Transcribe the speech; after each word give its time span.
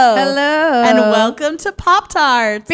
Hello. 0.00 0.82
And 0.82 0.98
welcome 0.98 1.58
to 1.58 1.72
Pop 1.72 2.08
Tarts. 2.08 2.70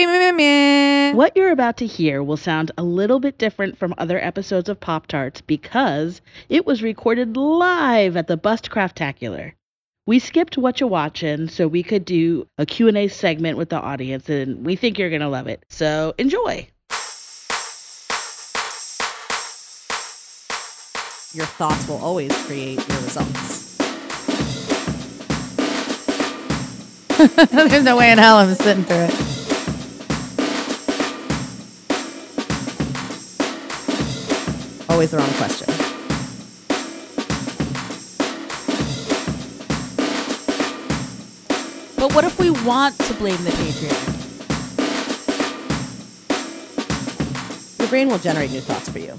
What 1.17 1.37
you're 1.37 1.51
about 1.51 1.79
to 1.79 1.87
hear 1.87 2.23
will 2.23 2.37
sound 2.37 2.71
a 2.79 2.85
little 2.85 3.19
bit 3.19 3.37
different 3.37 3.79
from 3.79 3.95
other 3.99 4.23
episodes 4.23 4.69
of 4.69 4.79
Pop 4.79 5.09
Tarts 5.09 5.41
because 5.41 6.21
it 6.49 6.65
was 6.65 6.85
recorded 6.85 7.37
live 7.37 8.17
at 8.17 8.29
the 8.29 8.37
Bust 8.37 8.71
Craftacular. 8.71 9.55
We 10.07 10.21
skipped 10.21 10.57
what 10.57 10.79
you're 10.79 10.89
watching 10.89 11.49
so 11.49 11.67
we 11.67 11.83
could 11.83 12.05
do 12.05 12.47
a 12.59 12.67
Q&A 12.67 13.09
segment 13.09 13.59
with 13.59 13.71
the 13.71 13.81
audience 13.81 14.29
and 14.29 14.65
we 14.65 14.77
think 14.77 14.97
you're 14.97 15.11
going 15.11 15.21
to 15.21 15.29
love 15.29 15.49
it. 15.49 15.65
So, 15.69 16.15
enjoy. 16.19 16.69
Your 21.35 21.47
thoughts 21.47 21.89
will 21.89 21.99
always 21.99 22.33
create 22.47 22.87
your 22.89 22.99
results. 22.99 23.66
There's 27.51 27.83
no 27.83 27.97
way 27.97 28.13
in 28.13 28.19
hell 28.19 28.37
I'm 28.37 28.55
sitting 28.55 28.85
through 28.85 29.07
it. 29.09 29.15
Always 34.91 35.13
the 35.13 35.17
wrong 35.17 35.33
question. 35.39 35.67
But 41.97 42.15
what 42.15 42.25
if 42.25 42.39
we 42.39 42.51
want 42.51 42.99
to 42.99 43.15
blame 43.15 43.43
the 43.45 43.51
patriarchy? 43.51 44.13
Your 47.79 47.89
brain 47.89 48.09
will 48.09 48.19
generate 48.19 48.51
new 48.51 48.61
thoughts 48.61 48.91
for 48.91 48.99
you. 48.99 49.19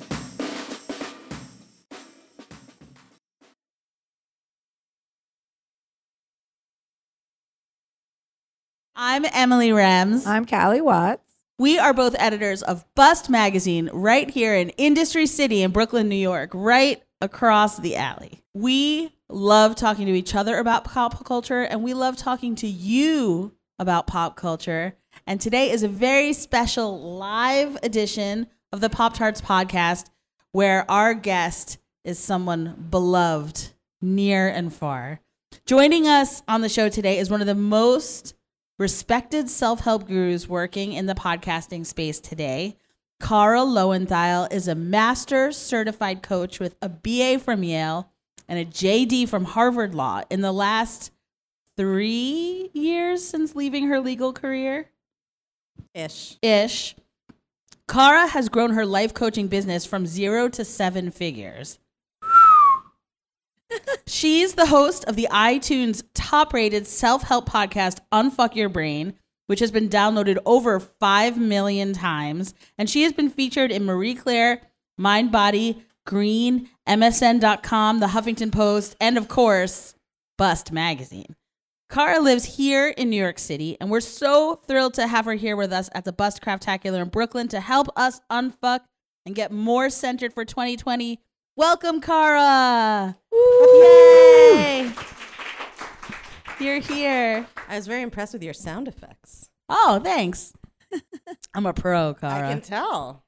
I'm 9.00 9.26
Emily 9.32 9.70
Rems. 9.70 10.26
I'm 10.26 10.44
Callie 10.44 10.82
Watts. 10.82 11.22
We 11.60 11.78
are 11.78 11.94
both 11.94 12.16
editors 12.18 12.64
of 12.64 12.84
Bust 12.96 13.30
Magazine 13.30 13.92
right 13.94 14.28
here 14.28 14.56
in 14.56 14.70
Industry 14.70 15.28
City 15.28 15.62
in 15.62 15.70
Brooklyn, 15.70 16.10
New 16.10 16.16
York, 16.16 16.50
right 16.52 17.04
across 17.22 17.78
the 17.78 17.96
alley. 17.96 18.42
We 18.56 19.14
love 19.30 19.76
talking 19.76 20.08
to 20.08 20.14
each 20.14 20.34
other 20.34 20.58
about 20.58 20.84
pop 20.84 21.24
culture 21.24 21.62
and 21.62 21.84
we 21.84 21.94
love 21.94 22.18
talking 22.18 22.56
to 22.56 22.68
you 22.68 23.54
about 23.78 24.08
pop 24.08 24.36
culture. 24.36 24.96
And 25.28 25.40
today 25.40 25.70
is 25.70 25.84
a 25.84 25.88
very 25.88 26.34
special 26.34 27.00
live 27.20 27.78
edition 27.84 28.48
of 28.74 28.82
the 28.82 28.90
Pop 28.90 29.14
Tarts 29.14 29.42
podcast 29.42 30.10
where 30.54 30.90
our 30.90 31.14
guest 31.14 31.78
is 32.04 32.18
someone 32.18 32.88
beloved 32.90 33.74
near 34.02 34.48
and 34.48 34.74
far. 34.74 35.20
Joining 35.68 36.08
us 36.08 36.42
on 36.48 36.62
the 36.62 36.70
show 36.70 36.90
today 36.90 37.20
is 37.20 37.30
one 37.30 37.42
of 37.42 37.48
the 37.48 37.54
most 37.54 38.34
respected 38.78 39.50
self 39.50 39.82
help 39.82 40.08
gurus 40.08 40.48
working 40.48 40.94
in 40.94 41.06
the 41.06 41.16
podcasting 41.16 41.86
space 41.86 42.20
today. 42.20 42.78
Kara 43.20 43.62
Loewentheil 43.62 44.52
is 44.54 44.68
a 44.68 44.76
master 44.76 45.52
certified 45.52 46.22
coach 46.22 46.60
with 46.60 46.76
a 46.82 46.90
BA 46.90 47.40
from 47.40 47.64
Yale 47.64 48.12
and 48.48 48.60
a 48.60 48.66
JD 48.66 49.28
from 49.28 49.46
Harvard 49.46 49.96
Law 49.96 50.22
in 50.30 50.42
the 50.42 50.52
last 50.52 51.12
three 51.76 52.70
years 52.74 53.28
since 53.28 53.56
leaving 53.56 53.88
her 53.88 54.00
legal 54.00 54.34
career 54.34 54.90
Ish. 55.94 56.38
ish. 56.42 56.96
Kara 57.88 58.28
has 58.28 58.50
grown 58.50 58.72
her 58.72 58.86
life 58.86 59.14
coaching 59.14 59.48
business 59.48 59.86
from 59.86 60.06
zero 60.06 60.50
to 60.50 60.66
seven 60.66 61.10
figures. 61.10 61.80
She's 64.08 64.54
the 64.54 64.68
host 64.68 65.04
of 65.04 65.18
the 65.18 65.28
iTunes 65.30 66.02
top 66.14 66.54
rated 66.54 66.88
self 66.88 67.24
help 67.24 67.50
podcast, 67.50 68.00
Unfuck 68.14 68.56
Your 68.56 68.70
Brain, 68.70 69.16
which 69.48 69.60
has 69.60 69.70
been 69.70 69.90
downloaded 69.90 70.38
over 70.46 70.80
5 70.80 71.38
million 71.38 71.92
times. 71.92 72.54
And 72.78 72.90
she 72.90 73.04
has 73.04 73.12
been 73.12 73.30
featured 73.30 73.70
in 73.70 73.84
Marie 73.84 74.16
Claire, 74.16 74.62
Mind 74.98 75.34
Body, 75.34 75.84
Green, 76.06 76.70
MSN.com, 76.88 78.00
The 78.00 78.08
Huffington 78.08 78.50
Post, 78.50 78.96
and 79.02 79.18
of 79.18 79.28
course, 79.28 79.94
Bust 80.38 80.72
Magazine. 80.72 81.36
Kara 81.90 82.22
lives 82.22 82.56
here 82.56 82.88
in 82.88 83.10
New 83.10 83.22
York 83.22 83.40
City, 83.40 83.76
and 83.82 83.92
we're 83.92 84.00
so 84.00 84.62
thrilled 84.68 84.94
to 84.94 85.08
have 85.08 85.26
her 85.26 85.34
here 85.34 85.58
with 85.58 85.74
us 85.74 85.90
at 85.94 86.06
the 86.06 86.14
Bust 86.14 86.42
Craftacular 86.42 87.02
in 87.02 87.10
Brooklyn 87.10 87.50
to 87.50 87.60
help 87.60 87.88
us 87.98 88.22
unfuck 88.32 88.82
and 89.26 89.36
get 89.36 89.52
more 89.52 89.90
centered 89.90 90.34
for 90.34 90.46
2020. 90.46 91.20
Welcome, 91.58 92.02
Kara! 92.02 93.18
Yay! 93.34 94.92
You're 96.60 96.80
here. 96.80 97.48
I 97.68 97.76
was 97.76 97.88
very 97.88 98.04
impressed 98.04 98.34
with 98.34 98.44
your 98.44 98.54
sound 98.54 98.88
effects. 98.88 99.50
Oh, 99.68 100.00
thanks. 100.04 100.54
I'm 101.56 101.66
a 101.66 101.74
pro, 101.74 102.14
Kara. 102.14 102.48
I 102.48 102.54
can 102.54 102.62
tell. 102.62 103.24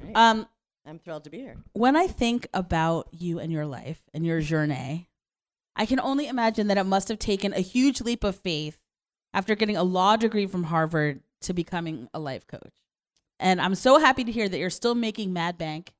Right. 0.00 0.12
Um, 0.14 0.46
I'm 0.86 1.00
thrilled 1.00 1.24
to 1.24 1.30
be 1.30 1.38
here. 1.38 1.56
when 1.72 1.96
I 1.96 2.06
think 2.06 2.46
about 2.54 3.08
you 3.10 3.40
and 3.40 3.50
your 3.50 3.66
life 3.66 4.00
and 4.14 4.24
your 4.24 4.40
journey, 4.40 5.08
I 5.74 5.84
can 5.84 5.98
only 5.98 6.28
imagine 6.28 6.68
that 6.68 6.78
it 6.78 6.84
must 6.84 7.08
have 7.08 7.18
taken 7.18 7.52
a 7.52 7.60
huge 7.60 8.00
leap 8.00 8.22
of 8.22 8.36
faith 8.36 8.78
after 9.32 9.56
getting 9.56 9.76
a 9.76 9.82
law 9.82 10.14
degree 10.14 10.46
from 10.46 10.62
Harvard 10.62 11.22
to 11.40 11.52
becoming 11.52 12.08
a 12.14 12.20
life 12.20 12.46
coach. 12.46 12.84
And 13.40 13.60
I'm 13.60 13.74
so 13.74 13.98
happy 13.98 14.22
to 14.22 14.30
hear 14.30 14.48
that 14.48 14.58
you're 14.58 14.70
still 14.70 14.94
making 14.94 15.32
Mad 15.32 15.58
Bank. 15.58 15.92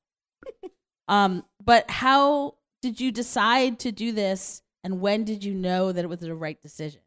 Um, 1.07 1.43
but 1.63 1.89
how 1.89 2.55
did 2.81 2.99
you 2.99 3.11
decide 3.11 3.79
to 3.79 3.91
do 3.91 4.11
this 4.11 4.61
and 4.83 5.01
when 5.01 5.23
did 5.23 5.43
you 5.43 5.53
know 5.53 5.91
that 5.91 6.03
it 6.03 6.07
was 6.07 6.19
the 6.19 6.33
right 6.35 6.61
decision? 6.61 7.01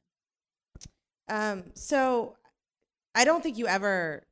Um, 1.29 1.65
so 1.75 2.37
I 3.15 3.25
don't 3.25 3.43
think 3.43 3.59
you 3.59 3.67
ever, 3.67 4.25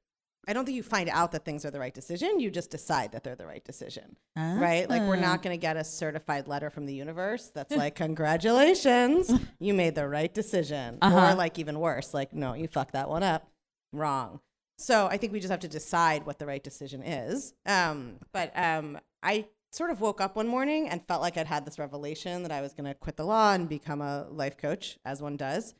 I 0.48 0.52
don't 0.52 0.64
think 0.64 0.76
you 0.76 0.82
find 0.82 1.08
out 1.10 1.32
that 1.32 1.44
things 1.44 1.64
are 1.64 1.70
the 1.70 1.78
right 1.80 1.92
decision. 1.94 2.40
You 2.40 2.50
just 2.50 2.70
decide 2.70 3.12
that 3.12 3.22
they're 3.22 3.36
the 3.36 3.46
right 3.46 3.64
decision, 3.64 4.16
right? 4.36 4.88
Like 4.88 5.02
we're 5.02 5.16
Ah. 5.16 5.20
not 5.20 5.42
going 5.42 5.54
to 5.54 5.60
get 5.60 5.76
a 5.76 5.84
certified 5.84 6.48
letter 6.48 6.70
from 6.70 6.86
the 6.86 6.94
universe 6.94 7.50
that's 7.54 7.74
like, 7.76 7.94
congratulations, 7.96 9.30
you 9.60 9.74
made 9.74 9.94
the 9.94 10.08
right 10.08 10.32
decision. 10.32 10.98
Uh-huh. 11.02 11.32
Or 11.32 11.34
like 11.34 11.58
even 11.58 11.78
worse, 11.80 12.14
like, 12.14 12.32
no, 12.32 12.54
you 12.54 12.68
fucked 12.68 12.92
that 12.92 13.08
one 13.08 13.22
up. 13.22 13.48
Wrong. 13.92 14.40
So 14.78 15.06
I 15.06 15.16
think 15.16 15.32
we 15.32 15.40
just 15.40 15.50
have 15.50 15.60
to 15.60 15.68
decide 15.68 16.26
what 16.26 16.38
the 16.38 16.46
right 16.46 16.62
decision 16.62 17.02
is. 17.02 17.54
Um, 17.64 18.16
but 18.32 18.52
um, 18.56 18.98
I 19.22 19.46
sort 19.76 19.90
of 19.90 20.00
woke 20.00 20.20
up 20.20 20.36
one 20.36 20.48
morning 20.48 20.88
and 20.88 21.06
felt 21.06 21.20
like 21.20 21.36
I'd 21.36 21.46
had 21.46 21.66
this 21.66 21.78
revelation 21.78 22.42
that 22.42 22.52
I 22.52 22.62
was 22.62 22.72
going 22.72 22.86
to 22.86 22.94
quit 22.94 23.16
the 23.16 23.24
law 23.24 23.52
and 23.52 23.68
become 23.68 24.00
a 24.00 24.26
life 24.30 24.56
coach, 24.56 24.98
as 25.04 25.20
one 25.20 25.36
does. 25.36 25.74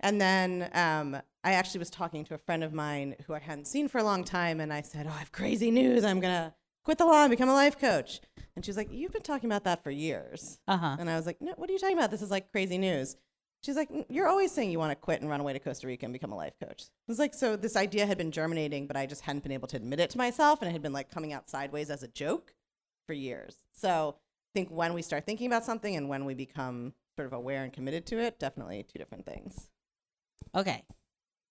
And 0.00 0.20
then 0.20 0.68
um, 0.74 1.16
I 1.44 1.52
actually 1.52 1.78
was 1.78 1.90
talking 1.90 2.24
to 2.24 2.34
a 2.34 2.38
friend 2.38 2.64
of 2.64 2.72
mine 2.72 3.14
who 3.26 3.34
I 3.34 3.38
hadn't 3.38 3.66
seen 3.66 3.88
for 3.88 3.98
a 3.98 4.04
long 4.04 4.24
time, 4.24 4.60
and 4.60 4.72
I 4.72 4.82
said, 4.82 5.06
"Oh, 5.06 5.14
I 5.14 5.18
have 5.18 5.32
crazy 5.32 5.70
news! 5.70 6.04
I'm 6.04 6.20
gonna 6.20 6.54
quit 6.84 6.98
the 6.98 7.06
law 7.06 7.22
and 7.22 7.30
become 7.30 7.48
a 7.48 7.54
life 7.54 7.78
coach." 7.78 8.20
And 8.54 8.64
she 8.64 8.70
was 8.70 8.76
like, 8.76 8.92
"You've 8.92 9.12
been 9.12 9.22
talking 9.22 9.48
about 9.48 9.64
that 9.64 9.82
for 9.82 9.90
years." 9.90 10.58
Uh 10.68 10.76
huh. 10.76 10.96
And 10.98 11.08
I 11.08 11.16
was 11.16 11.24
like, 11.24 11.40
"No, 11.40 11.52
what 11.56 11.70
are 11.70 11.72
you 11.72 11.78
talking 11.78 11.96
about? 11.96 12.10
This 12.10 12.20
is 12.20 12.30
like 12.30 12.52
crazy 12.52 12.76
news." 12.76 13.16
She's 13.62 13.76
like, 13.76 13.88
"You're 14.10 14.28
always 14.28 14.52
saying 14.52 14.70
you 14.70 14.78
want 14.78 14.90
to 14.90 14.96
quit 14.96 15.22
and 15.22 15.30
run 15.30 15.40
away 15.40 15.54
to 15.54 15.58
Costa 15.58 15.86
Rica 15.86 16.04
and 16.04 16.12
become 16.12 16.32
a 16.32 16.36
life 16.36 16.54
coach." 16.60 16.82
It 16.82 17.08
was 17.08 17.18
like, 17.18 17.32
so 17.32 17.56
this 17.56 17.74
idea 17.74 18.04
had 18.04 18.18
been 18.18 18.32
germinating, 18.32 18.86
but 18.86 18.98
I 18.98 19.06
just 19.06 19.22
hadn't 19.22 19.44
been 19.44 19.52
able 19.52 19.68
to 19.68 19.76
admit 19.76 20.00
it 20.00 20.10
to 20.10 20.18
myself, 20.18 20.60
and 20.60 20.68
it 20.68 20.72
had 20.72 20.82
been 20.82 20.92
like 20.92 21.10
coming 21.10 21.32
out 21.32 21.48
sideways 21.48 21.88
as 21.88 22.02
a 22.02 22.08
joke 22.08 22.52
for 23.06 23.12
years. 23.12 23.56
So 23.72 24.16
I 24.18 24.50
think 24.54 24.70
when 24.70 24.92
we 24.94 25.02
start 25.02 25.24
thinking 25.24 25.46
about 25.46 25.64
something 25.64 25.96
and 25.96 26.08
when 26.08 26.24
we 26.24 26.34
become 26.34 26.92
sort 27.16 27.26
of 27.26 27.32
aware 27.32 27.62
and 27.64 27.72
committed 27.72 28.04
to 28.06 28.18
it, 28.18 28.38
definitely 28.38 28.84
two 28.92 28.98
different 28.98 29.24
things. 29.24 29.68
Okay. 30.54 30.84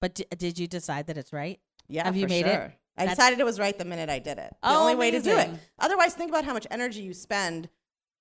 But 0.02 0.16
d- 0.16 0.26
did 0.38 0.60
you 0.60 0.68
decide 0.68 1.08
that 1.08 1.18
it's 1.18 1.34
right? 1.34 1.60
Yeah, 1.88 2.04
Have 2.06 2.16
you 2.16 2.28
made 2.28 2.46
it? 2.46 2.72
I 2.98 3.02
That's- 3.06 3.18
decided 3.18 3.40
it 3.40 3.46
was 3.46 3.60
right 3.60 3.78
the 3.78 3.86
minute 3.86 4.10
I 4.10 4.20
did 4.20 4.38
it. 4.38 4.52
The 4.62 4.70
Oh, 4.70 4.82
only 4.82 4.96
way 4.96 5.12
to 5.12 5.22
do 5.22 5.36
it. 5.38 5.50
Otherwise, 5.80 6.14
think 6.14 6.30
about 6.32 6.46
how 6.46 6.54
much 6.54 6.68
energy 6.72 7.02
you 7.02 7.14
spend. 7.14 7.70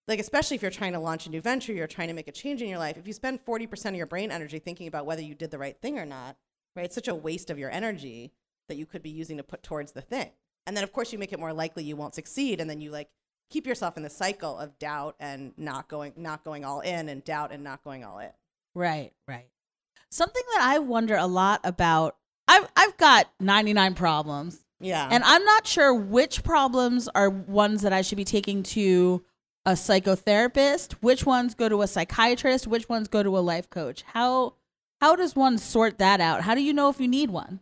Like, 0.07 0.19
especially 0.21 0.57
if 0.57 0.63
you're 0.63 0.71
trying 0.71 0.93
to 0.93 0.99
launch 0.99 1.27
a 1.27 1.31
new 1.31 1.41
venture, 1.41 1.73
you're 1.73 1.87
trying 1.87 2.09
to 2.09 2.15
make 2.15 2.29
a 2.29 2.33
change 2.33 2.61
in 2.61 2.69
your 2.69 2.79
life. 2.79 2.99
If 2.99 3.07
you 3.07 3.13
spend 3.15 3.45
40% 3.45 3.91
of 3.91 3.95
your 3.95 4.07
brain 4.07 4.31
energy 4.31 4.59
thinking 4.59 4.87
about 4.87 5.07
whether 5.07 5.23
you 5.23 5.35
did 5.35 5.51
the 5.51 5.59
right 5.59 5.81
thing 5.81 5.99
or 5.99 6.05
not, 6.05 6.37
right? 6.77 6.85
It's 6.85 6.95
such 6.95 7.09
a 7.09 7.15
waste 7.15 7.49
of 7.51 7.59
your 7.59 7.71
energy 7.71 8.33
that 8.69 8.77
you 8.77 8.85
could 8.85 9.03
be 9.03 9.11
using 9.11 9.37
to 9.39 9.43
put 9.43 9.63
towards 9.63 9.93
the 9.93 10.03
thing. 10.03 10.31
And 10.67 10.77
then, 10.77 10.85
of 10.85 10.93
course, 10.93 11.13
you 11.13 11.19
make 11.19 11.33
it 11.33 11.39
more 11.39 11.53
likely 11.53 11.85
you 11.85 11.97
won't 11.97 12.15
succeed. 12.15 12.61
And 12.61 12.69
then 12.69 12.81
you 12.81 12.91
like 12.91 13.09
keep 13.51 13.67
yourself 13.67 13.97
in 13.97 14.03
the 14.03 14.11
cycle 14.11 14.59
of 14.59 14.79
doubt 14.79 15.17
and 15.21 15.53
not 15.57 15.89
going, 15.89 16.13
not 16.17 16.45
going 16.45 16.65
all 16.65 16.81
in, 16.81 17.09
and 17.09 17.23
doubt 17.25 17.53
and 17.53 17.63
not 17.65 17.83
going 17.85 18.05
all 18.05 18.19
in. 18.19 18.31
Right, 18.75 19.13
right. 19.29 19.47
Something 20.11 20.43
that 20.55 20.63
I 20.63 20.79
wonder 20.79 21.17
a 21.17 21.27
lot 21.27 21.61
about. 21.65 22.17
I've 22.47 22.69
I've 22.77 22.97
got 22.99 23.31
99 23.41 23.95
problems, 23.95 24.65
Yeah. 24.81 25.09
and 25.11 25.25
I'm 25.25 25.45
not 25.45 25.67
sure 25.67 25.95
which 25.95 26.43
problems 26.45 27.09
are 27.15 27.31
ones 27.31 27.83
that 27.83 27.93
I 27.93 28.03
should 28.03 28.17
be 28.17 28.25
taking 28.25 28.63
to 28.65 29.25
a 29.67 29.73
psychotherapist, 29.73 30.93
which 31.01 31.25
ones 31.25 31.55
go 31.55 31.69
to 31.69 31.83
a 31.83 31.87
psychiatrist, 31.87 32.67
which 32.67 32.89
ones 32.89 33.09
go 33.09 33.23
to 33.23 33.37
a 33.37 33.41
life 33.41 33.71
coach. 33.71 34.03
How 34.03 34.55
how 35.01 35.17
does 35.17 35.35
one 35.35 35.59
sort 35.59 35.99
that 35.99 36.21
out? 36.21 36.43
How 36.43 36.55
do 36.55 36.63
you 36.63 36.73
know 36.73 36.89
if 36.91 37.01
you 37.01 37.09
need 37.09 37.31
one? 37.31 37.61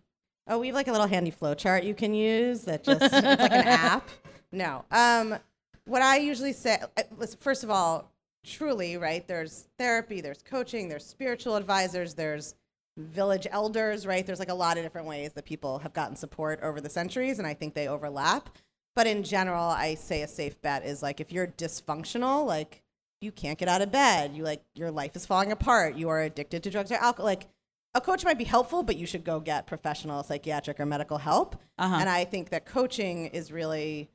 Oh, 0.49 0.58
we 0.58 0.67
have 0.67 0.75
like 0.75 0.88
a 0.88 0.93
little 0.93 1.06
handy 1.06 1.31
flow 1.31 1.55
chart 1.55 1.85
you 1.85 1.94
can 1.94 2.12
use 2.14 2.62
that 2.62 2.82
just 2.85 3.00
it's 3.02 3.12
like 3.12 3.52
an 3.52 3.52
app. 3.69 4.08
No. 4.50 4.85
Um 4.90 5.38
what 5.87 6.02
I 6.02 6.19
usually 6.19 6.52
say 6.52 6.79
uh, 6.96 7.26
first 7.40 7.64
of 7.64 7.70
all, 7.70 8.12
truly, 8.44 8.96
right? 8.96 9.26
There's 9.26 9.69
therapy, 9.79 10.20
there's 10.20 10.43
coaching, 10.43 10.88
there's 10.88 11.06
spiritual 11.06 11.56
advisors, 11.56 12.14
there's 12.14 12.55
village 12.96 13.46
elders, 13.50 14.06
right? 14.06 14.26
There's 14.26 14.38
like 14.38 14.50
a 14.50 14.55
lot 14.55 14.76
of 14.76 14.82
different 14.82 15.06
ways 15.06 15.32
that 15.32 15.44
people 15.44 15.79
have 15.79 15.93
gotten 15.93 16.17
support 16.17 16.61
over 16.62 16.81
the 16.81 16.90
centuries, 16.90 17.38
and 17.38 17.46
I 17.46 17.55
think 17.55 17.75
they 17.75 17.88
overlap. 17.88 18.50
But 18.94 19.06
in 19.06 19.23
general, 19.23 19.64
I 19.64 19.94
say 19.94 20.23
a 20.23 20.29
safe 20.29 20.61
bet 20.61 20.84
is 20.84 21.02
like 21.02 21.20
if 21.20 21.32
you're 21.32 21.46
dysfunctional, 21.46 22.46
like 22.46 22.82
you 23.20 23.32
can't 23.32 23.58
get 23.58 23.69
out 23.69 23.81
of 23.81 23.90
bed, 23.90 24.35
you 24.35 24.43
like 24.43 24.62
your 24.75 24.90
life 24.90 25.17
is 25.17 25.25
falling 25.25 25.52
apart, 25.52 25.96
you 25.96 26.08
are 26.11 26.20
addicted 26.20 26.62
to 26.64 26.70
drugs 26.70 26.93
or 26.93 26.96
alcohol, 26.96 27.25
like 27.25 27.46
a 27.94 28.00
coach 28.00 28.25
might 28.25 28.38
be 28.38 28.44
helpful, 28.44 28.82
but 28.82 28.96
you 28.96 29.06
should 29.06 29.25
go 29.25 29.38
get 29.40 29.67
professional 29.67 30.23
psychiatric 30.23 30.81
or 30.81 30.87
medical 30.87 31.19
help. 31.19 31.56
Uh-huh. 31.78 31.96
And 31.99 32.08
I 32.08 32.25
think 32.25 32.50
that 32.50 32.64
coaching 32.64 33.26
is 33.26 33.52
really 33.52 34.11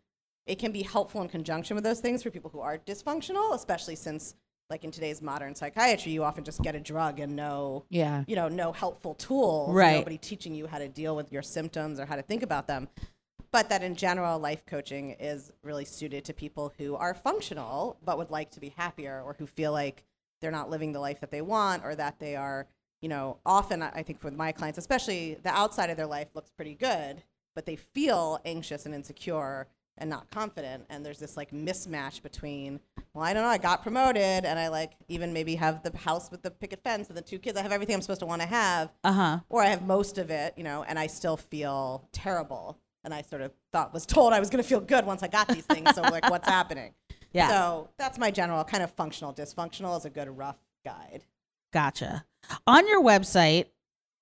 it 0.47 0.57
can 0.59 0.71
be 0.71 0.81
helpful 0.81 1.21
in 1.21 1.27
conjunction 1.29 1.75
with 1.75 1.83
those 1.83 1.99
things 1.99 2.23
for 2.23 2.29
people 2.31 2.49
who 2.49 2.59
are 2.61 2.77
dysfunctional, 2.77 3.53
especially 3.53 3.95
since 3.95 4.35
like 4.69 4.83
in 4.83 4.91
today's 4.91 5.21
modern 5.21 5.55
psychiatry, 5.55 6.11
you 6.11 6.23
often 6.23 6.43
just 6.43 6.61
get 6.61 6.75
a 6.75 6.79
drug 6.79 7.19
and 7.21 7.35
no 7.35 7.85
Yeah. 7.89 8.23
you 8.27 8.35
know, 8.35 8.49
no 8.49 8.71
helpful 8.73 9.13
tools. 9.13 9.73
Right. 9.73 9.93
Nobody 9.93 10.17
teaching 10.17 10.53
you 10.53 10.67
how 10.67 10.77
to 10.79 10.89
deal 10.89 11.15
with 11.15 11.31
your 11.31 11.41
symptoms 11.41 11.99
or 11.99 12.05
how 12.05 12.15
to 12.17 12.21
think 12.21 12.43
about 12.43 12.67
them. 12.67 12.89
But 13.51 13.69
that 13.69 13.81
in 13.81 13.95
general, 13.95 14.39
life 14.39 14.65
coaching 14.65 15.11
is 15.11 15.53
really 15.63 15.85
suited 15.85 16.25
to 16.25 16.33
people 16.33 16.73
who 16.77 16.95
are 16.95 17.13
functional 17.13 17.97
but 18.03 18.17
would 18.17 18.29
like 18.29 18.51
to 18.51 18.59
be 18.59 18.69
happier 18.69 19.21
or 19.25 19.35
who 19.39 19.47
feel 19.47 19.71
like 19.71 20.03
they're 20.41 20.51
not 20.51 20.69
living 20.69 20.91
the 20.91 20.99
life 20.99 21.21
that 21.21 21.31
they 21.31 21.41
want 21.41 21.85
or 21.85 21.95
that 21.95 22.19
they 22.19 22.35
are, 22.35 22.67
you 23.01 23.07
know, 23.07 23.37
often 23.45 23.81
I 23.81 24.03
think 24.03 24.21
with 24.21 24.33
my 24.35 24.51
clients, 24.51 24.77
especially 24.77 25.35
the 25.43 25.49
outside 25.49 25.89
of 25.89 25.95
their 25.97 26.07
life 26.07 26.27
looks 26.33 26.51
pretty 26.51 26.75
good, 26.75 27.23
but 27.55 27.65
they 27.65 27.77
feel 27.77 28.39
anxious 28.43 28.85
and 28.85 28.93
insecure 28.93 29.67
and 29.97 30.09
not 30.09 30.29
confident. 30.31 30.85
And 30.89 31.05
there's 31.05 31.19
this 31.19 31.35
like 31.37 31.51
mismatch 31.51 32.21
between, 32.21 32.79
well, 33.13 33.23
I 33.23 33.33
don't 33.33 33.43
know, 33.43 33.49
I 33.49 33.57
got 33.57 33.81
promoted 33.83 34.45
and 34.45 34.57
I 34.59 34.67
like 34.67 34.93
even 35.07 35.33
maybe 35.33 35.55
have 35.55 35.83
the 35.83 35.95
house 35.97 36.29
with 36.31 36.41
the 36.41 36.51
picket 36.51 36.81
fence 36.83 37.07
and 37.09 37.17
the 37.17 37.21
two 37.21 37.39
kids. 37.39 37.57
I 37.57 37.61
have 37.61 37.71
everything 37.71 37.95
I'm 37.95 38.01
supposed 38.01 38.19
to 38.21 38.25
want 38.25 38.41
to 38.41 38.47
have 38.47 38.91
Uh 39.03 39.11
huh. 39.13 39.39
or 39.49 39.61
I 39.63 39.67
have 39.67 39.85
most 39.85 40.17
of 40.17 40.29
it, 40.29 40.53
you 40.57 40.63
know, 40.63 40.83
and 40.87 40.97
I 40.99 41.07
still 41.07 41.37
feel 41.37 42.07
terrible. 42.11 42.77
And 43.03 43.13
I 43.13 43.21
sort 43.21 43.41
of 43.41 43.53
thought 43.71 43.93
was 43.93 44.05
told 44.05 44.33
I 44.33 44.39
was 44.39 44.49
going 44.49 44.61
to 44.61 44.67
feel 44.67 44.81
good 44.81 45.05
once 45.05 45.23
I 45.23 45.27
got 45.27 45.47
these 45.47 45.65
things. 45.65 45.95
So 45.95 46.01
like, 46.01 46.29
what's 46.29 46.47
happening? 46.57 46.93
Yeah. 47.31 47.47
So 47.49 47.89
that's 47.97 48.17
my 48.17 48.31
general 48.31 48.63
kind 48.65 48.83
of 48.83 48.91
functional 48.91 49.33
dysfunctional 49.33 49.97
is 49.97 50.03
a 50.05 50.09
good 50.09 50.29
rough 50.37 50.57
guide. 50.83 51.23
Gotcha. 51.71 52.25
On 52.65 52.87
your 52.87 53.01
website, 53.03 53.65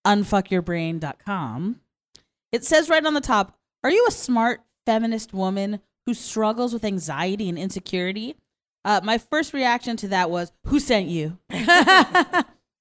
unfuckyourbrain.com, 0.06 1.80
it 2.51 2.63
says 2.63 2.89
right 2.89 3.06
on 3.06 3.13
the 3.13 3.22
top, 3.22 3.57
are 3.83 3.89
you 3.92 4.06
a 4.07 4.12
smart 4.12 4.62
feminist 4.86 5.34
woman 5.34 5.82
who 6.06 6.14
struggles 6.14 6.74
with 6.74 6.86
anxiety 6.86 7.50
and 7.50 7.58
insecurity? 7.58 8.36
Uh, 8.84 9.02
my 9.04 9.18
first 9.18 9.54
reaction 9.54 9.98
to 9.98 10.08
that 10.10 10.30
was, 10.30 10.52
who 10.66 10.80
sent 10.80 11.08
you? 11.08 11.38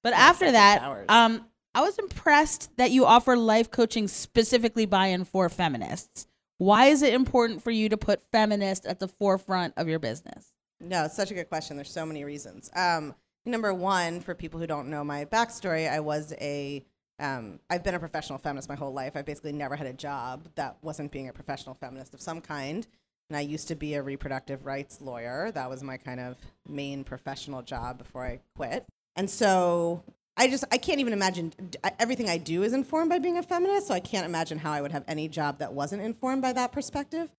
But 0.05 0.13
after 0.13 0.51
that, 0.51 1.05
um, 1.09 1.47
I 1.73 1.81
was 1.81 1.97
impressed 1.97 2.77
that 2.77 2.91
you 2.91 3.07
offer 3.07 3.35
life 3.35 3.71
coaching 3.71 4.07
specifically 4.07 4.85
by 4.85 5.07
and 5.07 5.27
for 5.27 5.49
feminists. 5.49 6.27
Why 6.59 6.85
is 6.85 7.01
it 7.01 7.15
important 7.15 7.63
for 7.63 7.71
you 7.71 7.89
to 7.89 7.97
put 7.97 8.21
feminist 8.31 8.85
at 8.85 8.99
the 8.99 9.07
forefront 9.07 9.73
of 9.77 9.87
your 9.87 9.97
business? 9.97 10.53
No, 10.79 11.05
it's 11.05 11.15
such 11.15 11.31
a 11.31 11.33
good 11.33 11.49
question. 11.49 11.75
There's 11.75 11.89
so 11.89 12.05
many 12.05 12.23
reasons. 12.23 12.69
Um, 12.75 13.15
number 13.47 13.73
one, 13.73 14.19
for 14.19 14.35
people 14.35 14.59
who 14.59 14.67
don't 14.67 14.91
know 14.91 15.03
my 15.03 15.25
backstory, 15.25 15.89
I 15.89 16.01
was 16.01 16.33
a 16.39 16.85
um, 17.19 17.59
I've 17.69 17.83
been 17.83 17.95
a 17.95 17.99
professional 17.99 18.39
feminist 18.39 18.67
my 18.67 18.75
whole 18.75 18.93
life. 18.93 19.15
I 19.15 19.21
basically 19.21 19.53
never 19.53 19.75
had 19.75 19.87
a 19.87 19.93
job 19.93 20.49
that 20.55 20.77
wasn't 20.81 21.11
being 21.11 21.29
a 21.29 21.33
professional 21.33 21.75
feminist 21.75 22.13
of 22.13 22.21
some 22.21 22.41
kind. 22.41 22.85
And 23.29 23.37
I 23.37 23.41
used 23.41 23.67
to 23.69 23.75
be 23.75 23.95
a 23.95 24.03
reproductive 24.03 24.65
rights 24.65 25.01
lawyer. 25.01 25.51
That 25.51 25.69
was 25.69 25.81
my 25.81 25.97
kind 25.97 26.19
of 26.19 26.35
main 26.67 27.03
professional 27.03 27.61
job 27.61 27.97
before 27.97 28.25
I 28.25 28.41
quit. 28.55 28.85
And 29.15 29.29
so 29.29 30.03
I 30.37 30.49
just 30.49 30.65
I 30.71 30.77
can't 30.77 30.99
even 30.99 31.13
imagine 31.13 31.53
everything 31.97 32.29
I 32.29 32.37
do 32.37 32.63
is 32.63 32.73
informed 32.73 33.09
by 33.09 33.19
being 33.19 33.37
a 33.37 33.43
feminist. 33.43 33.87
So 33.87 33.93
I 33.93 33.99
can't 33.99 34.25
imagine 34.25 34.59
how 34.59 34.73
I 34.73 34.81
would 34.81 34.91
have 34.91 35.05
any 35.07 35.27
job 35.27 35.59
that 35.59 35.73
wasn't 35.73 36.01
informed 36.01 36.41
by 36.41 36.53
that 36.53 36.71
perspective. 36.71 37.29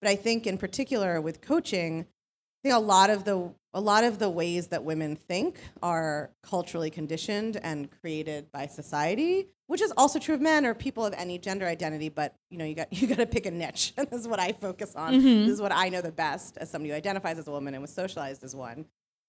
But 0.00 0.10
I 0.10 0.16
think 0.16 0.46
in 0.46 0.58
particular 0.58 1.20
with 1.20 1.40
coaching, 1.40 2.06
think 2.62 2.74
a 2.74 2.78
lot 2.78 3.10
of 3.10 3.24
the 3.24 3.52
a 3.74 3.80
lot 3.80 4.04
of 4.04 4.18
the 4.18 4.28
ways 4.28 4.68
that 4.68 4.84
women 4.84 5.16
think 5.16 5.58
are 5.82 6.30
culturally 6.42 6.90
conditioned 6.90 7.56
and 7.62 7.90
created 8.02 8.52
by 8.52 8.66
society, 8.66 9.48
which 9.66 9.80
is 9.80 9.92
also 9.96 10.18
true 10.18 10.34
of 10.34 10.42
men 10.42 10.66
or 10.66 10.74
people 10.74 11.06
of 11.06 11.14
any 11.16 11.38
gender 11.38 11.66
identity. 11.66 12.10
But 12.10 12.34
you 12.50 12.58
know, 12.58 12.64
you 12.64 12.74
got 12.74 12.92
you 13.02 13.06
got 13.08 13.18
to 13.18 13.26
pick 13.26 13.46
a 13.46 13.50
niche, 13.50 13.94
and 13.96 14.08
this 14.08 14.20
is 14.20 14.28
what 14.28 14.40
I 14.40 14.52
focus 14.52 14.94
on. 14.94 15.12
This 15.46 15.54
is 15.54 15.60
what 15.60 15.72
I 15.72 15.88
know 15.88 16.00
the 16.00 16.12
best 16.12 16.56
as 16.58 16.70
somebody 16.70 16.90
who 16.90 16.96
identifies 16.96 17.38
as 17.38 17.48
a 17.48 17.50
woman 17.50 17.74
and 17.74 17.82
was 17.82 17.92
socialized 17.92 18.44
as 18.44 18.54
one. 18.54 18.86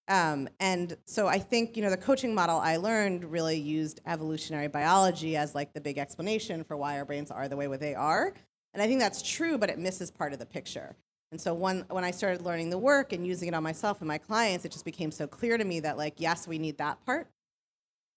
Um, 0.10 0.50
and 0.60 0.98
so 1.06 1.28
I 1.28 1.40
think 1.40 1.78
you 1.78 1.84
know 1.84 1.90
the 1.90 1.98
coaching 1.98 2.36
model 2.36 2.60
I 2.60 2.76
learned 2.78 3.24
really 3.26 3.58
used 3.58 4.02
evolutionary 4.06 4.68
biology 4.68 5.38
as 5.38 5.56
like 5.56 5.74
the 5.74 5.82
big 5.82 5.98
explanation 5.98 6.64
for 6.66 6.76
why 6.76 6.98
our 6.98 7.06
brains 7.06 7.32
are 7.32 7.48
the 7.48 7.56
way 7.56 7.68
what 7.68 7.80
they 7.80 7.96
are. 7.96 8.34
And 8.74 8.82
I 8.82 8.88
think 8.88 9.00
that's 9.00 9.22
true, 9.22 9.58
but 9.58 9.70
it 9.70 9.78
misses 9.78 10.12
part 10.12 10.34
of 10.34 10.40
the 10.40 10.48
picture. 10.48 10.96
And 11.34 11.42
so 11.42 11.56
when 11.56 11.84
when 11.90 12.04
I 12.04 12.12
started 12.12 12.44
learning 12.44 12.70
the 12.70 12.78
work 12.78 13.12
and 13.12 13.26
using 13.26 13.48
it 13.48 13.56
on 13.56 13.64
myself 13.64 14.02
and 14.02 14.08
my 14.08 14.20
clients, 14.20 14.66
it 14.66 14.72
just 14.72 14.86
became 14.86 15.10
so 15.10 15.26
clear 15.26 15.58
to 15.58 15.64
me 15.64 15.80
that 15.80 15.98
like 15.98 16.14
yes, 16.18 16.48
we 16.48 16.60
need 16.60 16.78
that 16.78 17.04
part, 17.08 17.28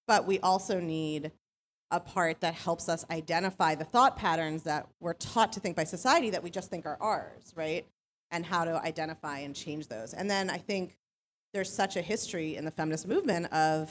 but 0.06 0.26
we 0.26 0.38
also 0.40 0.80
need 0.80 1.32
a 1.90 1.98
part 1.98 2.42
that 2.42 2.52
helps 2.52 2.90
us 2.90 3.06
identify 3.10 3.74
the 3.74 3.86
thought 3.86 4.18
patterns 4.18 4.64
that 4.64 4.86
we're 5.00 5.14
taught 5.14 5.50
to 5.54 5.60
think 5.60 5.76
by 5.76 5.84
society 5.84 6.28
that 6.28 6.42
we 6.42 6.50
just 6.50 6.68
think 6.68 6.84
are 6.84 6.98
ours, 7.00 7.54
right? 7.56 7.86
And 8.30 8.44
how 8.44 8.66
to 8.66 8.82
identify 8.84 9.38
and 9.38 9.56
change 9.56 9.88
those. 9.88 10.12
And 10.12 10.30
then 10.30 10.50
I 10.50 10.58
think 10.58 10.98
there's 11.54 11.72
such 11.72 11.96
a 11.96 12.02
history 12.02 12.56
in 12.56 12.66
the 12.66 12.70
feminist 12.70 13.08
movement 13.08 13.50
of 13.50 13.90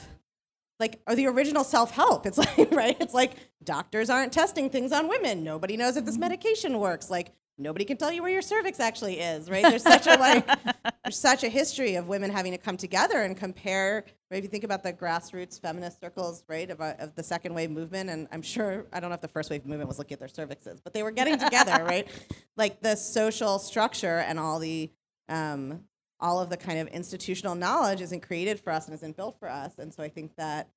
like 0.78 1.00
or 1.08 1.16
the 1.16 1.26
original 1.26 1.64
self-help. 1.64 2.26
It's 2.26 2.38
like 2.58 2.70
right? 2.70 2.96
It's 3.00 3.14
like 3.14 3.32
doctors 3.64 4.08
aren't 4.08 4.32
testing 4.32 4.70
things 4.70 4.92
on 4.92 5.08
women. 5.08 5.42
Nobody 5.42 5.76
knows 5.76 5.96
if 5.96 6.04
this 6.04 6.14
mm-hmm. 6.14 6.20
medication 6.20 6.78
works. 6.78 7.10
Like 7.10 7.32
nobody 7.58 7.84
can 7.84 7.96
tell 7.96 8.12
you 8.12 8.22
where 8.22 8.32
your 8.32 8.42
cervix 8.42 8.80
actually 8.80 9.20
is 9.20 9.48
right? 9.50 9.62
There's 9.62 9.82
such 9.82 10.06
a 10.06 10.16
like 10.16 10.46
there's 11.04 11.18
such 11.18 11.44
a 11.44 11.48
history 11.48 11.96
of 11.96 12.06
women 12.08 12.30
having 12.30 12.52
to 12.52 12.58
come 12.58 12.76
together 12.76 13.22
and 13.22 13.36
compare 13.36 14.04
right? 14.30 14.38
If 14.38 14.44
you 14.44 14.50
think 14.50 14.64
about 14.64 14.82
the 14.82 14.92
grassroots 14.92 15.60
feminist 15.60 16.00
circles 16.00 16.44
right 16.48 16.70
of, 16.70 16.80
uh, 16.80 16.94
of 16.98 17.14
the 17.14 17.22
second 17.22 17.54
wave 17.54 17.70
movement 17.70 18.10
and 18.10 18.28
i'm 18.32 18.42
sure 18.42 18.86
i 18.92 19.00
don't 19.00 19.10
know 19.10 19.14
if 19.14 19.20
the 19.20 19.28
first 19.28 19.50
wave 19.50 19.64
movement 19.64 19.88
was 19.88 19.98
looking 19.98 20.14
at 20.14 20.18
their 20.18 20.28
cervixes 20.28 20.80
but 20.82 20.92
they 20.92 21.02
were 21.02 21.10
getting 21.10 21.38
together 21.38 21.84
right? 21.84 22.08
Like 22.56 22.80
the 22.80 22.96
social 22.96 23.58
structure 23.58 24.18
and 24.18 24.38
all 24.38 24.58
the 24.58 24.90
um, 25.28 25.80
all 26.20 26.40
of 26.40 26.48
the 26.48 26.56
kind 26.56 26.78
of 26.78 26.88
institutional 26.88 27.54
knowledge 27.54 28.00
isn't 28.00 28.20
created 28.20 28.58
for 28.60 28.72
us 28.72 28.86
and 28.86 28.94
isn't 28.94 29.16
built 29.16 29.38
for 29.38 29.50
us. 29.50 29.74
And 29.78 29.92
so 29.92 30.02
I 30.02 30.08
think 30.08 30.34
that, 30.36 30.70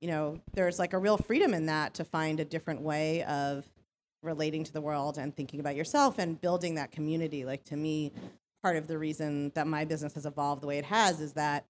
you 0.00 0.08
know, 0.08 0.40
there's 0.54 0.78
like 0.78 0.92
a 0.92 0.98
real 0.98 1.16
freedom 1.16 1.54
in 1.54 1.66
that 1.66 1.94
to 1.94 2.04
find 2.04 2.38
a 2.38 2.44
different 2.44 2.82
way 2.82 3.24
of 3.24 3.64
relating 4.26 4.64
to 4.64 4.72
the 4.72 4.80
world 4.80 5.16
and 5.16 5.34
thinking 5.34 5.60
about 5.60 5.76
yourself 5.76 6.18
and 6.18 6.40
building 6.40 6.74
that 6.74 6.90
community. 6.90 7.44
Like 7.44 7.64
to 7.64 7.76
me, 7.76 8.12
part 8.62 8.76
of 8.76 8.88
the 8.88 8.98
reason 8.98 9.52
that 9.54 9.66
my 9.66 9.84
business 9.84 10.14
has 10.14 10.26
evolved 10.26 10.62
the 10.62 10.66
way 10.66 10.78
it 10.78 10.84
has 10.84 11.20
is 11.20 11.34
that 11.34 11.66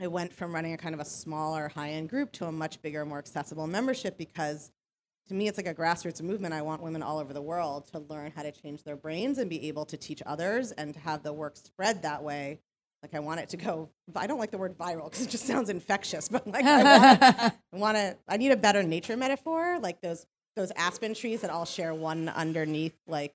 I 0.00 0.08
went 0.08 0.32
from 0.32 0.54
running 0.54 0.72
a 0.72 0.76
kind 0.76 0.94
of 0.94 1.00
a 1.00 1.04
smaller 1.04 1.68
high 1.68 1.90
end 1.90 2.08
group 2.08 2.32
to 2.32 2.46
a 2.46 2.52
much 2.52 2.82
bigger, 2.82 3.04
more 3.04 3.18
accessible 3.18 3.66
membership 3.66 4.18
because 4.18 4.72
to 5.28 5.34
me 5.34 5.46
it's 5.46 5.56
like 5.56 5.68
a 5.68 5.74
grassroots 5.74 6.20
movement. 6.20 6.54
I 6.54 6.62
want 6.62 6.82
women 6.82 7.02
all 7.02 7.18
over 7.18 7.32
the 7.32 7.42
world 7.42 7.86
to 7.92 8.00
learn 8.00 8.32
how 8.34 8.42
to 8.42 8.50
change 8.50 8.82
their 8.82 8.96
brains 8.96 9.38
and 9.38 9.48
be 9.48 9.68
able 9.68 9.84
to 9.86 9.96
teach 9.96 10.22
others 10.26 10.72
and 10.72 10.94
to 10.94 11.00
have 11.00 11.22
the 11.22 11.32
work 11.32 11.56
spread 11.56 12.02
that 12.02 12.22
way. 12.22 12.60
Like 13.02 13.14
I 13.14 13.20
want 13.20 13.40
it 13.40 13.50
to 13.50 13.56
go. 13.58 13.90
I 14.16 14.26
don't 14.26 14.38
like 14.38 14.50
the 14.50 14.58
word 14.58 14.76
viral 14.78 15.10
because 15.10 15.26
it 15.26 15.30
just 15.30 15.46
sounds 15.46 15.68
infectious, 15.68 16.28
but 16.30 16.46
like 16.46 16.64
I 16.64 16.82
want 16.82 17.20
to. 17.20 17.54
I 17.74 17.76
want 17.76 17.96
to. 17.96 18.16
I 18.26 18.36
need 18.38 18.50
a 18.52 18.56
better 18.56 18.82
nature 18.82 19.16
metaphor, 19.16 19.78
like 19.80 20.00
those 20.00 20.26
those 20.56 20.70
aspen 20.76 21.14
trees 21.14 21.40
that 21.42 21.50
all 21.50 21.64
share 21.64 21.94
one 21.94 22.28
underneath 22.28 22.94
like 23.06 23.34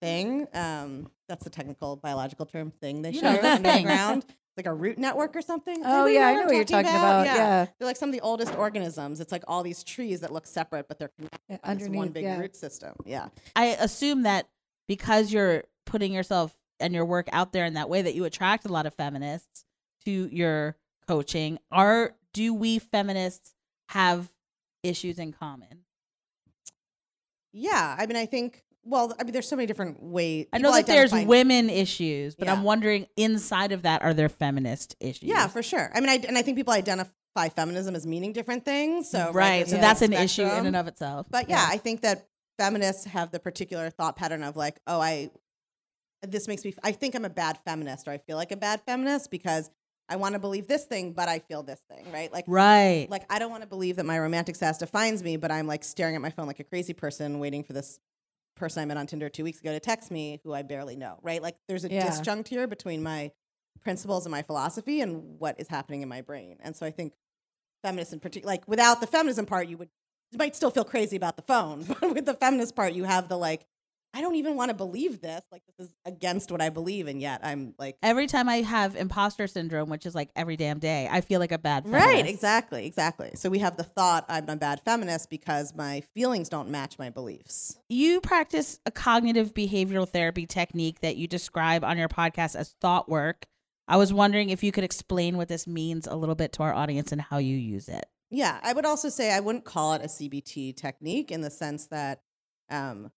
thing. 0.00 0.46
Um, 0.54 1.10
that's 1.28 1.44
the 1.44 1.50
technical 1.50 1.96
biological 1.96 2.46
term 2.46 2.70
thing 2.70 3.02
they 3.02 3.10
You 3.10 3.20
share 3.20 3.40
the 3.42 3.50
under 3.50 3.62
the 3.62 3.68
thing. 3.74 3.84
ground. 3.84 4.24
Like 4.56 4.66
a 4.66 4.72
root 4.74 4.98
network 4.98 5.36
or 5.36 5.40
something. 5.42 5.82
Oh, 5.84 6.06
yeah, 6.06 6.26
I 6.26 6.34
know 6.34 6.46
what 6.46 6.54
you're 6.56 6.64
talking 6.64 6.90
about, 6.90 7.26
yeah. 7.26 7.66
They're 7.78 7.86
like 7.86 7.96
some 7.96 8.08
of 8.08 8.12
the 8.12 8.20
oldest 8.22 8.56
organisms. 8.56 9.20
It's 9.20 9.30
like 9.30 9.44
all 9.46 9.62
these 9.62 9.84
trees 9.84 10.18
that 10.20 10.32
look 10.32 10.48
separate, 10.48 10.88
but 10.88 10.98
they're 10.98 11.12
connected 11.16 11.38
Yeah, 11.48 11.58
by 11.62 11.74
this 11.76 11.88
one 11.88 12.08
big 12.08 12.24
yeah. 12.24 12.40
root 12.40 12.56
system. 12.56 12.92
Yeah. 13.06 13.28
I 13.54 13.66
assume 13.66 14.24
that 14.24 14.48
because 14.88 15.32
you're 15.32 15.62
putting 15.86 16.12
yourself 16.12 16.56
and 16.80 16.92
your 16.92 17.04
work 17.04 17.28
out 17.30 17.52
there 17.52 17.66
in 17.66 17.74
that 17.74 17.88
way 17.88 18.02
that 18.02 18.16
you 18.16 18.24
attract 18.24 18.64
a 18.64 18.68
lot 18.72 18.84
of 18.84 18.94
feminists 18.94 19.64
to 20.06 20.28
your 20.32 20.74
coaching. 21.06 21.60
Are 21.70 22.16
do 22.32 22.52
we 22.52 22.80
feminists 22.80 23.54
have 23.90 24.28
issues 24.82 25.20
in 25.20 25.32
common? 25.32 25.84
Yeah. 27.52 27.96
I 27.98 28.06
mean, 28.06 28.16
I 28.16 28.26
think. 28.26 28.62
Well, 28.84 29.14
I 29.20 29.24
mean, 29.24 29.32
there's 29.34 29.48
so 29.48 29.56
many 29.56 29.66
different 29.66 30.02
ways. 30.02 30.46
I 30.50 30.58
know 30.58 30.72
that 30.72 30.86
there's 30.86 31.12
women 31.12 31.68
issues, 31.68 32.34
but 32.34 32.48
I'm 32.48 32.62
wondering 32.62 33.06
inside 33.18 33.72
of 33.72 33.82
that 33.82 34.02
are 34.02 34.14
there 34.14 34.30
feminist 34.30 34.96
issues? 34.98 35.28
Yeah, 35.28 35.46
for 35.46 35.62
sure. 35.62 35.90
I 35.94 36.00
mean, 36.00 36.08
I, 36.08 36.14
and 36.26 36.38
I 36.38 36.42
think 36.42 36.56
people 36.56 36.72
identify 36.72 37.50
feminism 37.54 37.94
as 37.94 38.06
meaning 38.06 38.32
different 38.32 38.64
things. 38.64 39.10
So 39.10 39.30
right. 39.32 39.58
there's 39.58 39.70
So 39.70 39.76
that's 39.76 40.00
an 40.00 40.14
issue 40.14 40.42
in 40.42 40.64
and 40.64 40.76
of 40.76 40.86
itself. 40.86 41.26
But 41.28 41.50
yeah, 41.50 41.66
I 41.68 41.76
think 41.76 42.00
that 42.00 42.28
feminists 42.58 43.04
have 43.04 43.30
the 43.30 43.38
particular 43.38 43.90
thought 43.90 44.16
pattern 44.16 44.42
of 44.42 44.56
like, 44.56 44.80
oh, 44.86 45.00
I 45.00 45.30
this 46.22 46.48
makes 46.48 46.64
me 46.64 46.74
I 46.82 46.92
think 46.92 47.14
I'm 47.14 47.24
a 47.24 47.30
bad 47.30 47.58
feminist 47.64 48.08
or 48.08 48.10
I 48.10 48.18
feel 48.18 48.36
like 48.36 48.52
a 48.52 48.56
bad 48.56 48.80
feminist 48.84 49.30
because 49.30 49.70
I 50.08 50.16
want 50.16 50.34
to 50.34 50.38
believe 50.38 50.66
this 50.66 50.84
thing, 50.84 51.12
but 51.12 51.28
I 51.28 51.38
feel 51.38 51.62
this 51.62 51.80
thing, 51.90 52.10
right? 52.10 52.32
Like 52.32 52.44
Right. 52.46 53.06
like 53.10 53.24
I 53.30 53.38
don't 53.38 53.50
want 53.50 53.62
to 53.62 53.68
believe 53.68 53.96
that 53.96 54.06
my 54.06 54.18
romantic 54.18 54.56
status 54.56 54.78
defines 54.78 55.22
me, 55.22 55.36
but 55.36 55.50
I'm 55.50 55.66
like 55.66 55.84
staring 55.84 56.14
at 56.14 56.20
my 56.22 56.30
phone 56.30 56.46
like 56.46 56.60
a 56.60 56.64
crazy 56.64 56.92
person 56.92 57.38
waiting 57.38 57.62
for 57.64 57.72
this 57.72 58.00
person 58.56 58.82
I 58.82 58.86
met 58.86 58.96
on 58.96 59.06
Tinder 59.06 59.28
two 59.28 59.44
weeks 59.44 59.60
ago 59.60 59.72
to 59.72 59.80
text 59.80 60.10
me 60.10 60.40
who 60.42 60.52
I 60.52 60.62
barely 60.62 60.96
know, 60.96 61.18
right? 61.22 61.42
Like 61.42 61.56
there's 61.68 61.84
a 61.84 61.92
Yeah. 61.92 62.10
disjunct 62.10 62.48
here 62.48 62.66
between 62.66 63.02
my 63.02 63.30
principles 63.82 64.26
and 64.26 64.32
my 64.32 64.42
philosophy 64.42 65.00
and 65.00 65.38
what 65.38 65.60
is 65.60 65.68
happening 65.68 66.02
in 66.02 66.08
my 66.08 66.22
brain. 66.22 66.56
And 66.60 66.74
so 66.74 66.84
I 66.84 66.90
think 66.90 67.14
feminists 67.84 68.12
in 68.12 68.20
particular, 68.20 68.52
like 68.52 68.66
without 68.66 69.00
the 69.00 69.06
feminism 69.06 69.46
part, 69.46 69.68
you 69.68 69.76
would 69.78 69.88
you 70.30 70.38
might 70.38 70.54
still 70.54 70.70
feel 70.70 70.84
crazy 70.84 71.16
about 71.16 71.36
the 71.36 71.42
phone, 71.42 71.84
but 72.00 72.14
with 72.14 72.26
the 72.26 72.34
feminist 72.34 72.74
part, 72.76 72.92
you 72.92 73.04
have 73.04 73.28
the 73.28 73.38
like, 73.38 73.64
I 74.14 74.20
don't 74.20 74.36
even 74.36 74.56
want 74.56 74.70
to 74.70 74.74
believe 74.74 75.20
this. 75.20 75.42
Like 75.52 75.62
this 75.66 75.86
is 75.86 75.94
against 76.04 76.50
what 76.50 76.60
I 76.60 76.70
believe, 76.70 77.08
and 77.08 77.20
yet 77.20 77.40
I'm 77.42 77.74
like, 77.78 77.96
every 78.02 78.26
time 78.26 78.48
I 78.48 78.62
have 78.62 78.96
imposter 78.96 79.46
syndrome, 79.46 79.90
which 79.90 80.06
is 80.06 80.14
like 80.14 80.30
every 80.34 80.56
damn 80.56 80.78
day, 80.78 81.08
I 81.10 81.20
feel 81.20 81.40
like 81.40 81.52
a 81.52 81.58
bad 81.58 81.84
feminist. 81.84 82.06
Right, 82.06 82.26
exactly, 82.26 82.86
exactly. 82.86 83.32
So 83.34 83.50
we 83.50 83.58
have 83.58 83.76
the 83.76 83.84
thought 83.84 84.24
I'm 84.28 84.48
a 84.48 84.56
bad 84.56 84.80
feminist 84.84 85.30
because 85.30 85.74
my 85.74 86.02
feelings 86.14 86.48
don't 86.48 86.70
match 86.70 86.98
my 86.98 87.10
beliefs. 87.10 87.78
You 87.88 88.20
practice 88.20 88.80
a 88.86 88.90
cognitive 88.90 89.54
behavioral 89.54 90.08
therapy 90.08 90.46
technique 90.46 91.00
that 91.00 91.16
you 91.16 91.28
describe 91.28 91.84
on 91.84 91.98
your 91.98 92.08
podcast 92.08 92.56
as 92.56 92.74
thought 92.80 93.08
work. 93.08 93.46
I 93.86 93.96
was 93.96 94.12
wondering 94.12 94.50
if 94.50 94.62
you 94.62 94.72
could 94.72 94.84
explain 94.84 95.36
what 95.36 95.48
this 95.48 95.66
means 95.66 96.06
a 96.06 96.16
little 96.16 96.34
bit 96.34 96.52
to 96.54 96.62
our 96.62 96.74
audience 96.74 97.12
and 97.12 97.20
how 97.20 97.38
you 97.38 97.56
use 97.56 97.88
it. 97.88 98.06
Yeah, 98.30 98.58
I 98.62 98.74
would 98.74 98.84
also 98.84 99.08
say 99.08 99.32
I 99.32 99.40
wouldn't 99.40 99.64
call 99.64 99.94
it 99.94 100.02
a 100.02 100.06
CBT 100.06 100.76
technique 100.76 101.30
in 101.30 101.40
the 101.40 101.50
sense 101.50 101.86
that 101.86 102.20
um, 102.70 103.10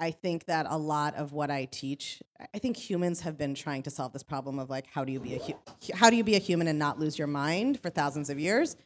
I 0.00 0.10
think 0.10 0.46
that 0.46 0.66
a 0.68 0.78
lot 0.78 1.14
of 1.14 1.32
what 1.34 1.50
I 1.50 1.66
teach, 1.66 2.22
I 2.54 2.58
think 2.58 2.78
humans 2.78 3.20
have 3.20 3.36
been 3.36 3.54
trying 3.54 3.82
to 3.82 3.90
solve 3.90 4.14
this 4.14 4.22
problem 4.22 4.58
of 4.58 4.70
like 4.70 4.86
how 4.86 5.04
do 5.04 5.12
you 5.12 5.20
be 5.20 5.34
a 5.34 5.94
how 5.94 6.08
do 6.08 6.16
you 6.16 6.24
be 6.24 6.36
a 6.36 6.38
human 6.38 6.66
and 6.66 6.78
not 6.78 6.98
lose 6.98 7.18
your 7.18 7.28
mind 7.28 7.78
for 7.80 7.90
thousands 7.90 8.30
of 8.30 8.40
years. 8.40 8.76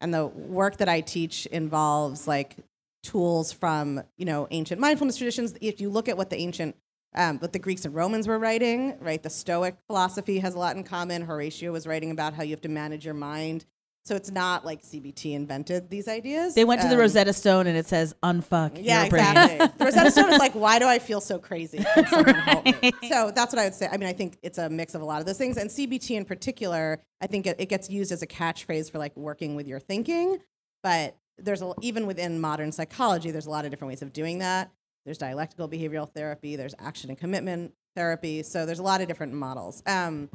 And 0.00 0.12
the 0.12 0.26
work 0.26 0.76
that 0.76 0.88
I 0.88 1.00
teach 1.00 1.46
involves 1.46 2.28
like 2.28 2.56
tools 3.02 3.50
from 3.50 4.02
you 4.18 4.26
know 4.26 4.46
ancient 4.50 4.78
mindfulness 4.78 5.16
traditions. 5.16 5.54
If 5.62 5.80
you 5.80 5.88
look 5.88 6.06
at 6.06 6.18
what 6.18 6.28
the 6.28 6.36
ancient 6.36 6.76
um, 7.14 7.38
what 7.38 7.54
the 7.54 7.58
Greeks 7.58 7.86
and 7.86 7.94
Romans 7.94 8.28
were 8.28 8.38
writing, 8.38 8.98
right? 9.00 9.22
The 9.22 9.30
Stoic 9.30 9.76
philosophy 9.86 10.38
has 10.40 10.54
a 10.54 10.58
lot 10.58 10.76
in 10.76 10.84
common. 10.84 11.22
Horatio 11.22 11.72
was 11.72 11.86
writing 11.86 12.10
about 12.10 12.34
how 12.34 12.42
you 12.42 12.50
have 12.50 12.60
to 12.60 12.68
manage 12.68 13.06
your 13.06 13.14
mind. 13.14 13.64
So 14.08 14.16
it's 14.16 14.30
not 14.30 14.64
like 14.64 14.82
CBT 14.82 15.34
invented 15.34 15.90
these 15.90 16.08
ideas. 16.08 16.54
They 16.54 16.64
went 16.64 16.80
to 16.80 16.88
the 16.88 16.94
Um, 16.94 17.00
Rosetta 17.00 17.34
Stone 17.34 17.66
and 17.66 17.76
it 17.76 17.84
says 17.86 18.14
unfuck 18.22 18.82
Yeah, 18.82 19.02
your 19.02 19.10
brain. 19.10 19.26
exactly. 19.26 19.66
the 19.78 19.84
Rosetta 19.84 20.10
Stone 20.10 20.32
is 20.32 20.38
like, 20.38 20.54
why 20.54 20.78
do 20.78 20.86
I 20.88 20.98
feel 20.98 21.20
so 21.20 21.38
crazy? 21.38 21.76
Can 21.94 22.06
someone 22.06 22.34
help 22.34 22.64
me? 22.64 22.90
So 23.10 23.30
that's 23.30 23.52
what 23.52 23.58
I 23.58 23.64
would 23.64 23.74
say. 23.74 23.86
I 23.92 23.98
mean, 23.98 24.08
I 24.08 24.14
think 24.14 24.38
it's 24.42 24.56
a 24.56 24.70
mix 24.70 24.94
of 24.94 25.02
a 25.02 25.04
lot 25.04 25.20
of 25.20 25.26
those 25.26 25.36
things. 25.36 25.58
And 25.58 25.68
CBT 25.68 26.16
in 26.16 26.24
particular, 26.24 27.02
I 27.20 27.26
think 27.26 27.46
it, 27.46 27.56
it 27.60 27.68
gets 27.68 27.90
used 27.90 28.10
as 28.10 28.22
a 28.22 28.26
catchphrase 28.26 28.90
for 28.90 28.96
like 28.96 29.14
working 29.14 29.56
with 29.56 29.68
your 29.68 29.78
thinking. 29.78 30.38
But 30.82 31.14
there's 31.36 31.60
a, 31.60 31.74
even 31.82 32.06
within 32.06 32.40
modern 32.40 32.72
psychology, 32.72 33.30
there's 33.30 33.44
a 33.44 33.50
lot 33.50 33.66
of 33.66 33.70
different 33.70 33.90
ways 33.90 34.00
of 34.00 34.14
doing 34.14 34.38
that. 34.38 34.70
There's 35.04 35.18
dialectical 35.18 35.68
behavioral 35.68 36.10
therapy, 36.10 36.56
there's 36.56 36.74
action 36.78 37.10
and 37.10 37.18
commitment 37.18 37.74
therapy. 37.94 38.42
So 38.42 38.64
there's 38.64 38.78
a 38.78 38.82
lot 38.82 39.02
of 39.02 39.06
different 39.06 39.34
models. 39.34 39.82
Um, 39.84 40.30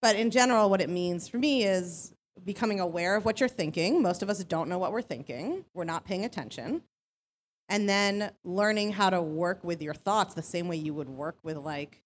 but 0.00 0.16
in 0.16 0.30
general, 0.30 0.70
what 0.70 0.80
it 0.80 0.88
means 0.88 1.28
for 1.28 1.36
me 1.36 1.64
is 1.64 2.13
becoming 2.42 2.80
aware 2.80 3.16
of 3.16 3.24
what 3.24 3.40
you're 3.40 3.48
thinking. 3.48 4.02
Most 4.02 4.22
of 4.22 4.30
us 4.30 4.42
don't 4.44 4.68
know 4.68 4.78
what 4.78 4.92
we're 4.92 5.02
thinking, 5.02 5.64
we're 5.74 5.84
not 5.84 6.04
paying 6.04 6.24
attention. 6.24 6.82
And 7.68 7.88
then 7.88 8.30
learning 8.44 8.92
how 8.92 9.08
to 9.10 9.22
work 9.22 9.64
with 9.64 9.80
your 9.80 9.94
thoughts 9.94 10.34
the 10.34 10.42
same 10.42 10.68
way 10.68 10.76
you 10.76 10.92
would 10.92 11.08
work 11.08 11.36
with, 11.42 11.56
like, 11.56 12.02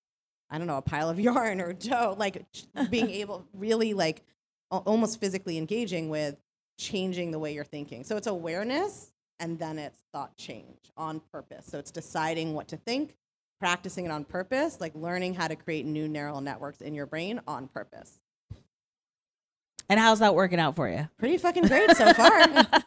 I 0.51 0.59
don't 0.59 0.67
know, 0.67 0.77
a 0.77 0.83
pile 0.83 1.11
of 1.11 1.19
yarn 1.21 1.61
or 1.61 1.73
dough, 1.73 2.15
like 2.19 2.45
being 2.91 3.11
able, 3.23 3.45
really 3.53 3.95
like 3.95 4.23
almost 4.71 5.19
physically 5.21 5.59
engaging 5.59 6.11
with 6.11 6.37
changing 6.79 7.31
the 7.31 7.39
way 7.39 7.55
you're 7.55 7.65
thinking. 7.65 8.05
So 8.05 8.17
it's 8.17 8.27
awareness 8.27 9.13
and 9.41 9.59
then 9.59 9.79
it's 9.79 9.99
thought 10.13 10.37
change 10.37 10.93
on 10.97 11.21
purpose. 11.33 11.67
So 11.67 11.79
it's 11.79 11.91
deciding 11.91 12.55
what 12.55 12.69
to 12.69 12.77
think, 12.77 13.17
practicing 13.59 14.05
it 14.05 14.11
on 14.11 14.25
purpose, 14.25 14.81
like 14.81 14.95
learning 14.95 15.35
how 15.35 15.49
to 15.49 15.57
create 15.57 15.87
new 15.87 16.09
neural 16.09 16.41
networks 16.41 16.81
in 16.81 16.95
your 16.95 17.07
brain 17.07 17.41
on 17.47 17.69
purpose. 17.69 18.21
And 19.89 19.99
how's 19.99 20.19
that 20.19 20.35
working 20.35 20.61
out 20.61 20.77
for 20.77 20.89
you? 20.89 21.09
Pretty 21.19 21.39
fucking 21.39 21.65
great 21.67 21.97
so 21.97 22.13
far. 22.13 22.67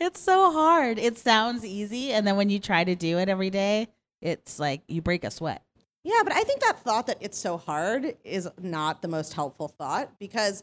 It's 0.00 0.20
so 0.20 0.52
hard. 0.52 0.98
It 0.98 1.18
sounds 1.18 1.64
easy. 1.64 2.12
And 2.12 2.24
then 2.26 2.36
when 2.36 2.50
you 2.50 2.60
try 2.60 2.84
to 2.84 2.94
do 2.94 3.18
it 3.18 3.28
every 3.28 3.50
day, 3.50 3.88
it's 4.20 4.60
like 4.60 4.82
you 4.86 5.02
break 5.02 5.24
a 5.24 5.30
sweat. 5.30 5.62
Yeah, 6.04 6.20
but 6.22 6.32
I 6.32 6.44
think 6.44 6.60
that 6.60 6.78
thought 6.78 7.08
that 7.08 7.18
it's 7.20 7.36
so 7.36 7.56
hard 7.56 8.16
is 8.24 8.48
not 8.60 9.02
the 9.02 9.08
most 9.08 9.34
helpful 9.34 9.66
thought 9.66 10.16
because 10.20 10.62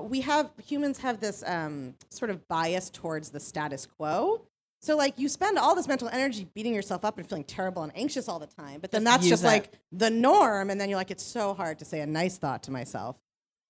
we 0.00 0.22
have 0.22 0.50
humans 0.66 0.98
have 1.00 1.20
this 1.20 1.44
um, 1.46 1.94
sort 2.08 2.30
of 2.30 2.48
bias 2.48 2.88
towards 2.88 3.28
the 3.28 3.40
status 3.40 3.86
quo. 3.86 4.40
So 4.80 4.96
like 4.96 5.18
you 5.18 5.28
spend 5.28 5.58
all 5.58 5.74
this 5.74 5.86
mental 5.86 6.08
energy 6.08 6.48
beating 6.54 6.74
yourself 6.74 7.04
up 7.04 7.18
and 7.18 7.28
feeling 7.28 7.44
terrible 7.44 7.82
and 7.82 7.92
anxious 7.94 8.26
all 8.26 8.38
the 8.38 8.46
time, 8.46 8.80
but 8.80 8.90
then 8.90 9.04
Just 9.04 9.18
that's 9.18 9.28
just 9.28 9.42
that. 9.42 9.48
like 9.48 9.72
the 9.92 10.08
norm, 10.10 10.70
and 10.70 10.80
then 10.80 10.88
you're 10.88 10.98
like, 10.98 11.10
it's 11.10 11.22
so 11.22 11.52
hard 11.52 11.78
to 11.80 11.84
say 11.84 12.00
a 12.00 12.06
nice 12.06 12.38
thought 12.38 12.62
to 12.64 12.70
myself. 12.70 13.16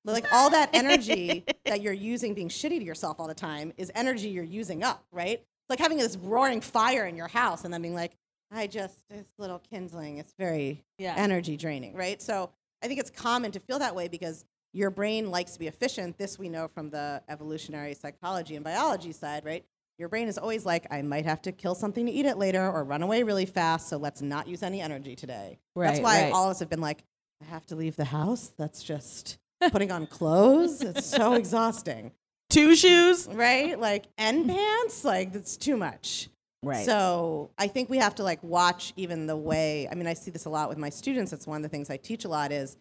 Like 0.05 0.27
all 0.33 0.51
that 0.51 0.71
energy 0.73 1.45
that 1.67 1.81
you're 1.81 1.93
using 1.93 2.35
being 2.35 2.49
shitty 2.49 2.79
to 2.79 2.85
yourself 2.85 3.21
all 3.21 3.29
the 3.29 3.35
time 3.35 3.73
is 3.77 3.91
energy 3.95 4.29
you're 4.29 4.45
using 4.45 4.83
up, 4.83 5.05
right? 5.13 5.39
It's 5.39 5.71
like 5.71 5.79
having 5.79 5.99
this 5.99 6.17
roaring 6.17 6.61
fire 6.61 7.07
in 7.07 7.17
your 7.17 7.29
house 7.29 7.65
and 7.65 7.73
then 7.73 7.83
being 7.83 7.95
like, 7.95 8.13
I 8.51 8.67
just 8.67 8.97
this 9.09 9.27
little 9.39 9.61
kindling. 9.61 10.19
It's 10.19 10.35
very 10.39 10.85
Yeah. 10.99 11.15
energy 11.17 11.57
draining, 11.57 11.95
right? 11.95 12.21
So 12.21 12.51
I 12.83 12.89
think 12.89 13.01
it's 13.01 13.11
common 13.11 13.53
to 13.53 13.61
feel 13.61 13.79
that 13.79 13.95
way 13.95 14.09
because 14.09 14.45
your 14.73 14.91
brain 14.91 15.31
likes 15.31 15.53
to 15.53 15.59
be 15.59 15.67
efficient. 15.69 16.19
This 16.19 16.39
we 16.39 16.49
know 16.49 16.69
from 16.69 16.91
the 16.91 17.23
evolutionary 17.29 17.95
psychology 17.95 18.57
and 18.57 18.65
biology 18.65 19.13
side, 19.13 19.45
right? 19.45 19.65
Your 19.99 20.09
brain 20.09 20.27
is 20.27 20.39
always 20.39 20.67
like, 20.67 20.87
I 20.91 21.03
might 21.03 21.27
have 21.27 21.43
to 21.43 21.53
kill 21.53 21.75
something 21.75 22.07
to 22.07 22.13
eat 22.13 22.27
it 22.27 22.39
later 22.39 22.69
or 22.69 22.83
run 22.83 23.03
away 23.03 23.23
really 23.23 23.47
fast, 23.47 23.89
so 23.89 23.99
let's 23.99 24.21
not 24.21 24.49
use 24.49 24.63
any 24.63 24.81
energy 24.81 25.15
today. 25.15 25.59
That's 25.77 26.01
why 26.01 26.25
right. 26.25 26.33
all 26.33 26.47
of 26.47 26.53
us 26.53 26.61
have 26.61 26.71
been 26.71 26.81
like, 26.81 27.05
I 27.41 27.45
have 27.45 27.67
to 27.67 27.77
leave 27.77 27.97
the 27.97 28.07
house. 28.07 28.51
That's 28.57 28.83
just 28.83 29.39
putting 29.71 29.93
on 29.93 30.07
clothes. 30.07 30.81
It's 30.83 31.07
so 31.07 31.33
exhausting, 31.35 32.13
Two 32.51 32.75
shoes. 32.77 33.29
right? 33.33 33.79
Like, 33.79 34.07
and 34.19 34.49
pants, 34.49 35.05
like, 35.05 35.33
that's 35.33 35.57
too 35.57 35.77
much. 35.77 36.29
Right. 36.65 36.87
So 36.87 37.51
I 37.59 37.67
think 37.67 37.91
we 37.91 37.99
have 37.99 38.15
to 38.17 38.23
like 38.23 38.43
watch 38.43 38.93
even 38.97 39.27
the 39.27 39.37
way. 39.37 39.89
I 39.91 39.95
mean, 39.97 40.07
I 40.07 40.15
see 40.15 40.31
this 40.31 40.45
a 40.45 40.51
lot 40.51 40.69
with 40.69 40.79
my 40.79 40.91
students. 40.91 41.33
It's 41.33 41.47
one 41.47 41.57
of 41.57 41.63
the 41.63 41.69
things 41.69 41.91
I 41.91 41.97
teach 41.97 42.25
a 42.25 42.29
lot. 42.29 42.53
Is 42.53 42.77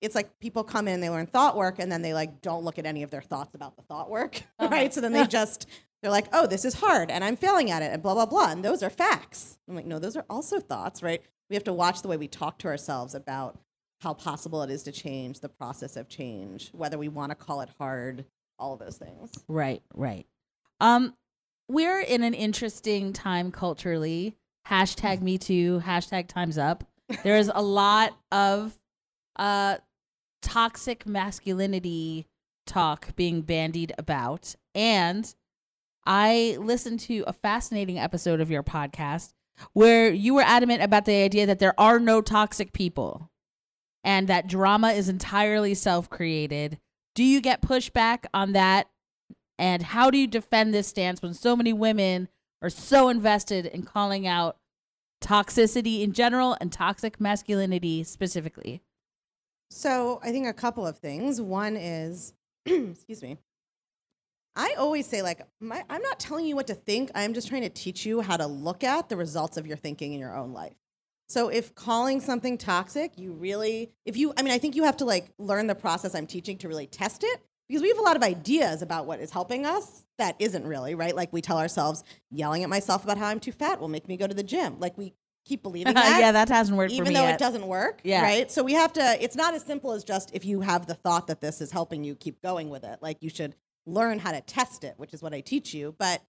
it's 0.00 0.14
like 0.14 0.38
people 0.38 0.64
come 0.64 0.88
in, 0.88 1.00
they 1.00 1.10
learn 1.10 1.26
thought 1.26 1.56
work, 1.56 1.78
and 1.78 1.92
then 1.92 2.00
they 2.00 2.14
like 2.14 2.40
don't 2.40 2.64
look 2.64 2.78
at 2.78 2.86
any 2.86 3.02
of 3.02 3.10
their 3.10 3.20
thoughts 3.20 3.54
about 3.54 3.76
the 3.76 3.82
thought 3.82 4.08
work, 4.08 4.42
uh-huh. 4.58 4.68
right? 4.70 4.92
So 4.92 5.02
then 5.02 5.12
they 5.12 5.26
just 5.26 5.66
they're 6.02 6.10
like, 6.10 6.28
oh, 6.32 6.46
this 6.46 6.64
is 6.64 6.74
hard, 6.74 7.10
and 7.10 7.22
I'm 7.22 7.36
failing 7.36 7.70
at 7.70 7.82
it, 7.82 7.92
and 7.92 8.02
blah 8.02 8.14
blah 8.14 8.26
blah, 8.26 8.52
and 8.52 8.64
those 8.64 8.82
are 8.82 8.90
facts. 8.90 9.58
I'm 9.68 9.74
like, 9.74 9.86
no, 9.86 9.98
those 9.98 10.16
are 10.16 10.24
also 10.30 10.58
thoughts, 10.58 11.02
right? 11.02 11.20
We 11.50 11.56
have 11.56 11.64
to 11.64 11.74
watch 11.74 12.00
the 12.00 12.08
way 12.08 12.16
we 12.16 12.28
talk 12.28 12.58
to 12.60 12.68
ourselves 12.68 13.14
about 13.14 13.58
how 14.06 14.14
possible 14.14 14.62
it 14.62 14.70
is 14.70 14.84
to 14.84 14.92
change, 14.92 15.40
the 15.40 15.48
process 15.48 15.96
of 15.96 16.08
change, 16.08 16.70
whether 16.70 16.96
we 16.96 17.08
want 17.08 17.30
to 17.30 17.34
call 17.34 17.60
it 17.60 17.68
hard, 17.76 18.24
all 18.56 18.72
of 18.72 18.78
those 18.78 18.96
things. 18.96 19.32
Right, 19.48 19.82
right. 19.94 20.24
Um, 20.80 21.14
we're 21.68 21.98
in 21.98 22.22
an 22.22 22.32
interesting 22.32 23.12
time 23.12 23.50
culturally. 23.50 24.36
Hashtag 24.68 25.22
me 25.22 25.38
too, 25.38 25.82
hashtag 25.84 26.28
times 26.28 26.56
up. 26.56 26.84
There 27.24 27.36
is 27.36 27.50
a 27.52 27.60
lot 27.60 28.16
of 28.30 28.78
uh 29.40 29.78
toxic 30.40 31.04
masculinity 31.04 32.28
talk 32.64 33.16
being 33.16 33.42
bandied 33.42 33.92
about. 33.98 34.54
And 34.72 35.34
I 36.04 36.56
listened 36.60 37.00
to 37.00 37.24
a 37.26 37.32
fascinating 37.32 37.98
episode 37.98 38.40
of 38.40 38.52
your 38.52 38.62
podcast 38.62 39.32
where 39.72 40.12
you 40.12 40.34
were 40.34 40.42
adamant 40.42 40.82
about 40.82 41.06
the 41.06 41.24
idea 41.24 41.46
that 41.46 41.58
there 41.58 41.74
are 41.76 41.98
no 41.98 42.20
toxic 42.20 42.72
people 42.72 43.32
and 44.06 44.28
that 44.28 44.46
drama 44.46 44.92
is 44.92 45.08
entirely 45.08 45.74
self 45.74 46.08
created. 46.08 46.78
Do 47.16 47.24
you 47.24 47.40
get 47.40 47.60
pushback 47.60 48.24
on 48.32 48.52
that? 48.52 48.88
And 49.58 49.82
how 49.82 50.10
do 50.10 50.18
you 50.18 50.26
defend 50.26 50.72
this 50.72 50.86
stance 50.86 51.20
when 51.20 51.34
so 51.34 51.56
many 51.56 51.72
women 51.72 52.28
are 52.62 52.70
so 52.70 53.08
invested 53.08 53.66
in 53.66 53.82
calling 53.82 54.26
out 54.26 54.58
toxicity 55.20 56.02
in 56.02 56.12
general 56.12 56.56
and 56.60 56.70
toxic 56.70 57.20
masculinity 57.20 58.04
specifically? 58.04 58.82
So 59.70 60.20
I 60.22 60.30
think 60.30 60.46
a 60.46 60.52
couple 60.52 60.86
of 60.86 60.98
things. 60.98 61.40
One 61.40 61.76
is, 61.76 62.32
excuse 62.66 63.22
me. 63.22 63.38
I 64.54 64.74
always 64.78 65.06
say 65.06 65.20
like, 65.22 65.40
my, 65.60 65.82
I'm 65.90 66.02
not 66.02 66.20
telling 66.20 66.46
you 66.46 66.54
what 66.54 66.68
to 66.68 66.74
think. 66.74 67.10
I'm 67.14 67.34
just 67.34 67.48
trying 67.48 67.62
to 67.62 67.68
teach 67.68 68.06
you 68.06 68.20
how 68.20 68.36
to 68.36 68.46
look 68.46 68.84
at 68.84 69.08
the 69.08 69.16
results 69.16 69.56
of 69.56 69.66
your 69.66 69.76
thinking 69.76 70.12
in 70.12 70.20
your 70.20 70.36
own 70.36 70.52
life. 70.52 70.76
So 71.28 71.48
if 71.48 71.74
calling 71.74 72.20
something 72.20 72.56
toxic, 72.56 73.18
you 73.18 73.32
really, 73.32 73.90
if 74.04 74.16
you, 74.16 74.32
I 74.36 74.42
mean, 74.42 74.52
I 74.52 74.58
think 74.58 74.76
you 74.76 74.84
have 74.84 74.98
to 74.98 75.04
like 75.04 75.26
learn 75.38 75.66
the 75.66 75.74
process 75.74 76.14
I'm 76.14 76.26
teaching 76.26 76.58
to 76.58 76.68
really 76.68 76.86
test 76.86 77.24
it 77.24 77.40
because 77.68 77.82
we 77.82 77.88
have 77.88 77.98
a 77.98 78.02
lot 78.02 78.16
of 78.16 78.22
ideas 78.22 78.80
about 78.82 79.06
what 79.06 79.20
is 79.20 79.30
helping 79.30 79.66
us 79.66 80.06
that 80.18 80.36
isn't 80.38 80.66
really 80.66 80.94
right. 80.94 81.14
Like 81.14 81.32
we 81.32 81.40
tell 81.42 81.58
ourselves, 81.58 82.04
yelling 82.30 82.62
at 82.62 82.70
myself 82.70 83.04
about 83.04 83.18
how 83.18 83.26
I'm 83.26 83.40
too 83.40 83.52
fat 83.52 83.80
will 83.80 83.88
make 83.88 84.08
me 84.08 84.16
go 84.16 84.26
to 84.26 84.34
the 84.34 84.42
gym. 84.42 84.78
Like 84.78 84.96
we 84.96 85.14
keep 85.44 85.62
believing 85.62 85.94
that. 85.94 86.20
yeah, 86.20 86.32
that 86.32 86.48
hasn't 86.48 86.76
worked 86.76 86.92
for 86.92 86.94
me. 86.94 87.00
even 87.00 87.14
though 87.14 87.22
yet. 87.22 87.34
it 87.34 87.38
doesn't 87.38 87.66
work. 87.66 88.00
Yeah. 88.04 88.22
Right. 88.22 88.50
So 88.50 88.62
we 88.62 88.72
have 88.74 88.92
to, 88.94 89.22
it's 89.22 89.36
not 89.36 89.54
as 89.54 89.62
simple 89.62 89.92
as 89.92 90.04
just 90.04 90.34
if 90.34 90.44
you 90.44 90.60
have 90.60 90.86
the 90.86 90.94
thought 90.94 91.26
that 91.26 91.40
this 91.40 91.60
is 91.60 91.70
helping 91.70 92.04
you 92.04 92.14
keep 92.14 92.40
going 92.42 92.70
with 92.70 92.84
it. 92.84 92.98
Like 93.02 93.18
you 93.20 93.30
should 93.30 93.54
learn 93.84 94.18
how 94.18 94.32
to 94.32 94.40
test 94.40 94.84
it, 94.84 94.94
which 94.96 95.12
is 95.12 95.22
what 95.22 95.34
I 95.34 95.40
teach 95.40 95.74
you. 95.74 95.94
But 95.98 96.22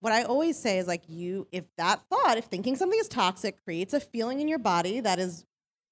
what 0.00 0.12
I 0.12 0.22
always 0.22 0.58
say 0.58 0.78
is 0.78 0.86
like 0.86 1.02
you, 1.08 1.46
if 1.52 1.64
that 1.76 2.00
thought, 2.08 2.38
if 2.38 2.46
thinking 2.46 2.76
something 2.76 2.98
is 2.98 3.08
toxic 3.08 3.62
creates 3.64 3.94
a 3.94 4.00
feeling 4.00 4.40
in 4.40 4.48
your 4.48 4.58
body 4.58 5.00
that 5.00 5.18
is, 5.18 5.44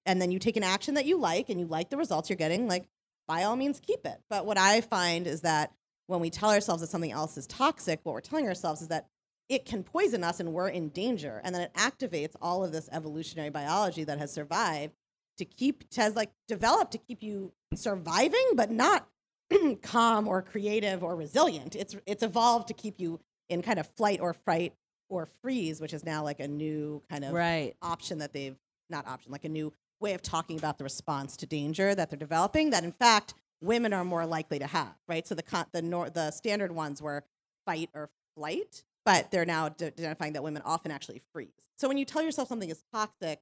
and 0.06 0.20
then 0.20 0.30
you 0.30 0.38
take 0.38 0.56
an 0.56 0.64
action 0.64 0.94
that 0.94 1.04
you 1.04 1.18
like 1.18 1.50
and 1.50 1.60
you 1.60 1.66
like 1.66 1.90
the 1.90 1.96
results 1.96 2.30
you're 2.30 2.36
getting, 2.36 2.66
like 2.66 2.88
by 3.26 3.44
all 3.44 3.56
means 3.56 3.80
keep 3.80 4.06
it. 4.06 4.20
But 4.30 4.46
what 4.46 4.58
I 4.58 4.80
find 4.80 5.26
is 5.26 5.42
that 5.42 5.72
when 6.06 6.20
we 6.20 6.30
tell 6.30 6.50
ourselves 6.50 6.80
that 6.80 6.88
something 6.88 7.12
else 7.12 7.36
is 7.36 7.46
toxic, 7.46 8.00
what 8.02 8.14
we're 8.14 8.20
telling 8.22 8.48
ourselves 8.48 8.80
is 8.80 8.88
that 8.88 9.06
it 9.50 9.66
can 9.66 9.82
poison 9.82 10.24
us 10.24 10.40
and 10.40 10.52
we're 10.52 10.68
in 10.68 10.88
danger. 10.88 11.40
And 11.44 11.54
then 11.54 11.62
it 11.62 11.74
activates 11.74 12.34
all 12.40 12.64
of 12.64 12.72
this 12.72 12.88
evolutionary 12.90 13.50
biology 13.50 14.04
that 14.04 14.18
has 14.18 14.32
survived 14.32 14.94
to 15.36 15.44
keep, 15.44 15.84
has 15.94 16.16
like 16.16 16.30
developed 16.48 16.92
to 16.92 16.98
keep 16.98 17.22
you 17.22 17.52
surviving, 17.74 18.52
but 18.54 18.70
not 18.70 19.06
calm 19.82 20.26
or 20.26 20.40
creative 20.42 21.02
or 21.02 21.14
resilient. 21.14 21.76
It's, 21.76 21.94
it's 22.06 22.22
evolved 22.22 22.68
to 22.68 22.74
keep 22.74 22.98
you 22.98 23.20
in 23.48 23.62
kind 23.62 23.78
of 23.78 23.86
flight 23.96 24.20
or 24.20 24.32
fright 24.32 24.74
or 25.08 25.28
freeze, 25.42 25.80
which 25.80 25.92
is 25.92 26.04
now 26.04 26.22
like 26.22 26.40
a 26.40 26.48
new 26.48 27.02
kind 27.10 27.24
of 27.24 27.32
right. 27.32 27.74
option 27.82 28.18
that 28.18 28.32
they've, 28.32 28.56
not 28.90 29.06
option, 29.06 29.32
like 29.32 29.44
a 29.44 29.48
new 29.48 29.72
way 30.00 30.14
of 30.14 30.22
talking 30.22 30.58
about 30.58 30.78
the 30.78 30.84
response 30.84 31.36
to 31.36 31.46
danger 31.46 31.94
that 31.94 32.10
they're 32.10 32.18
developing 32.18 32.70
that 32.70 32.84
in 32.84 32.92
fact 32.92 33.34
women 33.60 33.92
are 33.92 34.04
more 34.04 34.24
likely 34.24 34.58
to 34.58 34.66
have, 34.66 34.94
right? 35.08 35.26
So 35.26 35.34
the 35.34 35.42
con- 35.42 35.66
the 35.72 35.82
nor- 35.82 36.10
the 36.10 36.30
standard 36.30 36.72
ones 36.72 37.02
were 37.02 37.24
fight 37.66 37.90
or 37.94 38.10
flight, 38.36 38.84
but 39.04 39.30
they're 39.30 39.44
now 39.44 39.68
d- 39.70 39.86
identifying 39.86 40.34
that 40.34 40.42
women 40.42 40.62
often 40.64 40.92
actually 40.92 41.22
freeze. 41.32 41.50
So 41.76 41.88
when 41.88 41.98
you 41.98 42.04
tell 42.04 42.22
yourself 42.22 42.48
something 42.48 42.70
is 42.70 42.82
toxic, 42.92 43.40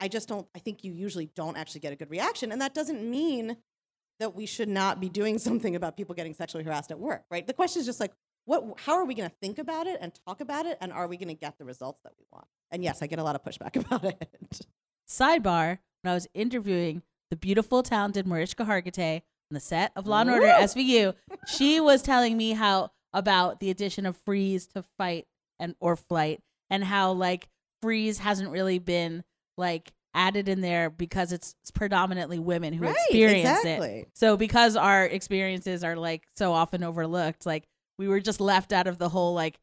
I 0.00 0.08
just 0.08 0.28
don't 0.28 0.46
I 0.54 0.58
think 0.58 0.84
you 0.84 0.92
usually 0.92 1.26
don't 1.34 1.56
actually 1.56 1.80
get 1.80 1.92
a 1.92 1.96
good 1.96 2.10
reaction 2.10 2.52
and 2.52 2.60
that 2.60 2.74
doesn't 2.74 3.02
mean 3.02 3.56
that 4.20 4.34
we 4.34 4.46
should 4.46 4.68
not 4.68 5.00
be 5.00 5.08
doing 5.08 5.38
something 5.38 5.74
about 5.74 5.96
people 5.96 6.14
getting 6.14 6.34
sexually 6.34 6.64
harassed 6.64 6.90
at 6.90 6.98
work, 6.98 7.24
right? 7.30 7.46
The 7.46 7.54
question 7.54 7.80
is 7.80 7.86
just 7.86 8.00
like 8.00 8.12
what 8.44 8.64
how 8.80 8.94
are 8.94 9.04
we 9.04 9.14
going 9.14 9.28
to 9.28 9.36
think 9.40 9.58
about 9.58 9.86
it 9.86 9.98
and 10.00 10.12
talk 10.26 10.40
about 10.40 10.66
it 10.66 10.78
and 10.80 10.92
are 10.92 11.06
we 11.06 11.16
going 11.16 11.28
to 11.28 11.34
get 11.34 11.58
the 11.58 11.64
results 11.64 12.00
that 12.04 12.12
we 12.18 12.24
want? 12.32 12.46
And 12.70 12.82
yes, 12.82 13.02
I 13.02 13.06
get 13.06 13.18
a 13.18 13.22
lot 13.22 13.36
of 13.36 13.42
pushback 13.44 13.76
about 13.84 14.04
it. 14.04 14.66
Sidebar: 15.08 15.78
When 16.02 16.10
I 16.10 16.14
was 16.14 16.26
interviewing 16.34 17.02
the 17.30 17.36
beautiful, 17.36 17.82
talented 17.82 18.26
Mariska 18.26 18.64
Hargitay 18.64 19.16
on 19.16 19.54
the 19.54 19.60
set 19.60 19.92
of 19.96 20.06
Law 20.06 20.20
and 20.22 20.30
Order! 20.30 20.46
SVU, 20.46 21.14
she 21.46 21.80
was 21.80 22.02
telling 22.02 22.36
me 22.36 22.52
how 22.52 22.90
about 23.12 23.60
the 23.60 23.70
addition 23.70 24.06
of 24.06 24.16
freeze 24.16 24.66
to 24.68 24.82
fight 24.98 25.26
and 25.58 25.74
or 25.80 25.96
flight, 25.96 26.40
and 26.70 26.82
how 26.84 27.12
like 27.12 27.48
freeze 27.82 28.18
hasn't 28.18 28.50
really 28.50 28.78
been 28.78 29.22
like 29.58 29.92
added 30.14 30.48
in 30.48 30.60
there 30.60 30.90
because 30.90 31.32
it's 31.32 31.54
predominantly 31.72 32.38
women 32.38 32.72
who 32.74 32.84
Right, 32.84 32.94
experience 33.08 33.64
it. 33.64 34.08
So 34.14 34.36
because 34.36 34.76
our 34.76 35.04
experiences 35.04 35.82
are 35.84 35.96
like 35.96 36.24
so 36.36 36.52
often 36.52 36.82
overlooked, 36.84 37.46
like 37.46 37.66
we 38.02 38.08
were 38.08 38.20
just 38.20 38.40
left 38.40 38.72
out 38.72 38.86
of 38.86 38.98
the 38.98 39.08
whole 39.08 39.32
like 39.34 39.58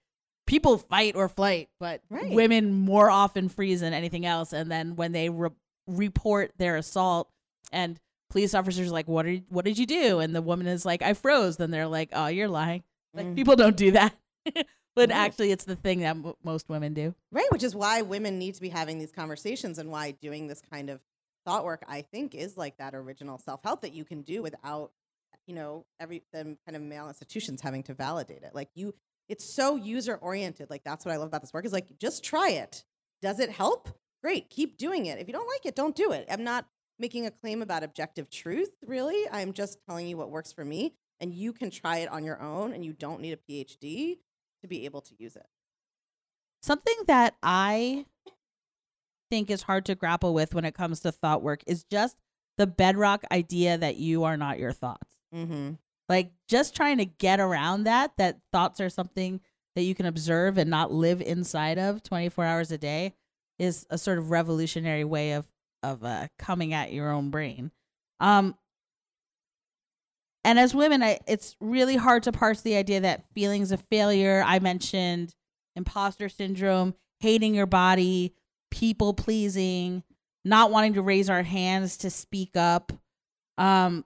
people 0.47 0.77
fight 0.77 1.15
or 1.15 1.27
flight, 1.29 1.69
but 1.79 2.01
Right. 2.09 2.31
women 2.33 2.73
more 2.73 3.09
often 3.09 3.49
freeze 3.49 3.81
than 3.81 3.93
anything 3.93 4.25
else. 4.25 4.53
And 4.53 4.71
then 4.71 4.95
when 4.95 5.11
they 5.11 5.29
re- 5.29 5.49
report 5.87 6.53
their 6.57 6.75
assault 6.77 7.29
and 7.71 7.99
police 8.29 8.53
officers 8.53 8.87
are 8.87 8.91
like, 8.93 9.07
"What 9.07 9.25
are 9.25 9.35
what 9.49 9.65
did 9.65 9.77
you 9.77 9.85
do?" 9.85 10.19
and 10.19 10.35
the 10.35 10.41
woman 10.41 10.67
is 10.67 10.85
like, 10.85 11.01
"I 11.01 11.13
froze," 11.13 11.57
then 11.57 11.71
they're 11.71 11.87
like, 11.87 12.09
"Oh, 12.13 12.27
you're 12.27 12.47
lying." 12.47 12.83
Like 13.13 13.25
Mm. 13.27 13.35
people 13.35 13.55
don't 13.55 13.75
do 13.77 13.91
that, 13.91 14.13
but 14.95 15.11
actually, 15.11 15.51
it's 15.51 15.65
the 15.65 15.75
thing 15.75 15.99
that 15.99 16.15
m- 16.15 16.33
most 16.43 16.69
women 16.69 16.93
do. 16.93 17.13
Right, 17.31 17.51
which 17.51 17.63
is 17.63 17.75
why 17.75 18.01
women 18.03 18.37
need 18.39 18.55
to 18.55 18.61
be 18.61 18.69
having 18.69 18.99
these 18.99 19.11
conversations 19.11 19.77
and 19.79 19.89
why 19.91 20.11
doing 20.11 20.47
this 20.47 20.61
kind 20.61 20.89
of 20.89 21.01
thought 21.45 21.63
work, 21.65 21.83
I 21.87 22.01
think, 22.03 22.35
is 22.35 22.55
like 22.57 22.77
that 22.77 22.93
original 22.93 23.37
self 23.39 23.61
help 23.63 23.81
that 23.81 23.93
you 23.93 24.05
can 24.05 24.21
do 24.21 24.41
without, 24.43 24.91
you 25.49 25.55
know, 25.55 25.83
every 25.99 26.21
the 26.31 26.55
kind 26.63 26.75
of 26.75 26.81
male 26.83 27.07
institutions 27.07 27.59
having 27.59 27.81
to 27.81 27.95
validate 27.95 28.43
it. 28.43 28.51
Like 28.53 28.69
you, 28.75 28.93
it's 29.27 29.55
so 29.55 29.75
user 29.75 30.15
oriented. 30.15 30.69
Like 30.69 30.83
that's 30.83 31.03
what 31.03 31.11
I 31.11 31.17
love 31.17 31.27
about 31.27 31.41
this 31.41 31.51
work 31.51 31.65
is 31.65 31.73
like 31.73 31.97
just 31.97 32.23
try 32.23 32.51
it. 32.51 32.83
Does 33.23 33.39
it 33.39 33.49
help? 33.49 33.89
Great, 34.23 34.51
keep 34.51 34.77
doing 34.77 35.07
it. 35.07 35.17
If 35.17 35.27
you 35.27 35.33
don't 35.33 35.47
like 35.47 35.65
it, 35.65 35.75
don't 35.75 35.95
do 35.95 36.11
it. 36.11 36.27
I'm 36.29 36.43
not 36.43 36.67
making 36.99 37.25
a 37.25 37.31
claim 37.31 37.63
about 37.63 37.83
objective 37.83 38.29
truth, 38.29 38.69
really. 38.85 39.27
I'm 39.31 39.51
just 39.51 39.79
telling 39.87 40.07
you 40.07 40.17
what 40.17 40.29
works 40.29 40.53
for 40.53 40.63
me, 40.63 40.93
and 41.19 41.33
you 41.33 41.51
can 41.51 41.71
try 41.71 41.97
it 41.97 42.11
on 42.11 42.23
your 42.23 42.39
own, 42.39 42.71
and 42.73 42.85
you 42.85 42.93
don't 42.93 43.19
need 43.19 43.33
a 43.33 43.51
PhD 43.51 44.19
to 44.61 44.67
be 44.67 44.85
able 44.85 45.01
to 45.01 45.15
use 45.17 45.35
it. 45.35 45.47
Something 46.61 46.95
that 47.07 47.35
I 47.41 48.05
think 49.31 49.49
is 49.49 49.63
hard 49.63 49.85
to 49.85 49.95
grapple 49.95 50.33
with 50.33 50.53
when 50.53 50.65
it 50.65 50.75
comes 50.75 50.99
to 50.99 51.11
thought 51.11 51.41
work 51.41 51.63
is 51.65 51.85
just 51.85 52.17
the 52.57 52.67
bedrock 52.67 53.23
idea 53.31 53.77
that 53.77 53.95
you 53.95 54.25
are 54.25 54.37
not 54.37 54.59
your 54.59 54.73
thoughts. 54.73 55.18
Mm-hmm. 55.33 55.71
Like 56.07 56.31
just 56.47 56.75
trying 56.75 56.97
to 56.97 57.05
get 57.05 57.39
around 57.39 57.83
that, 57.83 58.13
that 58.17 58.39
thoughts 58.51 58.81
are 58.81 58.89
something 58.89 59.41
that 59.75 59.83
you 59.83 59.93
can 59.93 60.05
observe 60.05 60.57
and 60.57 60.69
not 60.69 60.91
live 60.91 61.21
inside 61.21 61.77
of 61.77 62.03
24 62.03 62.43
hours 62.43 62.71
a 62.71 62.77
day 62.77 63.13
is 63.59 63.85
a 63.89 63.97
sort 63.97 64.17
of 64.17 64.31
revolutionary 64.31 65.03
way 65.03 65.33
of 65.33 65.45
of 65.81 66.03
uh, 66.03 66.27
coming 66.37 66.73
at 66.73 66.91
your 66.91 67.11
own 67.11 67.29
brain. 67.29 67.71
Um, 68.19 68.55
and 70.43 70.59
as 70.59 70.73
women, 70.73 71.03
I, 71.03 71.19
it's 71.27 71.55
really 71.59 71.95
hard 71.95 72.23
to 72.23 72.31
parse 72.31 72.61
the 72.61 72.75
idea 72.75 73.01
that 73.01 73.31
feelings 73.33 73.71
of 73.71 73.81
failure. 73.89 74.43
I 74.45 74.59
mentioned 74.59 75.35
imposter 75.75 76.29
syndrome, 76.29 76.95
hating 77.19 77.55
your 77.55 77.65
body, 77.65 78.33
people 78.71 79.13
pleasing, 79.13 80.03
not 80.45 80.71
wanting 80.71 80.93
to 80.93 81.01
raise 81.01 81.29
our 81.29 81.43
hands 81.43 81.97
to 81.97 82.09
speak 82.09 82.55
up. 82.55 82.91
Um, 83.57 84.05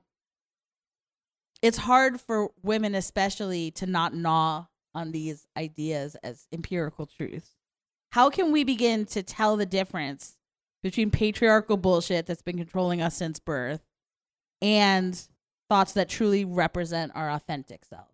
it's 1.64 1.78
hard 1.78 2.20
for 2.20 2.52
women, 2.62 2.94
especially, 2.94 3.72
to 3.72 3.86
not 3.88 4.14
gnaw 4.14 4.66
on 4.94 5.12
these 5.12 5.48
ideas 5.58 6.16
as 6.22 6.46
empirical 6.52 7.08
truths. 7.08 7.56
How 8.12 8.30
can 8.30 8.52
we 8.52 8.66
begin 8.66 9.06
to 9.08 9.24
tell 9.24 9.56
the 9.56 9.66
difference 9.66 10.38
between 10.84 11.10
patriarchal 11.10 11.78
bullshit 11.78 12.26
that's 12.26 12.42
been 12.42 12.58
controlling 12.58 13.02
us 13.02 13.16
since 13.16 13.40
birth 13.40 13.82
and 14.62 15.20
thoughts 15.70 15.94
that 15.94 16.10
truly 16.10 16.44
represent 16.44 17.14
our 17.16 17.32
authentic 17.32 17.86
selves? 17.86 18.12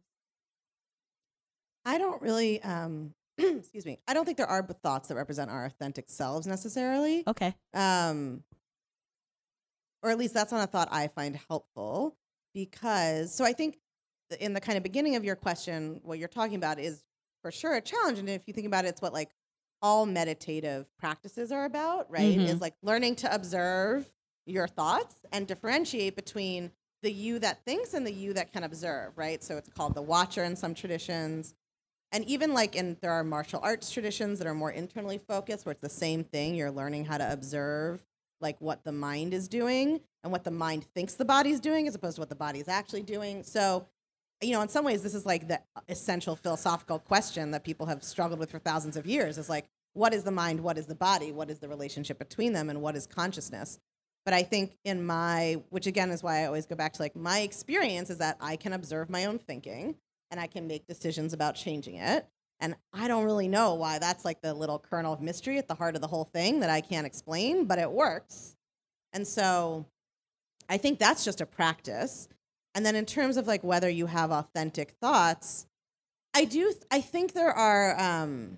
I 1.85 1.97
don't 1.97 2.21
really, 2.21 2.61
um, 2.61 3.15
excuse 3.39 3.85
me, 3.85 3.97
I 4.07 4.13
don't 4.13 4.25
think 4.25 4.37
there 4.37 4.47
are 4.47 4.61
thoughts 4.61 5.07
that 5.07 5.15
represent 5.15 5.49
our 5.49 5.65
authentic 5.65 6.07
selves 6.07 6.45
necessarily. 6.45 7.23
Okay. 7.27 7.55
Um, 7.73 8.43
or 10.03 10.11
at 10.11 10.19
least 10.19 10.35
that's 10.35 10.51
not 10.51 10.63
a 10.63 10.67
thought 10.67 10.89
I 10.91 11.07
find 11.07 11.35
helpful 11.49 12.15
because, 12.53 13.33
so 13.33 13.45
I 13.45 13.53
think 13.53 13.77
in 14.39 14.53
the 14.53 14.61
kind 14.61 14.77
of 14.77 14.83
beginning 14.83 15.15
of 15.15 15.23
your 15.23 15.35
question, 15.35 16.01
what 16.03 16.19
you're 16.19 16.27
talking 16.27 16.55
about 16.55 16.79
is 16.79 17.03
for 17.41 17.51
sure 17.51 17.75
a 17.75 17.81
challenge. 17.81 18.19
And 18.19 18.29
if 18.29 18.47
you 18.47 18.53
think 18.53 18.67
about 18.67 18.85
it, 18.85 18.89
it's 18.89 19.01
what 19.01 19.13
like 19.13 19.29
all 19.81 20.05
meditative 20.05 20.85
practices 20.97 21.51
are 21.51 21.65
about, 21.65 22.11
right? 22.11 22.37
Mhm. 22.37 22.47
Is 22.47 22.61
like 22.61 22.75
learning 22.81 23.15
to 23.17 23.33
observe 23.33 24.09
your 24.45 24.67
thoughts 24.67 25.15
and 25.31 25.47
differentiate 25.47 26.15
between 26.15 26.71
the 27.01 27.11
you 27.11 27.39
that 27.39 27.63
thinks 27.63 27.93
and 27.93 28.05
the 28.05 28.11
you 28.11 28.33
that 28.33 28.51
can 28.51 28.63
observe, 28.63 29.17
right? 29.17 29.41
So 29.43 29.57
it's 29.57 29.69
called 29.69 29.95
the 29.95 30.01
watcher 30.01 30.43
in 30.43 30.55
some 30.55 30.73
traditions. 30.73 31.53
And 32.11 32.25
even 32.25 32.53
like 32.53 32.75
in 32.75 32.97
there 33.01 33.11
are 33.11 33.23
martial 33.23 33.61
arts 33.63 33.91
traditions 33.91 34.39
that 34.39 34.47
are 34.47 34.53
more 34.53 34.71
internally 34.71 35.17
focused 35.17 35.65
where 35.65 35.71
it's 35.71 35.81
the 35.81 35.89
same 35.89 36.23
thing. 36.23 36.55
You're 36.55 36.71
learning 36.71 37.05
how 37.05 37.17
to 37.19 37.31
observe 37.31 38.03
like 38.41 38.59
what 38.59 38.83
the 38.83 38.91
mind 38.91 39.33
is 39.33 39.47
doing 39.47 39.99
and 40.23 40.31
what 40.31 40.43
the 40.43 40.51
mind 40.51 40.85
thinks 40.93 41.13
the 41.13 41.25
body's 41.25 41.59
doing 41.59 41.87
as 41.87 41.95
opposed 41.95 42.15
to 42.15 42.21
what 42.21 42.29
the 42.29 42.35
body 42.35 42.59
is 42.59 42.67
actually 42.67 43.03
doing. 43.03 43.43
So, 43.43 43.85
you 44.41 44.51
know, 44.51 44.61
in 44.61 44.69
some 44.69 44.85
ways 44.85 45.03
this 45.03 45.13
is 45.13 45.25
like 45.25 45.47
the 45.47 45.61
essential 45.87 46.35
philosophical 46.35 46.99
question 46.99 47.51
that 47.51 47.63
people 47.63 47.85
have 47.87 48.03
struggled 48.03 48.39
with 48.39 48.51
for 48.51 48.59
thousands 48.59 48.97
of 48.97 49.05
years 49.05 49.37
is 49.37 49.49
like 49.49 49.65
what 49.93 50.13
is 50.13 50.23
the 50.23 50.31
mind, 50.31 50.59
what 50.59 50.77
is 50.77 50.85
the 50.85 50.95
body, 50.95 51.31
what 51.31 51.49
is 51.49 51.59
the 51.59 51.67
relationship 51.67 52.19
between 52.19 52.53
them 52.53 52.69
and 52.69 52.81
what 52.81 52.95
is 52.95 53.07
consciousness? 53.07 53.79
But 54.25 54.33
I 54.33 54.43
think 54.43 54.77
in 54.85 55.05
my, 55.05 55.61
which 55.69 55.87
again 55.87 56.11
is 56.11 56.21
why 56.21 56.41
I 56.41 56.45
always 56.45 56.65
go 56.65 56.75
back 56.75 56.93
to 56.93 57.01
like 57.01 57.15
my 57.15 57.39
experience 57.39 58.09
is 58.09 58.17
that 58.17 58.37
I 58.39 58.55
can 58.55 58.73
observe 58.73 59.09
my 59.09 59.25
own 59.25 59.39
thinking 59.39 59.95
and 60.31 60.39
I 60.39 60.47
can 60.47 60.67
make 60.67 60.85
decisions 60.87 61.33
about 61.33 61.55
changing 61.55 61.95
it. 61.95 62.27
And 62.59 62.75
I 62.93 63.07
don't 63.07 63.23
really 63.23 63.47
know 63.47 63.75
why 63.75 63.99
that's 63.99 64.25
like 64.25 64.41
the 64.41 64.53
little 64.53 64.79
kernel 64.79 65.13
of 65.13 65.21
mystery 65.21 65.57
at 65.57 65.67
the 65.67 65.75
heart 65.75 65.95
of 65.95 66.01
the 66.01 66.07
whole 66.07 66.25
thing 66.25 66.59
that 66.59 66.69
I 66.69 66.81
can't 66.81 67.07
explain, 67.07 67.65
but 67.65 67.79
it 67.79 67.91
works. 67.91 68.55
And 69.13 69.25
so 69.25 69.85
I 70.67 70.77
think 70.77 70.99
that's 70.99 71.23
just 71.23 71.41
a 71.41 71.45
practice. 71.45 72.27
And 72.75 72.85
then 72.85 72.95
in 72.95 73.05
terms 73.05 73.37
of 73.37 73.47
like 73.47 73.63
whether 73.63 73.89
you 73.89 74.07
have 74.07 74.31
authentic 74.31 74.91
thoughts, 75.01 75.65
I 76.33 76.45
do, 76.45 76.73
I 76.91 77.01
think 77.01 77.33
there 77.33 77.51
are, 77.51 77.99
um, 77.99 78.57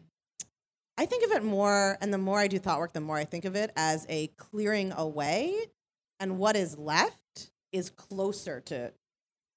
I 0.98 1.06
think 1.06 1.24
of 1.24 1.32
it 1.32 1.44
more, 1.44 1.98
and 2.02 2.14
the 2.14 2.18
more 2.18 2.40
I 2.40 2.48
do 2.48 2.60
thought 2.60 2.80
work, 2.80 2.94
the 2.94 3.02
more 3.02 3.18
I 3.18 3.24
think 3.24 3.46
of 3.46 3.56
it 3.56 3.72
as 3.76 4.06
a 4.10 4.28
clearing 4.38 4.92
away. 4.92 5.56
And 6.20 6.38
what 6.38 6.56
is 6.56 6.78
left 6.78 7.52
is 7.72 7.90
closer 7.90 8.60
to 8.62 8.92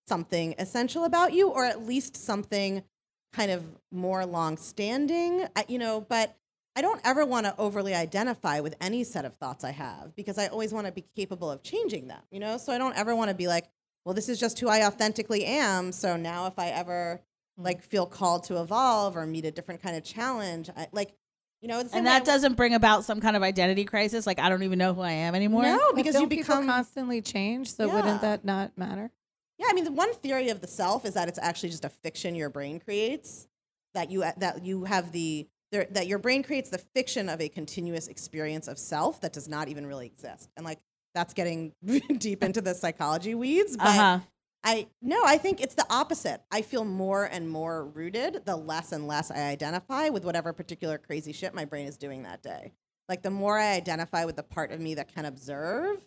something 0.07 0.55
essential 0.59 1.05
about 1.05 1.33
you, 1.33 1.49
or 1.49 1.65
at 1.65 1.85
least 1.85 2.17
something 2.17 2.85
kind 3.35 3.51
of 3.51 3.65
more 3.91 4.25
long 4.25 4.57
standing, 4.57 5.47
uh, 5.57 5.63
you 5.69 5.79
know. 5.79 6.01
But 6.01 6.37
I 6.77 6.83
don't 6.83 7.01
ever 7.05 7.25
want 7.25 7.47
to 7.47 7.55
overly 7.59 7.95
identify 7.95 8.61
with 8.61 8.75
any 8.81 9.05
set 9.05 9.25
of 9.25 9.35
thoughts 9.37 9.65
I 9.65 9.71
have 9.71 10.15
because 10.17 10.39
I 10.39 10.49
always 10.49 10.73
want 10.73 10.87
to 10.87 10.93
be 10.93 11.05
capable 11.15 11.51
of 11.51 11.63
changing 11.63 12.09
them, 12.09 12.21
you 12.31 12.41
know? 12.41 12.59
So 12.59 12.73
I 12.73 12.79
don't 12.79 12.97
ever 12.97 13.15
want 13.15 13.31
to 13.31 13.35
be 13.35 13.47
like, 13.47 13.69
well, 14.05 14.15
this 14.15 14.29
is 14.29 14.41
just 14.41 14.59
who 14.59 14.69
I 14.69 14.85
authentically 14.87 15.45
am. 15.45 15.93
So 15.93 16.17
now 16.17 16.47
if 16.47 16.59
I 16.59 16.69
ever 16.71 17.21
mm. 17.61 17.65
like 17.65 17.83
feel 17.83 18.07
called 18.07 18.45
to 18.45 18.61
evolve 18.61 19.17
or 19.17 19.25
meet 19.27 19.45
a 19.45 19.51
different 19.53 19.83
kind 19.83 19.97
of 19.97 20.03
challenge, 20.03 20.69
I, 20.77 20.89
like, 20.93 21.15
you 21.61 21.69
know, 21.69 21.79
And 21.93 22.07
that 22.07 22.23
I- 22.23 22.25
doesn't 22.25 22.55
bring 22.55 22.75
about 22.75 23.05
some 23.05 23.21
kind 23.21 23.37
of 23.37 23.43
identity 23.43 23.85
crisis. 23.85 24.27
Like 24.27 24.41
I 24.41 24.49
don't 24.49 24.65
even 24.65 24.79
know 24.79 24.95
who 24.95 25.01
I 25.01 25.13
am 25.13 25.35
anymore. 25.37 25.63
no, 25.63 25.93
because 25.95 26.15
don't 26.15 26.23
you 26.23 26.29
become 26.29 26.67
constantly 26.67 27.23
change. 27.23 27.73
So 27.73 27.87
Yeah. 27.87 27.95
wouldn't 27.95 28.21
that 28.23 28.45
not 28.45 28.77
matter? 28.77 29.11
Yeah, 29.59 29.67
I 29.71 29.73
mean, 29.73 29.85
the 29.85 29.93
one 29.93 30.13
theory 30.15 30.49
of 30.49 30.61
the 30.61 30.67
self 30.67 31.05
is 31.05 31.15
that 31.15 31.29
it's 31.29 31.39
actually 31.39 31.71
just 31.71 31.85
a 31.85 31.89
fiction 31.89 32.35
your 32.35 32.51
brain 32.51 32.81
creates. 32.81 33.47
That 33.95 34.11
you 34.11 34.25
that 34.39 34.65
you 34.65 34.85
have 34.85 35.13
the 35.13 35.47
there, 35.71 35.87
that 35.93 36.07
your 36.09 36.19
brain 36.19 36.43
creates 36.43 36.71
the 36.71 36.79
fiction 36.79 37.29
of 37.29 37.41
a 37.41 37.49
continuous 37.49 38.09
experience 38.09 38.67
of 38.67 38.79
self 38.79 39.21
that 39.21 39.33
does 39.33 39.49
not 39.49 39.69
even 39.69 39.87
really 39.87 40.07
exist. 40.07 40.51
And 40.57 40.67
like 40.67 40.81
that's 41.15 41.33
getting 41.35 41.73
deep 42.19 42.43
into 42.43 42.61
the 42.61 42.75
psychology 42.75 43.35
weeds. 43.35 43.77
But 43.77 43.87
Uh 43.87 43.93
huh. 43.93 44.21
I 44.65 44.87
no, 45.03 45.23
I 45.25 45.39
think 45.39 45.61
it's 45.61 45.75
the 45.75 45.87
opposite. 45.91 46.41
I 46.51 46.63
feel 46.63 46.85
more 46.85 47.25
and 47.25 47.49
more 47.49 47.85
rooted 47.85 48.45
the 48.45 48.57
less 48.57 48.93
and 48.93 49.07
less 49.07 49.31
I 49.31 49.43
identify 49.43 50.09
with 50.09 50.25
whatever 50.25 50.53
particular 50.53 50.99
crazy 50.99 51.33
shit 51.33 51.55
my 51.55 51.65
brain 51.65 51.87
is 51.87 51.97
doing 51.97 52.23
that 52.23 52.43
day. 52.43 52.73
Like 53.09 53.23
the 53.23 53.31
more 53.31 53.59
I 53.59 53.75
identify 53.75 54.25
with 54.25 54.37
the 54.37 54.43
part 54.43 54.73
of 54.73 54.81
me 54.81 54.95
that 54.95 55.15
can 55.15 55.27
observe, 55.27 56.05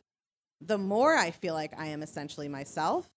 the 0.59 0.77
more 0.79 1.15
I 1.15 1.31
feel 1.31 1.53
like 1.53 1.79
I 1.79 1.87
am 1.87 2.01
essentially 2.01 2.47
myself, 2.47 3.07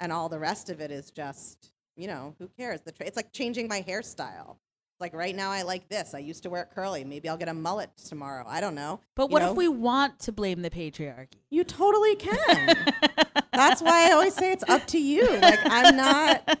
and 0.00 0.12
all 0.12 0.28
the 0.28 0.38
rest 0.38 0.70
of 0.70 0.80
it 0.80 0.90
is 0.90 1.10
just 1.10 1.70
you 1.96 2.06
know 2.08 2.34
who 2.38 2.48
cares? 2.58 2.80
The 2.80 2.92
tra- 2.92 3.06
it's 3.06 3.16
like 3.16 3.32
changing 3.32 3.68
my 3.68 3.82
hairstyle. 3.82 4.56
Like 5.00 5.12
right 5.12 5.34
now, 5.34 5.50
I 5.50 5.62
like 5.62 5.88
this. 5.88 6.14
I 6.14 6.18
used 6.20 6.44
to 6.44 6.50
wear 6.50 6.62
it 6.62 6.68
curly. 6.74 7.04
Maybe 7.04 7.28
I'll 7.28 7.36
get 7.36 7.48
a 7.48 7.54
mullet 7.54 7.90
tomorrow. 7.96 8.44
I 8.48 8.60
don't 8.60 8.76
know. 8.76 9.00
But 9.16 9.28
You 9.28 9.32
what 9.34 9.42
know? 9.42 9.50
if 9.50 9.56
we 9.56 9.66
want 9.68 10.20
to 10.20 10.32
blame 10.32 10.62
the 10.62 10.70
patriarchy? 10.70 11.34
You 11.50 11.64
totally 11.64 12.14
can. 12.16 12.92
That's 13.54 13.80
why 13.82 14.08
I 14.08 14.12
always 14.12 14.34
say 14.34 14.52
it's 14.52 14.64
up 14.68 14.86
to 14.88 14.98
you. 15.00 15.28
Like 15.40 15.60
I'm 15.64 15.96
not. 15.96 16.58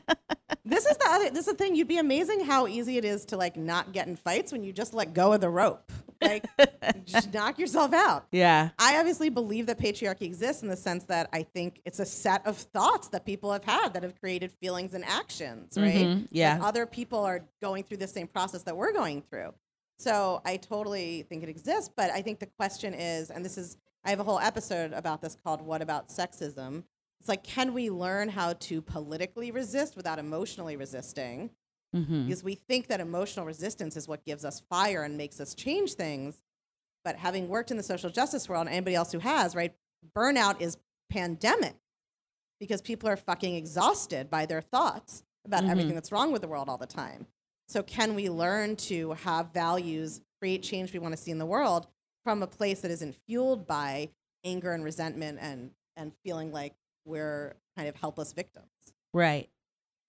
This 0.64 0.86
is 0.86 0.96
the 0.96 1.06
other. 1.08 1.30
This 1.30 1.40
is 1.46 1.52
the 1.52 1.54
thing. 1.54 1.74
You'd 1.76 1.88
be 1.88 1.98
amazing 1.98 2.40
how 2.44 2.66
easy 2.66 2.96
it 2.96 3.04
is 3.04 3.24
to 3.26 3.36
like 3.36 3.56
not 3.56 3.92
get 3.92 4.06
in 4.06 4.16
fights 4.16 4.52
when 4.52 4.64
you 4.64 4.72
just 4.72 4.94
let 4.94 5.12
go 5.12 5.32
of 5.32 5.40
the 5.40 5.50
rope. 5.50 5.90
Like 6.22 6.46
just 7.04 7.34
knock 7.34 7.58
yourself 7.58 7.92
out. 7.92 8.26
yeah. 8.32 8.70
I 8.78 8.98
obviously 8.98 9.28
believe 9.28 9.66
that 9.66 9.78
patriarchy 9.78 10.22
exists 10.22 10.62
in 10.62 10.68
the 10.68 10.76
sense 10.76 11.04
that 11.04 11.28
I 11.34 11.42
think 11.42 11.80
it's 11.84 11.98
a 11.98 12.06
set 12.06 12.46
of 12.46 12.56
thoughts 12.56 13.08
that 13.08 13.26
people 13.26 13.52
have 13.52 13.64
had 13.64 13.92
that 13.92 14.02
have 14.04 14.18
created 14.18 14.50
feelings 14.52 14.94
and 14.94 15.04
actions, 15.04 15.76
right? 15.76 15.94
Mhm, 16.06 16.28
yeah. 16.30 16.60
Other 16.62 16.86
people 16.86 17.18
are 17.18 17.44
going 17.60 17.82
through 17.84 17.98
the 17.98 18.06
same 18.08 18.26
process 18.26 18.62
that 18.62 18.74
we're 18.76 18.92
going 18.92 19.22
through. 19.28 19.52
So 19.98 20.42
I 20.44 20.56
totally 20.56 21.22
think 21.28 21.42
it 21.42 21.48
exists, 21.48 21.90
but 21.96 22.10
I 22.10 22.20
think 22.22 22.38
the 22.40 22.46
question 22.58 22.94
is, 22.94 23.30
and 23.30 23.44
this 23.44 23.56
is, 23.56 23.76
I 24.04 24.10
have 24.10 24.20
a 24.20 24.24
whole 24.24 24.38
episode 24.40 24.92
about 24.92 25.22
this 25.22 25.36
called 25.42 25.62
What 25.62 25.80
About 25.82 26.08
Sexism? 26.08 26.82
It's 27.20 27.28
like, 27.28 27.44
can 27.44 27.72
we 27.72 27.90
learn 27.90 28.28
how 28.28 28.52
to 28.54 28.82
politically 28.82 29.50
resist 29.50 29.96
without 29.96 30.18
emotionally 30.18 30.76
resisting? 30.76 31.50
Mm-hmm. 31.94 32.24
because 32.26 32.42
we 32.42 32.56
think 32.56 32.88
that 32.88 32.98
emotional 32.98 33.46
resistance 33.46 33.96
is 33.96 34.08
what 34.08 34.24
gives 34.24 34.44
us 34.44 34.60
fire 34.68 35.04
and 35.04 35.16
makes 35.16 35.38
us 35.38 35.54
change 35.54 35.94
things. 35.94 36.42
But 37.04 37.14
having 37.14 37.46
worked 37.48 37.70
in 37.70 37.76
the 37.76 37.84
social 37.84 38.10
justice 38.10 38.48
world, 38.48 38.66
and 38.66 38.74
anybody 38.74 38.96
else 38.96 39.12
who 39.12 39.20
has, 39.20 39.54
right, 39.54 39.72
burnout 40.12 40.60
is 40.60 40.76
pandemic 41.08 41.76
because 42.58 42.82
people 42.82 43.08
are 43.08 43.16
fucking 43.16 43.54
exhausted 43.54 44.28
by 44.28 44.44
their 44.44 44.60
thoughts 44.60 45.22
about 45.44 45.62
Mhm. 45.62 45.68
everything 45.70 45.94
that's 45.94 46.10
wrong 46.10 46.32
with 46.32 46.42
the 46.42 46.48
world 46.48 46.68
all 46.68 46.78
the 46.78 46.84
time. 46.86 47.28
So, 47.68 47.82
can 47.82 48.14
we 48.14 48.28
learn 48.28 48.76
to 48.76 49.12
have 49.12 49.52
values, 49.52 50.20
create 50.40 50.62
change 50.62 50.92
we 50.92 50.98
want 50.98 51.16
to 51.16 51.20
see 51.20 51.30
in 51.30 51.38
the 51.38 51.46
world 51.46 51.86
from 52.24 52.42
a 52.42 52.46
place 52.46 52.80
that 52.80 52.90
isn't 52.90 53.16
fueled 53.26 53.66
by 53.66 54.10
anger 54.44 54.72
and 54.72 54.84
resentment 54.84 55.38
and, 55.40 55.70
and 55.96 56.12
feeling 56.24 56.52
like 56.52 56.74
we're 57.04 57.56
kind 57.76 57.88
of 57.88 57.96
helpless 57.96 58.32
victims? 58.32 58.68
Right. 59.12 59.48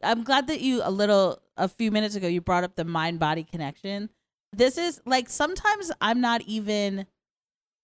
I'm 0.03 0.23
glad 0.23 0.47
that 0.47 0.61
you 0.61 0.81
a 0.83 0.91
little 0.91 1.41
a 1.57 1.67
few 1.67 1.91
minutes 1.91 2.15
ago 2.15 2.27
you 2.27 2.41
brought 2.41 2.63
up 2.63 2.75
the 2.75 2.85
mind 2.85 3.19
body 3.19 3.43
connection. 3.43 4.09
This 4.53 4.77
is 4.77 5.01
like 5.05 5.29
sometimes 5.29 5.91
I'm 6.01 6.21
not 6.21 6.41
even 6.41 7.05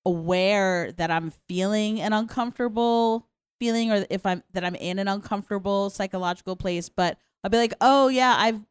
aware 0.06 0.92
that 0.94 1.12
I'm 1.12 1.32
feeling 1.48 2.02
an 2.02 2.14
uncomfortable 2.14 3.28
feeling 3.60 3.92
or 3.92 4.06
if 4.10 4.26
I'm 4.26 4.44
that 4.54 4.64
I'm 4.64 4.76
in 4.76 5.00
an 5.00 5.08
uncomfortable 5.08 5.90
psychological 5.90 6.56
place, 6.56 6.90
but 6.90 7.18
I'll 7.44 7.50
be 7.50 7.58
like, 7.58 7.74
"Oh 7.82 8.08
yeah, 8.08 8.36
I've 8.38 8.62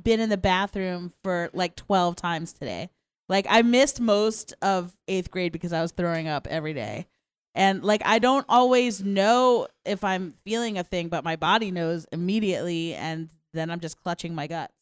been 0.00 0.20
in 0.20 0.28
the 0.28 0.36
bathroom 0.36 1.12
for 1.22 1.50
like 1.52 1.76
12 1.76 2.16
times 2.16 2.52
today." 2.52 2.90
Like 3.28 3.46
I 3.48 3.62
missed 3.62 4.00
most 4.00 4.54
of 4.62 4.96
8th 5.08 5.30
grade 5.30 5.52
because 5.52 5.72
I 5.72 5.82
was 5.82 5.92
throwing 5.92 6.28
up 6.28 6.46
every 6.46 6.72
day. 6.72 7.06
And 7.54 7.82
like 7.82 8.02
I 8.04 8.18
don't 8.18 8.46
always 8.48 9.02
know 9.02 9.68
if 9.84 10.04
I'm 10.04 10.34
feeling 10.44 10.78
a 10.78 10.84
thing, 10.84 11.08
but 11.08 11.24
my 11.24 11.36
body 11.36 11.70
knows 11.70 12.06
immediately 12.12 12.94
and 12.94 13.28
then 13.52 13.70
I'm 13.70 13.80
just 13.80 14.00
clutching 14.02 14.34
my 14.34 14.46
guts. 14.46 14.72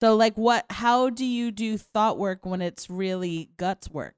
So 0.00 0.16
like 0.16 0.34
what 0.36 0.66
how 0.70 1.10
do 1.10 1.24
you 1.24 1.50
do 1.50 1.78
thought 1.78 2.18
work 2.18 2.44
when 2.44 2.60
it's 2.60 2.90
really 2.90 3.50
guts 3.56 3.90
work? 3.90 4.14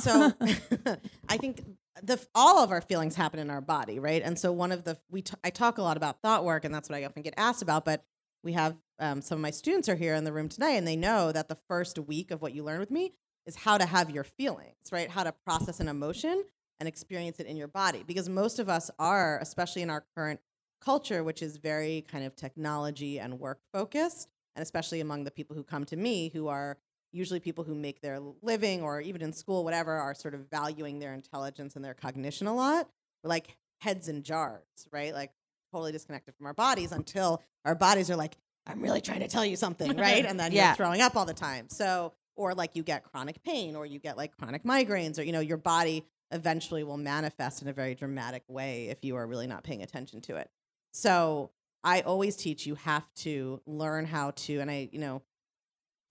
So 0.00 0.32
I 1.28 1.36
think 1.36 1.64
the 2.02 2.24
all 2.34 2.62
of 2.62 2.70
our 2.70 2.80
feelings 2.80 3.14
happen 3.14 3.38
in 3.38 3.50
our 3.50 3.60
body, 3.60 3.98
right? 3.98 4.22
And 4.22 4.38
so 4.38 4.52
one 4.52 4.72
of 4.72 4.84
the 4.84 4.98
we 5.10 5.22
t- 5.22 5.36
I 5.42 5.50
talk 5.50 5.78
a 5.78 5.82
lot 5.82 5.96
about 5.96 6.20
thought 6.20 6.44
work, 6.44 6.64
and 6.64 6.74
that's 6.74 6.88
what 6.88 6.96
I 6.96 7.04
often 7.04 7.22
get 7.22 7.34
asked 7.36 7.62
about. 7.62 7.84
But 7.84 8.04
we 8.42 8.52
have 8.52 8.76
um, 8.98 9.20
some 9.20 9.36
of 9.36 9.42
my 9.42 9.50
students 9.50 9.88
are 9.88 9.94
here 9.94 10.14
in 10.14 10.24
the 10.24 10.32
room 10.32 10.48
tonight, 10.48 10.72
and 10.72 10.86
they 10.86 10.96
know 10.96 11.32
that 11.32 11.48
the 11.48 11.58
first 11.68 11.98
week 11.98 12.30
of 12.30 12.40
what 12.40 12.54
you 12.54 12.62
learn 12.62 12.80
with 12.80 12.90
me 12.90 13.12
is 13.46 13.56
how 13.56 13.76
to 13.76 13.86
have 13.86 14.10
your 14.10 14.24
feelings, 14.24 14.76
right? 14.92 15.10
How 15.10 15.24
to 15.24 15.32
process 15.44 15.80
an 15.80 15.88
emotion 15.88 16.44
and 16.80 16.88
experience 16.88 17.40
it 17.40 17.46
in 17.46 17.56
your 17.56 17.68
body, 17.68 18.02
because 18.06 18.28
most 18.28 18.58
of 18.58 18.68
us 18.68 18.90
are, 18.98 19.38
especially 19.40 19.82
in 19.82 19.90
our 19.90 20.04
current 20.16 20.40
culture, 20.80 21.22
which 21.24 21.42
is 21.42 21.56
very 21.56 22.04
kind 22.10 22.24
of 22.24 22.36
technology 22.36 23.18
and 23.18 23.38
work 23.38 23.60
focused, 23.72 24.28
and 24.56 24.62
especially 24.62 25.00
among 25.00 25.24
the 25.24 25.30
people 25.30 25.56
who 25.56 25.62
come 25.62 25.84
to 25.84 25.96
me 25.96 26.30
who 26.34 26.48
are 26.48 26.76
usually 27.12 27.40
people 27.40 27.64
who 27.64 27.74
make 27.74 28.00
their 28.00 28.18
living 28.42 28.82
or 28.82 29.00
even 29.00 29.22
in 29.22 29.32
school, 29.32 29.62
whatever, 29.62 29.92
are 29.92 30.14
sort 30.14 30.34
of 30.34 30.50
valuing 30.50 30.98
their 30.98 31.14
intelligence 31.14 31.76
and 31.76 31.84
their 31.84 31.94
cognition 31.94 32.46
a 32.46 32.54
lot. 32.54 32.88
We're 33.22 33.28
like 33.28 33.56
heads 33.80 34.08
in 34.08 34.22
jars, 34.22 34.62
right? 34.92 35.14
Like 35.14 35.30
totally 35.72 35.92
disconnected 35.92 36.34
from 36.34 36.46
our 36.46 36.54
bodies 36.54 36.92
until 36.92 37.40
our 37.64 37.74
bodies 37.74 38.10
are 38.10 38.16
like, 38.16 38.36
I'm 38.66 38.80
really 38.80 39.00
trying 39.00 39.20
to 39.20 39.28
tell 39.28 39.44
you 39.44 39.56
something, 39.56 39.96
right? 39.98 40.24
And 40.24 40.38
then 40.38 40.52
Yeah. 40.52 40.68
you're 40.68 40.76
throwing 40.76 41.00
up 41.00 41.16
all 41.16 41.24
the 41.26 41.34
time. 41.34 41.68
So, 41.68 42.12
or 42.36 42.54
like 42.54 42.74
you 42.74 42.82
get 42.82 43.04
chronic 43.04 43.42
pain 43.44 43.76
or 43.76 43.86
you 43.86 43.98
get 43.98 44.16
like 44.16 44.36
chronic 44.36 44.64
migraines 44.64 45.18
or, 45.18 45.22
you 45.22 45.32
know, 45.32 45.40
your 45.40 45.56
body 45.56 46.04
eventually 46.30 46.82
will 46.82 46.96
manifest 46.96 47.62
in 47.62 47.68
a 47.68 47.72
very 47.72 47.94
dramatic 47.94 48.42
way 48.48 48.86
if 48.88 49.04
you 49.04 49.16
are 49.16 49.26
really 49.26 49.46
not 49.46 49.62
paying 49.62 49.82
attention 49.82 50.20
to 50.22 50.36
it. 50.36 50.50
So 50.92 51.50
I 51.84 52.00
always 52.00 52.34
teach 52.36 52.66
you 52.66 52.74
have 52.76 53.04
to 53.16 53.60
learn 53.66 54.06
how 54.06 54.32
to, 54.32 54.58
and 54.60 54.70
I, 54.70 54.88
you 54.90 54.98
know, 54.98 55.22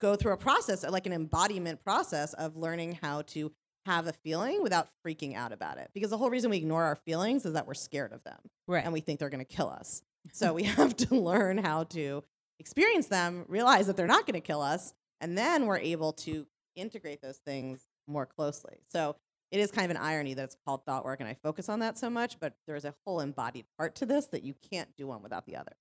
go 0.00 0.16
through 0.16 0.32
a 0.32 0.36
process, 0.36 0.82
like 0.88 1.06
an 1.06 1.12
embodiment 1.12 1.82
process 1.82 2.32
of 2.34 2.56
learning 2.56 2.98
how 3.02 3.22
to 3.22 3.52
have 3.86 4.06
a 4.06 4.12
feeling 4.12 4.62
without 4.62 4.88
freaking 5.06 5.34
out 5.34 5.52
about 5.52 5.78
it. 5.78 5.90
Because 5.94 6.10
the 6.10 6.16
whole 6.18 6.30
reason 6.30 6.50
we 6.50 6.56
ignore 6.56 6.84
our 6.84 6.96
feelings 6.96 7.44
is 7.44 7.52
that 7.52 7.66
we're 7.66 7.74
scared 7.74 8.12
of 8.12 8.22
them 8.24 8.38
Right. 8.66 8.82
and 8.84 8.92
we 8.92 9.00
think 9.00 9.18
they're 9.20 9.28
going 9.30 9.44
to 9.44 9.56
kill 9.56 9.68
us. 9.68 10.02
So 10.32 10.52
we 10.54 10.62
have 10.64 10.96
to 10.96 11.14
learn 11.16 11.58
how 11.58 11.84
to 11.84 12.22
experience 12.58 13.06
them, 13.06 13.44
realize 13.48 13.86
that 13.86 13.96
they're 13.96 14.06
not 14.06 14.26
going 14.26 14.34
to 14.34 14.46
kill 14.46 14.62
us, 14.62 14.94
and 15.20 15.36
then 15.36 15.66
we're 15.66 15.78
able 15.78 16.12
to 16.12 16.46
integrate 16.76 17.22
those 17.22 17.38
things 17.38 17.88
more 18.06 18.26
closely. 18.26 18.78
So 18.90 19.16
it 19.50 19.60
is 19.60 19.70
kind 19.70 19.84
of 19.84 19.96
an 19.96 20.02
irony 20.02 20.34
that 20.34 20.42
it's 20.42 20.56
called 20.64 20.84
thought 20.84 21.04
work 21.04 21.20
and 21.20 21.28
I 21.28 21.34
focus 21.34 21.68
on 21.68 21.78
that 21.80 21.96
so 21.98 22.10
much, 22.10 22.38
but 22.40 22.54
there's 22.66 22.84
a 22.84 22.94
whole 23.06 23.20
embodied 23.20 23.66
part 23.78 23.94
to 23.96 24.06
this 24.06 24.26
that 24.26 24.42
you 24.42 24.54
can't 24.70 24.88
do 24.96 25.06
one 25.06 25.22
without 25.22 25.46
the 25.46 25.56
other. 25.56 25.72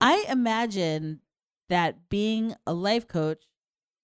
I 0.00 0.24
imagine 0.28 1.20
that 1.68 2.08
being 2.08 2.54
a 2.66 2.72
life 2.72 3.06
coach, 3.06 3.44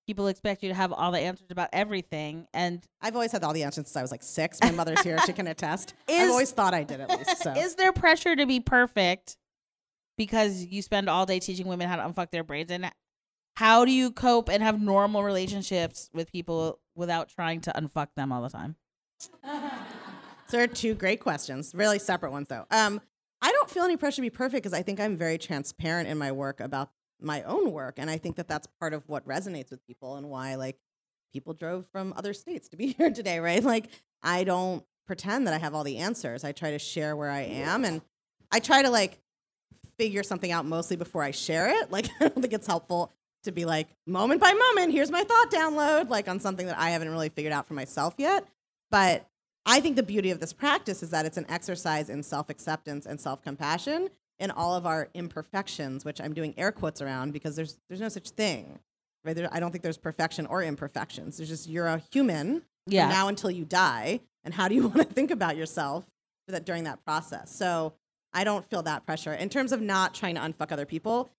people 0.07 0.29
expect 0.29 0.63
you 0.63 0.69
to 0.69 0.75
have 0.75 0.93
all 0.93 1.13
the 1.13 1.19
answers 1.19 1.51
about 1.51 1.71
everything 1.73 2.47
and 2.53 2.87
I've 3.01 3.15
always 3.15 3.33
had 3.33 3.43
all 3.43 3.53
the 3.53 3.63
answers 3.63 3.87
since 3.87 3.97
I 3.97 4.03
was 4.03 4.11
like 4.11 4.23
six. 4.23 4.59
My 4.63 4.71
mother's 4.71 5.01
here; 5.01 5.19
she 5.25 5.33
can 5.33 5.47
attest. 5.47 5.95
Is- 6.07 6.25
I've 6.25 6.31
always 6.31 6.51
thought 6.51 6.75
I 6.75 6.83
did 6.83 7.01
at 7.01 7.11
least. 7.11 7.43
So 7.43 7.53
Is 7.57 7.75
there 7.75 7.93
pressure 7.93 8.37
to 8.37 8.47
be 8.47 8.61
perfect 8.61 9.37
because 10.19 10.67
you 10.67 10.83
spend 10.83 11.09
all 11.09 11.25
day 11.25 11.39
teaching 11.39 11.67
women 11.67 11.89
how 11.89 11.97
to 11.97 12.03
unfuck 12.03 12.31
their 12.31 12.45
brains? 12.45 12.71
And 12.71 12.91
how 13.57 13.87
do 13.87 13.91
you 13.91 14.11
cope 14.11 14.51
and 14.51 14.63
have 14.63 14.81
normal 14.81 15.25
relationships 15.25 16.11
with 16.13 16.31
people 16.31 16.81
without 16.95 17.31
trying 17.31 17.63
to 17.63 17.73
unfuck 17.73 18.09
them 18.15 18.31
all 18.31 18.43
the 18.43 18.51
time? 18.51 18.77
So 20.49 20.59
are 20.59 20.67
two 20.67 20.95
great 20.95 21.21
questions, 21.21 21.75
really 21.75 21.99
separate 21.99 22.33
ones 22.33 22.49
though. 22.49 22.65
Um, 22.71 23.03
I 23.43 23.53
don't 23.53 23.69
feel 23.69 23.85
any 23.85 23.99
pressure 23.99 24.17
to 24.17 24.23
be 24.23 24.31
perfect 24.31 24.63
because 24.65 24.73
I 24.73 24.83
think 24.83 24.99
I'm 24.99 25.17
very 25.17 25.37
transparent 25.37 26.09
in 26.09 26.17
my 26.17 26.33
work 26.33 26.61
about 26.61 26.91
my 27.21 27.43
own 27.43 27.71
work, 27.71 27.99
and 27.99 28.09
I 28.09 28.17
think 28.17 28.37
that 28.37 28.49
that's 28.49 28.67
part 28.81 28.95
of 28.95 29.07
what 29.09 29.29
resonates 29.29 29.71
with 29.71 29.87
people 29.87 30.17
and 30.17 30.31
why 30.31 30.55
like 30.55 30.79
people 31.35 31.53
drove 31.53 31.87
from 31.93 32.15
other 32.17 32.33
states 32.33 32.69
to 32.71 32.77
be 32.77 32.93
here 32.99 33.11
today, 33.11 33.41
right? 33.41 33.63
Like 33.63 33.91
I 34.23 34.45
don't 34.45 34.85
pretend 35.07 35.47
that 35.47 35.55
I 35.55 35.59
have 35.59 35.75
all 35.75 35.85
the 35.85 35.99
answers. 35.99 36.45
I 36.45 36.53
try 36.53 36.71
to 36.71 36.79
share 36.79 37.15
where 37.15 37.31
I 37.31 37.43
am, 37.43 37.85
and 37.85 38.01
I 38.51 38.61
try 38.61 38.81
to 38.81 38.89
like 38.89 39.21
figure 39.99 40.23
something 40.23 40.53
out 40.53 40.65
mostly 40.65 40.97
before 40.97 41.23
I 41.23 41.31
share 41.33 41.69
it. 41.69 41.91
Like 41.99 42.07
I 42.21 42.29
don't 42.29 42.41
think 42.41 42.53
it's 42.53 42.67
helpful 42.67 43.13
to 43.45 43.53
be 43.53 43.65
like 43.65 43.89
moment 44.07 44.41
by 44.41 44.53
moment, 44.53 44.93
here's 44.93 45.11
my 45.11 45.23
thought 45.25 45.51
download, 45.51 46.09
like 46.09 46.29
on 46.29 46.41
something 46.41 46.67
that 46.67 46.79
I 46.79 46.91
haven't 46.91 47.11
really 47.11 47.29
figured 47.29 47.53
out 47.53 47.67
for 47.69 47.75
myself 47.75 48.15
yet. 48.19 48.45
But 48.91 49.27
I 49.67 49.81
think 49.81 49.97
the 49.97 50.03
beauty 50.03 50.31
of 50.31 50.41
this 50.41 50.53
practice 50.53 51.03
is 51.03 51.11
that 51.11 51.25
it's 51.27 51.37
an 51.37 51.47
exercise 51.49 52.09
in 52.11 52.23
self 52.23 52.49
acceptance 52.51 53.07
and 53.07 53.21
self 53.21 53.43
compassion 53.43 54.09
in 54.39 54.51
all 54.51 54.75
of 54.75 54.87
our 54.87 55.09
imperfections, 55.15 56.05
which 56.05 56.21
I'm 56.21 56.33
doing 56.33 56.55
air 56.57 56.73
quotes 56.73 57.01
around 57.03 57.33
because 57.33 57.55
there's 57.57 57.79
there's 57.89 58.01
no 58.01 58.09
such 58.09 58.31
thing. 58.31 58.79
Right? 59.25 59.35
There, 59.37 59.49
I 59.53 59.61
don't 59.61 59.71
think 59.73 59.83
there's 59.83 59.99
perfection 59.99 60.47
or 60.47 60.63
imperfections. 60.63 61.37
There's 61.37 61.49
just 61.49 61.69
you're 61.69 61.87
a 61.89 62.03
human 62.13 62.63
Yeah. 62.87 63.09
now 63.09 63.29
until 63.29 63.51
you 63.51 63.65
die, 63.65 64.21
and 64.45 64.55
how 64.55 64.69
do 64.69 64.75
you 64.75 64.83
want 64.89 64.97
to 64.97 65.05
think 65.05 65.31
about 65.31 65.57
yourself 65.57 66.07
that 66.49 66.65
during 66.65 66.85
that 66.85 67.05
process? 67.05 67.55
So 67.55 67.93
I 68.33 68.45
don't 68.45 68.69
feel 68.69 68.83
that 68.83 69.07
pressure 69.07 69.33
in 69.33 69.49
terms 69.49 69.73
of 69.73 69.81
not 69.81 70.15
trying 70.15 70.35
to 70.37 70.41
unfuck 70.41 70.73
other 70.73 70.87
people. 70.87 71.31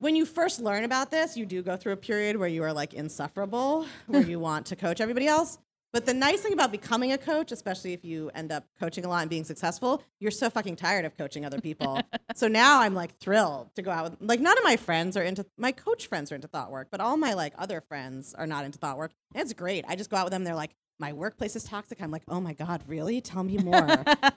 When 0.00 0.14
you 0.14 0.24
first 0.24 0.60
learn 0.60 0.84
about 0.84 1.10
this, 1.10 1.36
you 1.36 1.44
do 1.44 1.62
go 1.62 1.76
through 1.76 1.92
a 1.92 1.96
period 1.96 2.36
where 2.36 2.48
you 2.48 2.62
are 2.62 2.72
like 2.72 2.94
insufferable, 2.94 3.86
where 4.06 4.22
you 4.28 4.38
want 4.38 4.66
to 4.66 4.76
coach 4.76 5.00
everybody 5.00 5.26
else. 5.26 5.58
But 5.92 6.04
the 6.04 6.12
nice 6.12 6.42
thing 6.42 6.52
about 6.52 6.70
becoming 6.70 7.12
a 7.12 7.18
coach, 7.18 7.50
especially 7.50 7.94
if 7.94 8.04
you 8.04 8.30
end 8.34 8.52
up 8.52 8.66
coaching 8.78 9.06
a 9.06 9.08
lot 9.08 9.22
and 9.22 9.30
being 9.30 9.44
successful, 9.44 10.02
you're 10.20 10.30
so 10.30 10.50
fucking 10.50 10.76
tired 10.76 11.06
of 11.06 11.16
coaching 11.16 11.46
other 11.46 11.60
people. 11.60 12.00
so 12.34 12.46
now 12.46 12.82
I'm 12.82 12.94
like 12.94 13.18
thrilled 13.18 13.74
to 13.76 13.82
go 13.82 13.90
out 13.90 14.10
with 14.10 14.20
like 14.20 14.40
none 14.40 14.58
of 14.58 14.64
my 14.64 14.76
friends 14.76 15.16
are 15.16 15.22
into 15.22 15.46
my 15.56 15.72
coach 15.72 16.06
friends 16.06 16.30
are 16.30 16.34
into 16.34 16.46
thought 16.46 16.70
work, 16.70 16.88
but 16.90 17.00
all 17.00 17.16
my 17.16 17.32
like 17.32 17.54
other 17.56 17.80
friends 17.80 18.34
are 18.34 18.46
not 18.46 18.66
into 18.66 18.78
thought 18.78 18.98
work. 18.98 19.12
And 19.34 19.42
it's 19.42 19.54
great. 19.54 19.86
I 19.88 19.96
just 19.96 20.10
go 20.10 20.18
out 20.18 20.26
with 20.26 20.32
them. 20.32 20.44
They're 20.44 20.54
like, 20.54 20.74
my 20.98 21.12
workplace 21.12 21.54
is 21.54 21.64
toxic. 21.64 22.02
I'm 22.02 22.10
like, 22.10 22.24
oh 22.28 22.40
my 22.40 22.52
God, 22.52 22.82
really? 22.86 23.20
Tell 23.20 23.44
me 23.44 23.58
more. 23.58 23.86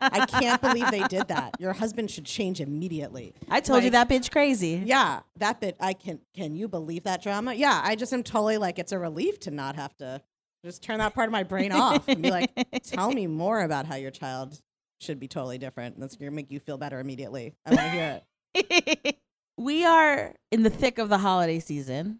I 0.01 0.25
can't 0.27 0.61
believe 0.61 0.89
they 0.91 1.03
did 1.03 1.27
that. 1.29 1.55
Your 1.59 1.73
husband 1.73 2.11
should 2.11 2.25
change 2.25 2.61
immediately. 2.61 3.33
I 3.49 3.61
told 3.61 3.83
you 3.83 3.89
that 3.91 4.07
bitch 4.09 4.31
crazy. 4.31 4.81
Yeah, 4.85 5.21
that 5.37 5.59
bit 5.59 5.75
I 5.79 5.93
can 5.93 6.19
can 6.35 6.55
you 6.55 6.67
believe 6.67 7.03
that 7.03 7.23
drama? 7.23 7.53
Yeah, 7.53 7.81
I 7.83 7.95
just 7.95 8.13
am 8.13 8.23
totally 8.23 8.57
like 8.57 8.77
it's 8.77 8.91
a 8.91 8.99
relief 8.99 9.39
to 9.41 9.51
not 9.51 9.75
have 9.75 9.95
to 9.97 10.21
just 10.63 10.83
turn 10.83 10.99
that 10.99 11.15
part 11.15 11.27
of 11.27 11.31
my 11.31 11.43
brain 11.43 11.71
off 11.71 12.07
and 12.07 12.21
be 12.21 12.29
like, 12.29 12.51
tell 12.83 13.11
me 13.11 13.25
more 13.27 13.61
about 13.61 13.87
how 13.87 13.95
your 13.95 14.11
child 14.11 14.59
should 14.99 15.19
be 15.19 15.27
totally 15.27 15.57
different. 15.57 15.99
That's 15.99 16.15
gonna 16.15 16.31
make 16.31 16.51
you 16.51 16.59
feel 16.59 16.77
better 16.77 16.99
immediately. 16.99 17.55
I 17.65 17.69
want 17.71 17.81
to 17.81 17.89
hear 17.89 18.21
it. 18.53 19.17
we 19.57 19.85
are 19.85 20.35
in 20.51 20.63
the 20.63 20.69
thick 20.69 20.99
of 20.99 21.09
the 21.09 21.17
holiday 21.17 21.59
season. 21.59 22.19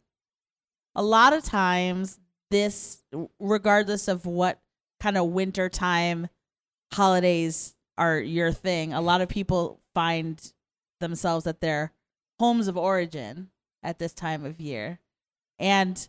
A 0.95 1.03
lot 1.03 1.33
of 1.33 1.43
times, 1.43 2.19
this, 2.51 3.01
regardless 3.39 4.07
of 4.07 4.25
what 4.25 4.59
kind 4.99 5.17
of 5.17 5.29
wintertime 5.29 6.27
holidays 6.93 7.75
are 7.97 8.19
your 8.19 8.51
thing, 8.51 8.93
a 8.93 9.01
lot 9.01 9.21
of 9.21 9.29
people 9.29 9.79
find 9.95 10.53
themselves 10.99 11.47
at 11.47 11.61
their 11.61 11.91
homes 12.39 12.67
of 12.67 12.77
origin 12.77 13.49
at 13.81 13.97
this 13.97 14.13
time 14.13 14.45
of 14.45 14.61
year. 14.61 14.99
And 15.57 16.07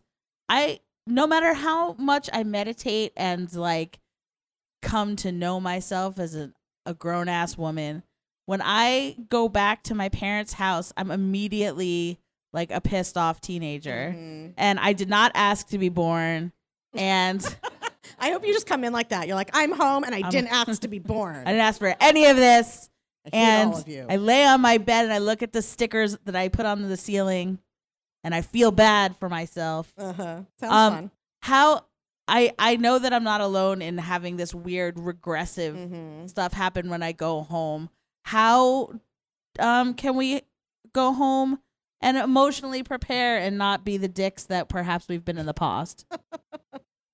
I, 0.49 0.81
no 1.07 1.27
matter 1.27 1.55
how 1.55 1.95
much 1.95 2.29
I 2.33 2.45
meditate 2.45 3.13
and 3.17 3.53
like 3.55 4.01
come 4.83 5.17
to 5.17 5.33
know 5.33 5.61
myself 5.61 6.19
as 6.19 6.35
a, 6.35 6.53
a 6.85 6.93
grown 6.93 7.29
ass 7.29 7.57
woman, 7.57 8.03
when 8.47 8.61
I 8.63 9.17
go 9.29 9.49
back 9.49 9.83
to 9.85 9.95
my 9.95 10.09
parents' 10.09 10.55
house, 10.55 10.93
I'm 10.97 11.11
immediately 11.11 12.19
like 12.53 12.71
a 12.71 12.81
pissed 12.81 13.17
off 13.17 13.41
teenager. 13.41 14.15
Mhm. 14.17 14.55
And 14.57 14.79
I 14.81 14.93
did 14.93 15.09
not 15.09 15.33
ask 15.35 15.69
to 15.69 15.79
be 15.79 15.89
born. 15.89 16.53
And 16.95 17.41
I 18.19 18.31
hope 18.31 18.47
you 18.47 18.53
just 18.53 18.67
come 18.67 18.85
in 18.85 18.93
like 18.93 19.09
that. 19.11 19.27
You're 19.27 19.37
like, 19.37 19.51
I'm 19.55 19.73
home 19.73 20.05
and 20.05 20.15
I 20.15 20.19
I'm- 20.21 20.31
didn't 20.31 20.49
ask 20.53 20.83
to 20.83 20.89
be 20.89 20.99
born. 20.99 21.37
I 21.37 21.45
didn't 21.53 21.61
ask 21.61 21.79
for 21.79 21.95
any 22.01 22.27
of 22.27 22.37
this. 22.37 22.89
I 23.27 23.31
And 23.37 23.73
of. 23.75 23.85
I 24.11 24.17
lay 24.17 24.45
on 24.45 24.61
my 24.61 24.79
bed 24.79 25.05
and 25.05 25.13
I 25.13 25.19
look 25.19 25.43
at 25.43 25.53
the 25.53 25.63
stickers 25.63 26.17
that 26.25 26.35
I 26.37 26.49
put 26.49 26.67
on 26.67 26.83
the 26.89 26.97
ceiling 26.97 27.59
and 28.25 28.35
I 28.35 28.43
feel 28.43 28.71
bad 28.73 29.17
for 29.17 29.29
myself. 29.29 29.93
uh-huh. 29.97 30.43
Sounds 30.61 30.73
Um, 30.73 30.93
fun. 30.95 31.11
How 31.43 31.85
I 32.29 32.53
I 32.59 32.77
know 32.77 32.99
that 32.99 33.13
I'm 33.13 33.25
not 33.25 33.41
alone 33.41 33.83
in 33.83 33.99
having 33.99 34.37
this 34.37 34.55
weird 34.55 34.99
regressive 34.99 35.75
Mhm. 35.75 36.29
stuff 36.29 36.53
happen 36.53 36.89
when 36.91 37.03
I 37.03 37.13
go 37.13 37.43
home. 37.43 37.91
How 38.25 38.91
um 39.59 39.95
can 39.95 40.17
we 40.17 40.43
go 40.93 41.13
home 41.13 41.61
and 42.03 42.17
emotionally 42.19 42.83
prepare 42.83 43.39
and 43.39 43.57
not 43.57 43.85
be 43.85 43.97
the 43.97 44.09
dicks 44.09 44.45
that 44.45 44.69
perhaps 44.69 45.09
we've 45.09 45.25
been 45.25 45.39
in 45.39 45.47
the 45.47 45.55
past? 45.55 46.05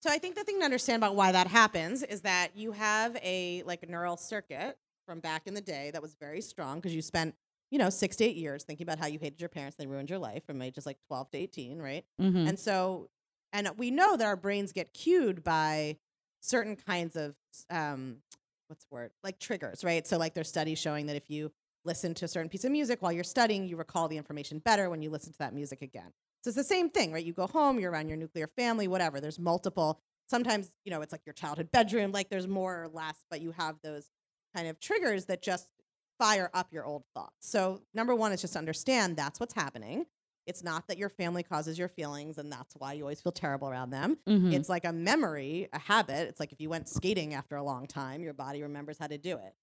So 0.01 0.11
I 0.11 0.18
think 0.18 0.37
the 0.37 0.44
thing 0.44 0.61
to 0.61 0.64
understand 0.64 1.03
about 1.03 1.16
why 1.16 1.33
that 1.33 1.48
happens 1.48 2.05
is 2.05 2.20
that 2.20 2.57
you 2.57 2.70
have 2.70 3.16
a 3.16 3.64
like 3.64 3.88
neural 3.88 4.16
circuit 4.16 4.79
from 5.07 5.18
back 5.18 5.42
in 5.46 5.55
the 5.55 5.61
day 5.61 5.90
that 5.92 6.01
was 6.01 6.14
very 6.20 6.40
strong 6.40 6.77
because 6.77 6.94
you 6.94 7.03
spent 7.03 7.35
you 7.72 7.79
know 7.79 7.90
six 7.90 8.14
to 8.16 8.24
eight 8.24 8.37
years 8.37 8.62
thinking 8.62 8.85
about 8.85 9.01
how 9.01 9.07
you 9.07 9.18
hated 9.18 9.40
your 9.40 9.48
parents, 9.48 9.77
they 9.77 9.87
ruined 9.88 10.09
your 10.09 10.20
life 10.20 10.46
from 10.46 10.62
ages 10.62 10.87
like 10.87 10.98
twelve 11.09 11.29
to 11.33 11.38
eighteen, 11.38 11.79
right? 11.83 12.05
hmm 12.18 12.46
And 12.46 12.57
so, 12.59 13.09
and 13.53 13.68
we 13.77 13.90
know 13.90 14.16
that 14.16 14.24
our 14.24 14.37
brains 14.37 14.70
get 14.70 14.94
cued 14.94 15.42
by 15.42 15.96
certain 16.40 16.77
kinds 16.77 17.16
of 17.16 17.35
um, 17.68 18.18
what's 18.68 18.85
the 18.85 18.94
word 18.94 19.11
like 19.24 19.40
triggers, 19.40 19.83
right? 19.83 20.07
So 20.07 20.16
like 20.16 20.33
there's 20.33 20.48
studies 20.48 20.79
showing 20.79 21.07
that 21.07 21.16
if 21.16 21.29
you 21.29 21.51
listen 21.84 22.14
to 22.14 22.24
a 22.24 22.28
certain 22.28 22.48
piece 22.48 22.64
of 22.64 22.72
music 22.72 23.00
while 23.02 23.12
you're 23.12 23.24
studying, 23.24 23.66
you 23.68 23.76
recall 23.76 24.08
the 24.08 24.16
information 24.16 24.58
better 24.58 24.90
when 24.90 25.02
you 25.02 25.10
listen 25.10 25.32
to 25.32 25.38
that 25.38 25.54
music 25.54 25.82
again. 25.82 26.12
So 26.42 26.48
it's 26.48 26.56
the 26.56 26.64
same 26.64 26.90
thing, 26.90 27.12
right? 27.12 27.24
You 27.24 27.32
go 27.32 27.46
home, 27.46 27.78
you're 27.80 27.90
around 27.90 28.08
your 28.08 28.16
nuclear 28.16 28.46
family, 28.46 28.88
whatever. 28.88 29.20
There's 29.20 29.38
multiple. 29.38 30.00
Sometimes 30.28 30.70
you 30.84 30.90
know 30.90 31.00
it's 31.00 31.12
like 31.12 31.24
your 31.26 31.32
childhood 31.32 31.70
bedroom, 31.72 32.12
like 32.12 32.28
there's 32.28 32.46
more 32.48 32.82
or 32.82 32.88
less, 32.88 33.24
but 33.30 33.40
you 33.40 33.52
have 33.52 33.76
those 33.82 34.10
kind 34.54 34.68
of 34.68 34.78
triggers 34.80 35.26
that 35.26 35.42
just 35.42 35.68
fire 36.18 36.50
up 36.54 36.72
your 36.72 36.84
old 36.84 37.04
thoughts. 37.14 37.48
So 37.48 37.82
number 37.94 38.14
one 38.14 38.32
is 38.32 38.40
just 38.40 38.56
understand 38.56 39.16
that's 39.16 39.38
what's 39.40 39.54
happening. 39.54 40.06
It's 40.46 40.64
not 40.64 40.88
that 40.88 40.96
your 40.98 41.10
family 41.10 41.42
causes 41.42 41.78
your 41.78 41.88
feelings 41.88 42.38
and 42.38 42.50
that's 42.50 42.74
why 42.74 42.94
you 42.94 43.02
always 43.02 43.20
feel 43.20 43.32
terrible 43.32 43.68
around 43.68 43.90
them. 43.90 44.18
hmm 44.26 44.52
It's 44.52 44.68
like 44.68 44.84
a 44.84 44.92
memory, 44.92 45.68
a 45.72 45.78
habit. 45.78 46.28
It's 46.28 46.40
like 46.40 46.52
if 46.52 46.60
you 46.60 46.70
went 46.70 46.88
skating 46.88 47.34
after 47.34 47.56
a 47.56 47.62
long 47.62 47.86
time, 47.86 48.22
your 48.22 48.32
body 48.32 48.62
remembers 48.62 48.98
how 48.98 49.06
to 49.06 49.18
do 49.18 49.36
it. 49.36 49.54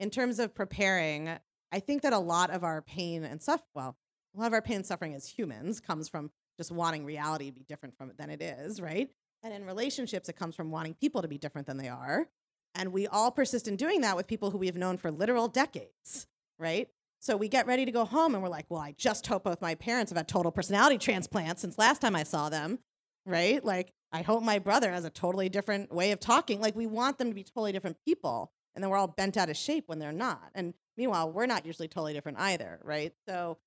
In 0.00 0.10
terms 0.10 0.40
of 0.40 0.54
preparing, 0.54 1.38
I 1.74 1.80
think 1.80 2.02
that 2.02 2.12
a 2.12 2.18
lot 2.20 2.50
of 2.50 2.62
our 2.62 2.82
pain 2.82 3.24
and 3.24 3.42
stuff, 3.42 3.60
well, 3.74 3.96
a 4.36 4.38
lot 4.38 4.46
of 4.46 4.52
our 4.52 4.62
pain 4.62 4.76
and 4.76 4.86
suffering 4.86 5.12
as 5.12 5.26
humans 5.26 5.80
comes 5.80 6.08
from 6.08 6.30
just 6.56 6.70
wanting 6.70 7.04
reality 7.04 7.46
to 7.46 7.52
be 7.52 7.64
different 7.64 7.98
from 7.98 8.10
it 8.10 8.16
than 8.16 8.30
it 8.30 8.40
is, 8.40 8.80
right? 8.80 9.10
And 9.42 9.52
in 9.52 9.64
relationships, 9.64 10.28
it 10.28 10.36
comes 10.36 10.54
from 10.54 10.70
wanting 10.70 10.94
people 10.94 11.20
to 11.22 11.26
be 11.26 11.36
different 11.36 11.66
than 11.66 11.76
they 11.76 11.88
are. 11.88 12.28
And 12.76 12.92
we 12.92 13.08
all 13.08 13.32
persist 13.32 13.66
in 13.66 13.74
doing 13.74 14.02
that 14.02 14.14
with 14.14 14.28
people 14.28 14.52
who 14.52 14.58
we 14.58 14.66
have 14.66 14.76
known 14.76 14.98
for 14.98 15.10
literal 15.10 15.48
decades, 15.48 16.28
right? 16.60 16.88
So 17.18 17.36
we 17.36 17.48
get 17.48 17.66
ready 17.66 17.84
to 17.84 17.90
go 17.90 18.04
home 18.04 18.34
and 18.34 18.42
we're 18.42 18.48
like, 18.48 18.66
well, 18.68 18.80
I 18.80 18.94
just 18.96 19.26
hope 19.26 19.42
both 19.42 19.60
my 19.60 19.74
parents 19.74 20.12
have 20.12 20.16
had 20.16 20.28
total 20.28 20.52
personality 20.52 20.98
transplants 20.98 21.62
since 21.62 21.76
last 21.76 22.00
time 22.00 22.14
I 22.14 22.22
saw 22.22 22.50
them, 22.50 22.78
right? 23.26 23.64
Like, 23.64 23.92
I 24.12 24.22
hope 24.22 24.44
my 24.44 24.60
brother 24.60 24.92
has 24.92 25.04
a 25.04 25.10
totally 25.10 25.48
different 25.48 25.92
way 25.92 26.12
of 26.12 26.20
talking. 26.20 26.60
Like, 26.60 26.76
we 26.76 26.86
want 26.86 27.18
them 27.18 27.30
to 27.30 27.34
be 27.34 27.42
totally 27.42 27.72
different 27.72 27.96
people. 28.06 28.52
And 28.76 28.82
then 28.82 28.90
we're 28.90 28.96
all 28.96 29.08
bent 29.08 29.36
out 29.36 29.50
of 29.50 29.56
shape 29.56 29.84
when 29.88 29.98
they're 29.98 30.12
not. 30.12 30.50
And 30.54 30.74
meanwhile, 30.96 31.30
we're 31.30 31.46
not 31.46 31.66
usually 31.66 31.88
totally 31.88 32.12
different 32.12 32.38
either, 32.38 32.80
right? 32.82 33.12
So 33.28 33.58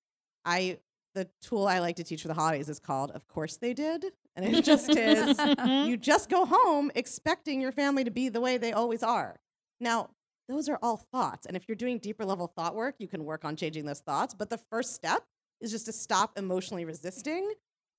I, 0.46 0.80
the 1.16 1.28
tool 1.42 1.68
I 1.68 1.80
like 1.80 1.98
to 1.98 2.04
teach 2.04 2.22
for 2.22 2.28
the 2.28 2.34
holidays 2.34 2.70
is 2.70 2.80
called 2.80 3.12
Of 3.12 3.28
Course 3.28 3.58
They 3.58 3.74
Did. 3.74 4.06
And 4.36 4.46
it 4.46 4.64
just 4.64 4.90
is 4.90 5.40
you 5.66 5.98
just 5.98 6.30
go 6.30 6.46
home 6.46 6.92
expecting 6.96 7.60
your 7.60 7.72
family 7.72 8.04
to 8.04 8.12
be 8.12 8.30
the 8.30 8.42
way 8.42 8.58
they 8.58 8.72
always 8.72 9.04
are. 9.04 9.40
Now, 9.80 10.12
those 10.48 10.70
are 10.70 10.80
all 10.82 10.98
thoughts. 11.12 11.46
And 11.46 11.58
if 11.58 11.68
you're 11.68 11.76
doing 11.76 11.98
deeper 11.98 12.24
level 12.24 12.48
thought 12.48 12.76
work, 12.76 12.96
you 13.00 13.08
can 13.08 13.26
work 13.26 13.44
on 13.44 13.56
changing 13.56 13.86
those 13.86 14.00
thoughts. 14.00 14.34
But 14.34 14.50
the 14.50 14.60
first 14.72 14.94
step 14.94 15.24
is 15.60 15.72
just 15.72 15.86
to 15.88 15.92
stop 15.92 16.38
emotionally 16.38 16.86
resisting 16.86 17.52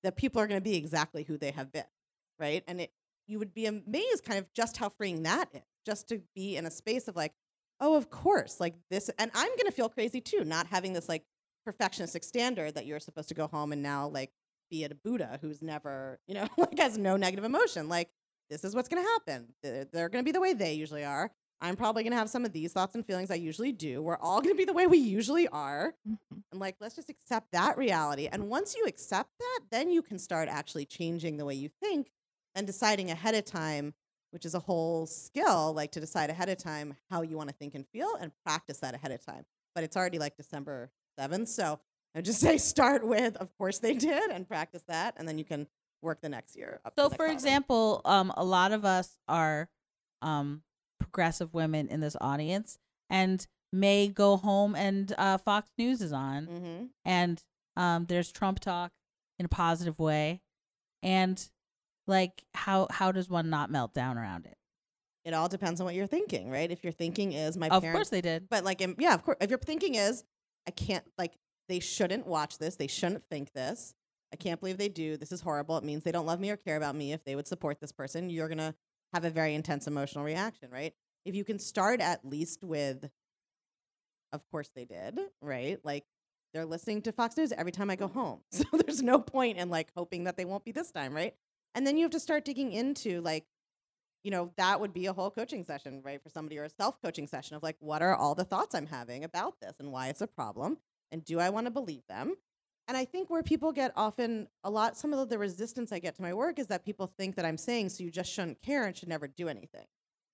that 0.03 0.15
people 0.15 0.41
are 0.41 0.47
going 0.47 0.59
to 0.59 0.63
be 0.63 0.75
exactly 0.75 1.23
who 1.23 1.37
they 1.37 1.51
have 1.51 1.71
been, 1.71 1.83
right? 2.39 2.63
And 2.67 2.81
it, 2.81 2.91
you 3.27 3.37
would 3.37 3.53
be 3.53 3.65
amazed 3.65 4.23
kind 4.23 4.39
of 4.39 4.51
just 4.53 4.77
how 4.77 4.89
freeing 4.89 5.23
that 5.23 5.49
is, 5.53 5.61
just 5.85 6.07
to 6.09 6.21
be 6.35 6.55
in 6.55 6.65
a 6.65 6.71
space 6.71 7.07
of 7.07 7.15
like, 7.15 7.33
oh, 7.79 7.95
of 7.95 8.09
course, 8.09 8.59
like 8.59 8.75
this. 8.89 9.09
And 9.17 9.31
I'm 9.33 9.49
going 9.49 9.65
to 9.65 9.71
feel 9.71 9.89
crazy 9.89 10.21
too, 10.21 10.43
not 10.43 10.67
having 10.67 10.93
this 10.93 11.09
like 11.09 11.23
perfectionistic 11.67 12.23
standard 12.23 12.75
that 12.75 12.85
you're 12.85 12.99
supposed 12.99 13.29
to 13.29 13.35
go 13.35 13.47
home 13.47 13.71
and 13.71 13.81
now 13.81 14.07
like 14.07 14.31
be 14.69 14.83
at 14.83 14.91
a 14.91 14.95
Buddha 14.95 15.39
who's 15.41 15.61
never, 15.61 16.19
you 16.27 16.35
know, 16.35 16.47
like 16.57 16.77
has 16.79 16.97
no 16.97 17.17
negative 17.17 17.45
emotion. 17.45 17.89
Like, 17.89 18.09
this 18.49 18.63
is 18.63 18.75
what's 18.75 18.89
going 18.89 19.03
to 19.03 19.09
happen. 19.09 19.47
They're, 19.91 20.09
to 20.09 20.23
be 20.23 20.31
the 20.31 20.41
way 20.41 20.53
they 20.53 20.73
usually 20.73 21.05
are. 21.05 21.31
I'm 21.61 21.75
probably 21.75 22.03
going 22.03 22.11
to 22.11 22.17
have 22.17 22.29
some 22.29 22.45
of 22.45 22.53
these 22.53 22.71
thoughts 22.71 22.95
and 22.95 23.05
feelings 23.05 23.29
I 23.29 23.35
usually 23.35 23.73
do. 23.73 24.01
We're 24.01 24.17
all 24.17 24.41
going 24.41 24.55
to 24.55 24.57
be 24.57 24.65
the 24.65 24.73
way 24.73 24.87
we 24.87 24.97
usually 24.97 25.47
are. 25.49 25.93
Mm-hmm. 26.07 26.39
And 26.51 26.59
like, 26.59 26.77
let's 26.79 26.95
just 26.95 27.09
accept 27.09 27.51
that 27.51 27.77
reality. 27.77 28.29
And 28.31 28.49
once 28.49 28.75
you 28.75 28.85
accept 28.85 29.29
that, 29.39 29.59
then 29.69 29.91
you 29.91 30.01
can 30.01 30.17
start 30.17 30.47
actually 30.47 30.85
changing 30.85 31.37
the 31.37 31.45
way 31.45 31.55
you 31.55 31.69
think 31.81 32.11
and 32.55 32.65
deciding 32.65 33.11
ahead 33.11 33.35
of 33.35 33.45
time, 33.45 33.93
which 34.31 34.45
is 34.45 34.53
a 34.55 34.59
whole 34.59 35.05
skill, 35.05 35.73
like 35.73 35.91
to 35.91 35.99
decide 35.99 36.29
ahead 36.29 36.49
of 36.49 36.57
time 36.57 36.95
how 37.09 37.21
you 37.21 37.35
want 37.37 37.49
to 37.49 37.55
think 37.55 37.75
and 37.75 37.85
feel 37.87 38.15
and 38.19 38.31
practice 38.45 38.77
that 38.79 38.93
ahead 38.93 39.11
of 39.11 39.23
time. 39.25 39.45
But 39.75 39.83
it's 39.83 39.95
already 39.97 40.19
like 40.19 40.35
December 40.37 40.91
7th. 41.19 41.47
So 41.47 41.79
I 42.15 42.17
would 42.19 42.25
just 42.25 42.39
say 42.47 42.57
start 42.57 43.05
with, 43.05 43.35
of 43.37 43.55
course 43.57 43.79
they 43.79 43.93
did, 43.95 44.29
and 44.31 44.47
practice 44.47 44.83
that. 44.87 45.15
And 45.17 45.27
then 45.27 45.37
you 45.37 45.45
can 45.45 45.67
work 46.01 46.21
the 46.21 46.29
next 46.29 46.55
year. 46.55 46.79
So, 46.97 47.09
for 47.09 47.25
example, 47.27 48.01
um, 48.05 48.31
a 48.37 48.43
lot 48.43 48.71
of 48.71 48.85
us 48.85 49.17
are 49.27 49.69
um, 50.21 50.63
progressive 50.99 51.53
women 51.53 51.87
in 51.87 51.99
this 51.99 52.15
audience 52.21 52.77
and 53.09 53.45
may 53.71 54.07
go 54.07 54.37
home 54.37 54.75
and 54.75 55.13
uh, 55.17 55.37
Fox 55.37 55.69
News 55.77 56.01
is 56.01 56.11
on 56.11 56.47
Mhm. 56.47 56.89
and 57.05 57.43
um, 57.77 58.05
there's 58.07 58.31
Trump 58.31 58.59
talk 58.59 58.91
in 59.37 59.45
a 59.45 59.49
positive 59.49 59.99
way? 59.99 60.41
And 61.01 61.41
like 62.09 62.43
how 62.53 62.87
how 62.91 63.11
does 63.11 63.29
one 63.29 63.49
not 63.49 63.71
melt 63.71 63.93
down 63.93 64.17
around 64.17 64.45
it? 64.45 64.57
It 65.25 65.33
all 65.33 65.47
depends 65.47 65.79
on 65.79 65.85
what 65.85 65.95
you're 65.95 66.07
thinking, 66.07 66.49
right? 66.49 66.71
If 66.71 66.83
your 66.83 66.93
thinking 66.93 67.33
is 67.33 67.55
my 67.57 67.67
of 67.67 67.83
parents, 67.83 67.97
course 67.97 68.09
they 68.09 68.21
did. 68.21 68.49
but 68.49 68.63
like, 68.63 68.81
um, 68.81 68.95
yeah, 68.97 69.13
of 69.13 69.23
course. 69.23 69.37
If 69.41 69.49
your 69.49 69.59
thinking 69.59 69.95
is, 69.95 70.23
I 70.67 70.71
can't, 70.71 71.03
like, 71.17 71.33
they 71.67 71.79
shouldn't 71.79 72.25
watch 72.25 72.57
this. 72.57 72.77
They 72.77 72.87
shouldn't 72.87 73.23
think 73.29 73.51
this. 73.53 73.93
I 74.33 74.37
can't 74.37 74.59
believe 74.59 74.77
they 74.77 74.89
do. 74.89 75.17
This 75.17 75.31
is 75.31 75.41
horrible. 75.41 75.77
It 75.77 75.83
means 75.83 76.03
they 76.03 76.11
don't 76.13 76.25
love 76.25 76.39
me 76.39 76.49
or 76.49 76.57
care 76.57 76.77
about 76.77 76.95
me. 76.95 77.11
If 77.11 77.23
they 77.25 77.35
would 77.35 77.47
support 77.47 77.79
this 77.79 77.91
person, 77.91 78.29
you're 78.29 78.47
gonna 78.47 78.73
have 79.13 79.25
a 79.25 79.29
very 79.29 79.53
intense 79.53 79.87
emotional 79.87 80.23
reaction, 80.23 80.69
right? 80.71 80.93
If 81.25 81.35
you 81.35 81.43
can 81.43 81.59
start 81.59 81.99
at 81.99 82.23
least 82.25 82.63
with, 82.63 83.09
of 84.31 84.41
course 84.51 84.69
they 84.75 84.85
did, 84.85 85.19
right? 85.41 85.79
Like 85.83 86.05
they're 86.53 86.65
listening 86.65 87.01
to 87.03 87.11
Fox 87.11 87.35
News 87.37 87.51
every 87.51 87.71
time 87.71 87.89
I 87.89 87.95
go 87.95 88.07
home. 88.07 88.39
So 88.51 88.63
there's 88.73 89.03
no 89.03 89.19
point 89.19 89.57
in 89.57 89.69
like 89.69 89.89
hoping 89.95 90.23
that 90.23 90.37
they 90.37 90.45
won't 90.45 90.63
be 90.63 90.71
this 90.71 90.91
time, 90.91 91.13
right? 91.13 91.35
And 91.75 91.85
then 91.85 91.97
you 91.97 92.03
have 92.03 92.11
to 92.11 92.19
start 92.19 92.45
digging 92.45 92.71
into 92.71 93.21
like, 93.21 93.45
you 94.23 94.31
know, 94.31 94.51
that 94.57 94.79
would 94.79 94.93
be 94.93 95.05
a 95.05 95.13
whole 95.13 95.31
coaching 95.31 95.63
session, 95.63 96.01
right? 96.03 96.21
For 96.21 96.29
somebody 96.29 96.57
or 96.57 96.65
a 96.65 96.69
self 96.69 97.01
coaching 97.01 97.27
session 97.27 97.55
of 97.55 97.63
like, 97.63 97.77
what 97.79 98.01
are 98.01 98.15
all 98.15 98.35
the 98.35 98.43
thoughts 98.43 98.75
I'm 98.75 98.87
having 98.87 99.23
about 99.23 99.59
this 99.61 99.73
and 99.79 99.91
why 99.91 100.07
it's 100.07 100.21
a 100.21 100.27
problem? 100.27 100.77
And 101.11 101.23
do 101.23 101.39
I 101.39 101.49
want 101.49 101.67
to 101.67 101.71
believe 101.71 102.03
them? 102.07 102.35
And 102.87 102.97
I 102.97 103.05
think 103.05 103.29
where 103.29 103.43
people 103.43 103.71
get 103.71 103.93
often 103.95 104.47
a 104.63 104.69
lot, 104.69 104.97
some 104.97 105.13
of 105.13 105.29
the 105.29 105.37
resistance 105.37 105.91
I 105.91 105.99
get 105.99 106.15
to 106.15 106.21
my 106.23 106.33
work 106.33 106.57
is 106.57 106.67
that 106.67 106.83
people 106.83 107.11
think 107.17 107.35
that 107.35 107.45
I'm 107.45 107.57
saying, 107.57 107.89
so 107.89 108.03
you 108.03 108.09
just 108.09 108.31
shouldn't 108.31 108.61
care 108.61 108.85
and 108.85 108.97
should 108.97 109.09
never 109.09 109.27
do 109.27 109.47
anything. 109.47 109.85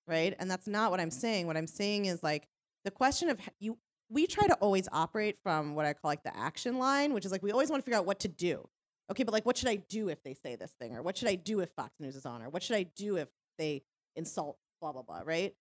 Right. 0.07 0.33
And 0.39 0.49
that's 0.49 0.67
not 0.67 0.89
what 0.89 0.99
I'm 0.99 1.09
mm-hmm. 1.09 1.19
saying. 1.19 1.47
What 1.47 1.57
I'm 1.57 1.67
saying 1.67 2.05
is 2.05 2.23
like 2.23 2.47
the 2.85 2.91
question 2.91 3.29
of 3.29 3.39
you, 3.59 3.77
we 4.09 4.25
try 4.25 4.47
to 4.47 4.53
always 4.55 4.87
operate 4.91 5.37
from 5.43 5.75
what 5.75 5.85
I 5.85 5.93
call 5.93 6.09
like 6.09 6.23
the 6.23 6.35
action 6.37 6.77
line, 6.77 7.13
which 7.13 7.25
is 7.25 7.31
like 7.31 7.43
we 7.43 7.51
always 7.51 7.69
want 7.69 7.81
to 7.81 7.85
figure 7.85 7.97
out 7.97 8.05
what 8.05 8.19
to 8.21 8.27
do. 8.27 8.69
Okay, 9.11 9.23
but 9.23 9.33
like 9.33 9.45
what 9.45 9.57
should 9.57 9.69
I 9.69 9.75
do 9.75 10.09
if 10.09 10.23
they 10.23 10.33
say 10.33 10.55
this 10.55 10.73
thing? 10.79 10.95
Or 10.95 11.01
what 11.01 11.17
should 11.17 11.27
I 11.27 11.35
do 11.35 11.59
if 11.59 11.69
Fox 11.71 11.93
News 11.99 12.15
is 12.15 12.25
on? 12.25 12.41
Or 12.41 12.49
what 12.49 12.63
should 12.63 12.75
I 12.75 12.83
do 12.83 13.17
if 13.17 13.27
they 13.57 13.83
insult 14.15 14.57
blah 14.81 14.91
blah 14.91 15.03
blah, 15.03 15.21
right? 15.23 15.53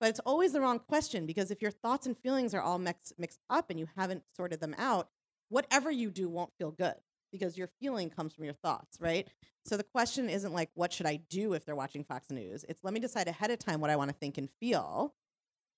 But 0.00 0.10
it's 0.10 0.20
always 0.20 0.52
the 0.52 0.60
wrong 0.60 0.80
question 0.80 1.26
because 1.26 1.50
if 1.50 1.62
your 1.62 1.70
thoughts 1.70 2.06
and 2.06 2.16
feelings 2.18 2.54
are 2.54 2.60
all 2.60 2.78
mixed 2.78 3.12
mixed 3.18 3.40
up 3.50 3.70
and 3.70 3.78
you 3.78 3.88
haven't 3.96 4.24
sorted 4.36 4.60
them 4.60 4.74
out, 4.78 5.08
whatever 5.48 5.90
you 5.90 6.10
do 6.10 6.28
won't 6.28 6.52
feel 6.58 6.70
good 6.70 6.96
because 7.30 7.56
your 7.56 7.68
feeling 7.80 8.10
comes 8.10 8.34
from 8.34 8.44
your 8.44 8.54
thoughts, 8.54 8.98
right? 9.00 9.26
So 9.64 9.76
the 9.76 9.84
question 9.84 10.28
isn't 10.28 10.52
like 10.52 10.70
what 10.74 10.92
should 10.92 11.06
I 11.06 11.16
do 11.30 11.54
if 11.54 11.64
they're 11.64 11.76
watching 11.76 12.04
Fox 12.04 12.30
News? 12.30 12.64
It's 12.68 12.84
let 12.84 12.94
me 12.94 13.00
decide 13.00 13.28
ahead 13.28 13.50
of 13.50 13.58
time 13.58 13.80
what 13.80 13.90
I 13.90 13.96
want 13.96 14.10
to 14.10 14.16
think 14.16 14.38
and 14.38 14.48
feel. 14.60 15.14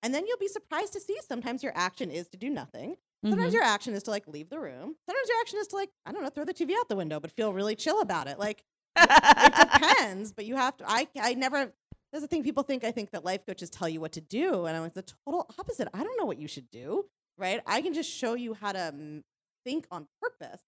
And 0.04 0.14
then 0.14 0.26
you'll 0.26 0.36
be 0.38 0.48
surprised 0.48 0.92
to 0.92 1.00
see 1.00 1.18
sometimes 1.26 1.62
your 1.62 1.72
action 1.74 2.10
is 2.10 2.28
to 2.28 2.36
do 2.36 2.50
nothing. 2.50 2.96
Sometimes 3.24 3.52
Mhm. 3.52 3.54
your 3.54 3.62
action 3.62 3.94
is 3.94 4.02
to 4.02 4.10
like 4.10 4.28
leave 4.28 4.50
the 4.50 4.60
room. 4.60 4.96
Sometimes 5.08 5.28
your 5.30 5.40
action 5.40 5.58
is 5.58 5.66
to 5.68 5.76
like, 5.76 5.90
I 6.04 6.12
don't 6.12 6.22
know, 6.22 6.28
throw 6.28 6.44
the 6.44 6.52
TV 6.52 6.74
out 6.78 6.90
the 6.90 6.96
window, 6.96 7.18
but 7.20 7.32
feel 7.32 7.54
really 7.54 7.74
chill 7.74 8.02
about 8.02 8.28
it. 8.28 8.38
Like 8.38 8.62
it 8.96 9.54
depends, 9.72 10.32
but 10.32 10.44
you 10.44 10.56
have 10.56 10.76
to. 10.76 10.84
I 10.86 11.08
I 11.18 11.32
never. 11.34 11.72
There's 12.12 12.22
the 12.22 12.28
thing 12.28 12.44
people 12.44 12.62
think. 12.62 12.84
I 12.84 12.92
think 12.92 13.10
that 13.12 13.24
life 13.24 13.44
coaches 13.46 13.70
tell 13.70 13.88
you 13.88 14.00
what 14.00 14.12
to 14.12 14.20
do, 14.20 14.66
and 14.66 14.76
I'm 14.76 14.82
like 14.82 14.94
the 14.94 15.02
total 15.24 15.48
opposite. 15.58 15.88
I 15.94 16.04
don't 16.04 16.16
know 16.18 16.26
what 16.26 16.38
you 16.38 16.48
should 16.48 16.70
do. 16.70 17.06
Right? 17.38 17.60
I 17.66 17.80
can 17.80 17.94
just 17.94 18.10
show 18.10 18.34
you 18.34 18.54
how 18.54 18.72
to 18.72 18.92
mm, 18.94 19.22
think 19.64 19.86
on 19.90 20.06
purpose, 20.20 20.60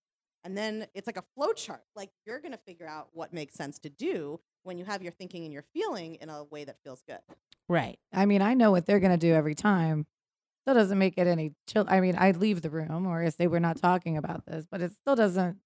and 0.45 0.57
then 0.57 0.87
it's 0.95 1.07
like 1.07 1.19
a 1.19 1.25
flow 1.37 1.53
chart. 1.53 1.85
Like 1.95 2.11
you're 2.27 2.41
gonna 2.41 2.59
figure 2.67 2.89
out 2.89 3.11
what 3.13 3.33
makes 3.35 3.55
sense 3.55 3.79
to 3.81 3.91
do 3.91 4.41
when 4.67 4.79
you 4.79 4.85
have 4.85 5.03
your 5.03 5.13
thinking 5.13 5.45
and 5.45 5.53
your 5.53 5.63
feeling 5.73 6.17
in 6.17 6.29
a 6.29 6.45
way 6.45 6.65
that 6.65 6.77
feels 6.83 7.03
good. 7.07 7.21
right. 7.69 7.99
I 8.13 8.27
mean, 8.27 8.43
I 8.43 8.55
know 8.55 8.71
what 8.73 8.85
they're 8.87 9.01
gonna 9.01 9.17
do 9.17 9.33
every 9.33 9.55
time. 9.55 10.07
Still 10.63 10.75
doesn't 10.75 10.99
make 10.99 11.17
it 11.17 11.27
any 11.29 11.53
chill. 11.69 11.85
I 11.89 12.01
mean, 12.01 12.17
I'd 12.17 12.37
leave 12.37 12.61
the 12.61 12.71
room 12.71 13.07
or 13.07 13.23
if 13.23 13.37
they 13.37 13.47
were 13.47 13.61
not 13.61 13.77
talking 13.77 14.17
about 14.17 14.45
this, 14.47 14.67
but 14.71 14.81
it 14.83 14.91
still 14.93 15.15
doesn't 15.15 15.59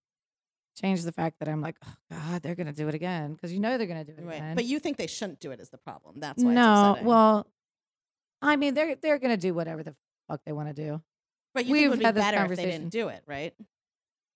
change 0.80 1.02
the 1.02 1.12
fact 1.12 1.38
that 1.40 1.48
I'm 1.48 1.62
like, 1.62 1.76
oh 1.84 1.94
God, 2.10 2.42
they're 2.42 2.54
gonna 2.54 2.72
do 2.74 2.86
it 2.88 2.94
again 2.94 3.32
because 3.32 3.52
you 3.52 3.60
know 3.60 3.78
they're 3.78 3.86
gonna 3.86 4.04
do 4.04 4.12
it 4.12 4.22
Right? 4.24 4.36
again. 4.36 4.54
But 4.56 4.66
you 4.66 4.78
think 4.78 4.98
they 4.98 5.06
shouldn't 5.06 5.40
do 5.40 5.50
it 5.52 5.60
is 5.60 5.70
the 5.70 5.78
problem. 5.78 6.20
That's 6.20 6.44
why. 6.44 6.52
no, 6.52 6.98
well, 7.02 7.46
I 8.42 8.56
mean, 8.56 8.74
they're 8.74 8.94
they're 8.96 9.18
gonna 9.18 9.36
do 9.38 9.54
whatever 9.54 9.82
the 9.82 9.94
fuck 10.28 10.40
they 10.44 10.52
want 10.52 10.68
to 10.68 10.74
do. 10.74 11.02
but 11.54 11.64
you 11.64 11.72
we've 11.72 11.84
it 11.84 11.88
would 11.88 11.98
be 11.98 12.04
better 12.12 12.44
if 12.44 12.56
they 12.56 12.66
didn't 12.66 12.90
do 12.90 13.08
it, 13.08 13.22
right? 13.26 13.54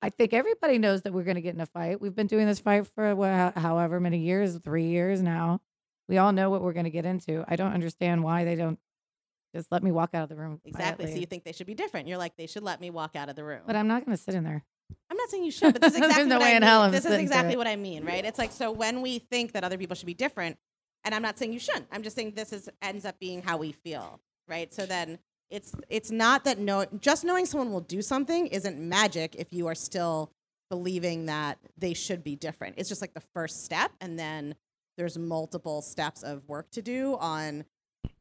I 0.05 0.11
think 0.11 0.35
everybody 0.35 0.77
knows 0.77 1.01
that 1.03 1.15
we're 1.15 1.23
going 1.23 1.37
to 1.37 1.41
get 1.41 1.55
in 1.55 1.61
a 1.63 1.67
fight. 1.67 1.99
We've 1.99 2.15
been 2.15 2.27
doing 2.27 2.47
this 2.47 2.59
fight 2.59 2.87
for 2.89 3.15
wha- 3.17 3.53
however 3.57 4.01
many 4.01 4.19
years, 4.19 4.55
three 4.59 4.89
years 4.89 5.23
now. 5.23 5.63
We 6.11 6.19
all 6.19 6.31
know 6.31 6.51
what 6.51 6.61
we're 6.61 6.75
going 6.75 6.85
to 6.85 6.91
get 6.91 7.07
into. 7.07 7.43
I 7.49 7.57
don't 7.57 7.73
understand 7.73 8.23
why 8.23 8.45
they 8.45 8.55
don't 8.55 8.79
just 9.55 9.73
let 9.73 9.83
me 9.83 9.91
walk 9.91 10.11
out 10.13 10.23
of 10.25 10.29
the 10.29 10.37
room. 10.37 10.61
Exactly. 10.67 11.11
So 11.11 11.19
you 11.19 11.25
think 11.25 11.45
they 11.45 11.53
should 11.53 11.67
be 11.67 11.73
different. 11.73 12.07
You're 12.07 12.19
like, 12.19 12.37
they 12.37 12.47
should 12.47 12.63
let 12.63 12.83
me 12.83 12.91
walk 12.91 13.17
out 13.17 13.31
of 13.31 13.37
the 13.37 13.45
room. 13.45 13.63
but 13.67 13.77
I'm 13.77 13.89
not 13.89 14.05
going 14.05 14.15
to 14.15 14.23
sit 14.23 14.35
in 14.35 14.45
there. 14.45 14.63
I'm 15.11 15.17
not 15.17 15.31
saying 15.31 15.43
you 15.43 15.51
should, 15.51 15.73
but 15.73 15.81
this 15.81 15.93
is 15.95 16.01
exactly 16.01 16.27
no 16.27 16.39
what 16.39 16.49
I 16.49 16.83
mean. 16.83 16.91
this 16.93 17.07
is 17.07 17.13
exactly 17.13 17.57
what 17.57 17.67
I 17.67 17.77
mean, 17.77 18.05
right? 18.05 18.27
It's 18.27 18.39
like 18.39 18.53
so 18.53 18.73
when 18.73 19.01
we 19.01 19.21
think 19.21 19.53
that 19.53 19.65
other 19.65 19.79
people 19.79 19.97
should 19.97 20.05
be 20.05 20.13
different, 20.13 20.59
and 21.05 21.15
I'm 21.15 21.23
not 21.23 21.39
saying 21.39 21.55
you 21.55 21.59
shouldn't. 21.59 21.87
I'm 21.91 22.03
just 22.03 22.15
saying 22.15 22.33
this 22.37 22.53
is 22.53 22.69
ends 22.83 23.07
up 23.07 23.19
being 23.19 23.41
how 23.41 23.57
we 23.57 23.73
feel, 23.73 24.21
right? 24.49 24.73
So 24.75 24.85
then 24.85 25.19
it's 25.51 25.73
it's 25.89 26.11
not 26.11 26.45
that 26.45 26.59
no 26.59 26.87
just 27.01 27.25
knowing 27.25 27.47
someone 27.47 27.73
will 27.73 27.81
do 27.81 28.03
something 28.03 28.47
isn't 28.49 28.79
magic 28.79 29.37
if 29.37 29.53
you 29.53 29.67
are 29.67 29.75
still 29.75 30.33
believing 30.71 31.27
that 31.27 31.59
they 31.77 31.95
should 31.95 32.25
be 32.25 32.37
different. 32.37 32.75
It's 32.79 32.89
just 32.89 33.01
like 33.01 33.15
the 33.15 33.23
first 33.35 33.65
step, 33.65 33.93
and 34.01 34.19
then 34.19 34.55
there's 34.97 35.19
multiple 35.19 35.83
steps 35.83 36.23
of 36.23 36.49
work 36.49 36.71
to 36.73 36.83
do 36.83 37.17
on 37.21 37.65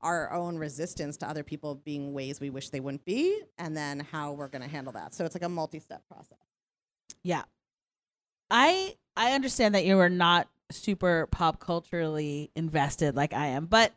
our 0.01 0.31
own 0.33 0.57
resistance 0.57 1.17
to 1.17 1.27
other 1.27 1.43
people 1.43 1.75
being 1.75 2.13
ways 2.13 2.39
we 2.39 2.49
wish 2.49 2.69
they 2.69 2.79
wouldn't 2.79 3.05
be, 3.05 3.41
and 3.57 3.75
then 3.75 3.99
how 4.12 4.33
we're 4.33 4.47
going 4.47 4.62
to 4.62 4.67
handle 4.67 4.93
that. 4.93 5.13
So 5.13 5.25
it's 5.25 5.36
like 5.36 5.43
a 5.43 5.49
multi-step 5.49 6.03
process. 6.07 6.38
Yeah. 7.23 7.43
I 8.51 8.95
I 9.15 9.31
understand 9.33 9.75
that 9.75 9.86
you 9.86 9.97
are 9.99 10.09
not 10.09 10.47
super 10.71 11.27
pop 11.27 11.59
culturally 11.59 12.51
invested 12.55 13.15
like 13.15 13.33
I 13.33 13.47
am, 13.47 13.65
but 13.65 13.93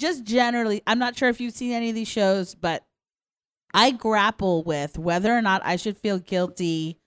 just 0.00 0.24
generally, 0.24 0.82
I'm 0.86 0.98
not 0.98 1.16
sure 1.16 1.28
if 1.28 1.40
you've 1.40 1.54
seen 1.54 1.72
any 1.72 1.88
of 1.90 1.94
these 1.94 2.08
shows, 2.08 2.54
but 2.54 2.84
I 3.74 3.90
grapple 3.90 4.62
with 4.62 4.98
whether 4.98 5.36
or 5.36 5.42
not 5.42 5.62
I 5.64 5.76
should 5.76 5.96
feel 5.98 6.18
guilty 6.18 6.98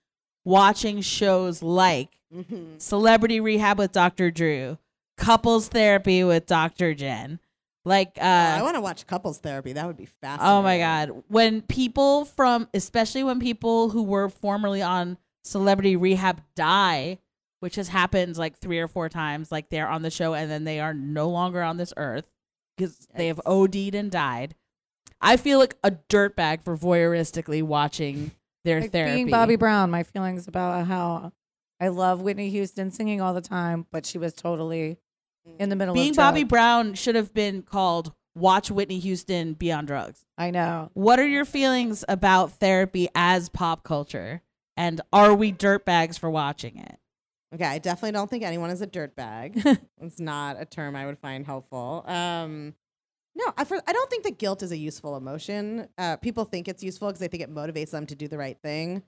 watching 0.45 1.01
shows 1.01 1.61
like 1.61 2.09
Mm-hmm. 2.31 2.77
Celebrity 2.77 3.39
Rehab 3.39 3.79
with 3.79 3.91
Dr. 3.91 4.29
Drew, 4.29 4.77
Couples 5.17 5.67
Therapy 5.67 6.23
with 6.23 6.45
Dr. 6.45 6.93
Jen. 6.93 7.39
Like 7.85 8.19
uh 8.19 8.57
I 8.59 8.61
want 8.61 8.75
to 8.75 8.81
watch 8.81 9.07
couples 9.07 9.39
therapy. 9.39 9.73
That 9.73 9.87
would 9.87 9.97
be 9.97 10.05
fascinating. 10.05 10.53
Oh 10.53 10.61
my 10.61 10.77
god. 10.77 11.23
When 11.27 11.63
people 11.63 12.25
from 12.25 12.67
especially 12.75 13.23
when 13.23 13.39
people 13.39 13.89
who 13.89 14.03
were 14.03 14.29
formerly 14.29 14.83
on 14.83 15.17
celebrity 15.43 15.95
rehab 15.95 16.43
die, 16.55 17.17
which 17.61 17.75
has 17.77 17.87
happened 17.87 18.37
like 18.37 18.59
3 18.59 18.77
or 18.77 18.87
4 18.87 19.09
times 19.09 19.51
like 19.51 19.69
they're 19.71 19.89
on 19.89 20.03
the 20.03 20.11
show 20.11 20.35
and 20.35 20.51
then 20.51 20.65
they 20.65 20.79
are 20.79 20.93
no 20.93 21.29
longer 21.29 21.63
on 21.63 21.77
this 21.77 21.93
earth 21.97 22.25
cuz 22.79 23.07
they 23.15 23.27
have 23.27 23.41
OD'd 23.45 23.93
and 23.93 24.09
died. 24.09 24.55
I 25.21 25.37
feel 25.37 25.59
like 25.59 25.75
a 25.83 25.91
dirtbag 25.91 26.63
for 26.63 26.77
voyeuristically 26.77 27.61
watching 27.61 28.31
their 28.63 28.81
Like 28.81 28.91
therapy. 28.91 29.15
being 29.15 29.29
Bobby 29.29 29.55
Brown, 29.55 29.91
my 29.91 30.03
feelings 30.03 30.47
about 30.47 30.87
how 30.87 31.33
I 31.79 31.89
love 31.89 32.21
Whitney 32.21 32.49
Houston 32.49 32.91
singing 32.91 33.21
all 33.21 33.33
the 33.33 33.41
time, 33.41 33.85
but 33.91 34.05
she 34.05 34.17
was 34.17 34.33
totally 34.33 34.97
in 35.57 35.69
the 35.69 35.75
mm. 35.75 35.79
middle 35.79 35.93
being 35.93 36.11
of 36.11 36.17
Bobby. 36.17 36.43
Brown 36.43 36.93
should 36.93 37.15
have 37.15 37.33
been 37.33 37.61
called 37.61 38.13
Watch 38.35 38.69
Whitney 38.69 38.99
Houston 38.99 39.53
Be 39.53 39.71
on 39.71 39.85
Drugs. 39.85 40.25
I 40.37 40.51
know. 40.51 40.91
What 40.93 41.19
are 41.19 41.27
your 41.27 41.45
feelings 41.45 42.03
about 42.07 42.51
therapy 42.53 43.09
as 43.15 43.49
pop 43.49 43.83
culture? 43.83 44.41
And 44.77 45.01
are 45.11 45.33
we 45.33 45.51
dirtbags 45.51 46.17
for 46.17 46.29
watching 46.29 46.77
it? 46.77 46.98
Okay, 47.53 47.65
I 47.65 47.79
definitely 47.79 48.11
don't 48.11 48.29
think 48.29 48.43
anyone 48.43 48.69
is 48.69 48.81
a 48.81 48.87
dirtbag. 48.87 49.79
it's 50.01 50.19
not 50.19 50.57
a 50.59 50.65
term 50.65 50.95
I 50.95 51.05
would 51.05 51.17
find 51.17 51.45
helpful. 51.45 52.03
Um, 52.07 52.75
no, 53.35 53.45
I, 53.57 53.63
for, 53.63 53.81
I 53.87 53.93
don't 53.93 54.09
think 54.09 54.23
that 54.23 54.37
guilt 54.37 54.61
is 54.61 54.71
a 54.71 54.77
useful 54.77 55.15
emotion. 55.17 55.87
Uh, 55.97 56.17
people 56.17 56.45
think 56.45 56.67
it's 56.67 56.83
useful 56.83 57.07
because 57.07 57.19
they 57.19 57.27
think 57.27 57.41
it 57.41 57.53
motivates 57.53 57.91
them 57.91 58.05
to 58.07 58.15
do 58.15 58.27
the 58.27 58.37
right 58.37 58.57
thing. 58.61 59.01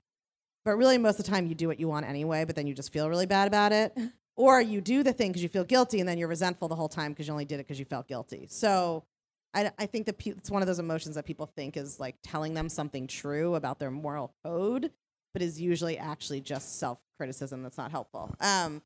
But 0.64 0.76
really, 0.76 0.98
most 0.98 1.18
of 1.18 1.26
the 1.26 1.30
time, 1.30 1.46
you 1.46 1.54
do 1.54 1.68
what 1.68 1.78
you 1.78 1.88
want 1.88 2.06
anyway, 2.06 2.44
but 2.44 2.56
then 2.56 2.66
you 2.66 2.74
just 2.74 2.92
feel 2.92 3.08
really 3.08 3.26
bad 3.26 3.48
about 3.48 3.72
it. 3.72 3.96
Or 4.34 4.62
you 4.62 4.80
do 4.80 5.02
the 5.02 5.12
thing 5.12 5.28
because 5.30 5.42
you 5.42 5.50
feel 5.50 5.62
guilty, 5.62 6.00
and 6.00 6.08
then 6.08 6.16
you're 6.16 6.26
resentful 6.26 6.66
the 6.66 6.74
whole 6.74 6.88
time 6.88 7.12
because 7.12 7.26
you 7.26 7.34
only 7.34 7.44
did 7.44 7.56
it 7.56 7.66
because 7.66 7.78
you 7.78 7.84
felt 7.84 8.08
guilty. 8.08 8.46
So 8.48 9.04
I, 9.52 9.70
I 9.78 9.84
think 9.84 10.06
that 10.06 10.16
pe- 10.16 10.30
it's 10.30 10.50
one 10.50 10.62
of 10.62 10.66
those 10.66 10.78
emotions 10.78 11.16
that 11.16 11.26
people 11.26 11.44
think 11.44 11.76
is 11.76 12.00
like 12.00 12.16
telling 12.22 12.54
them 12.54 12.70
something 12.70 13.06
true 13.06 13.56
about 13.56 13.78
their 13.78 13.90
moral 13.90 14.34
code, 14.42 14.90
but 15.34 15.42
is 15.42 15.60
usually 15.60 15.98
actually 15.98 16.40
just 16.40 16.78
self 16.78 16.98
criticism 17.22 17.62
that's 17.62 17.78
not 17.78 17.90
helpful. 17.92 18.34
Um, 18.40 18.82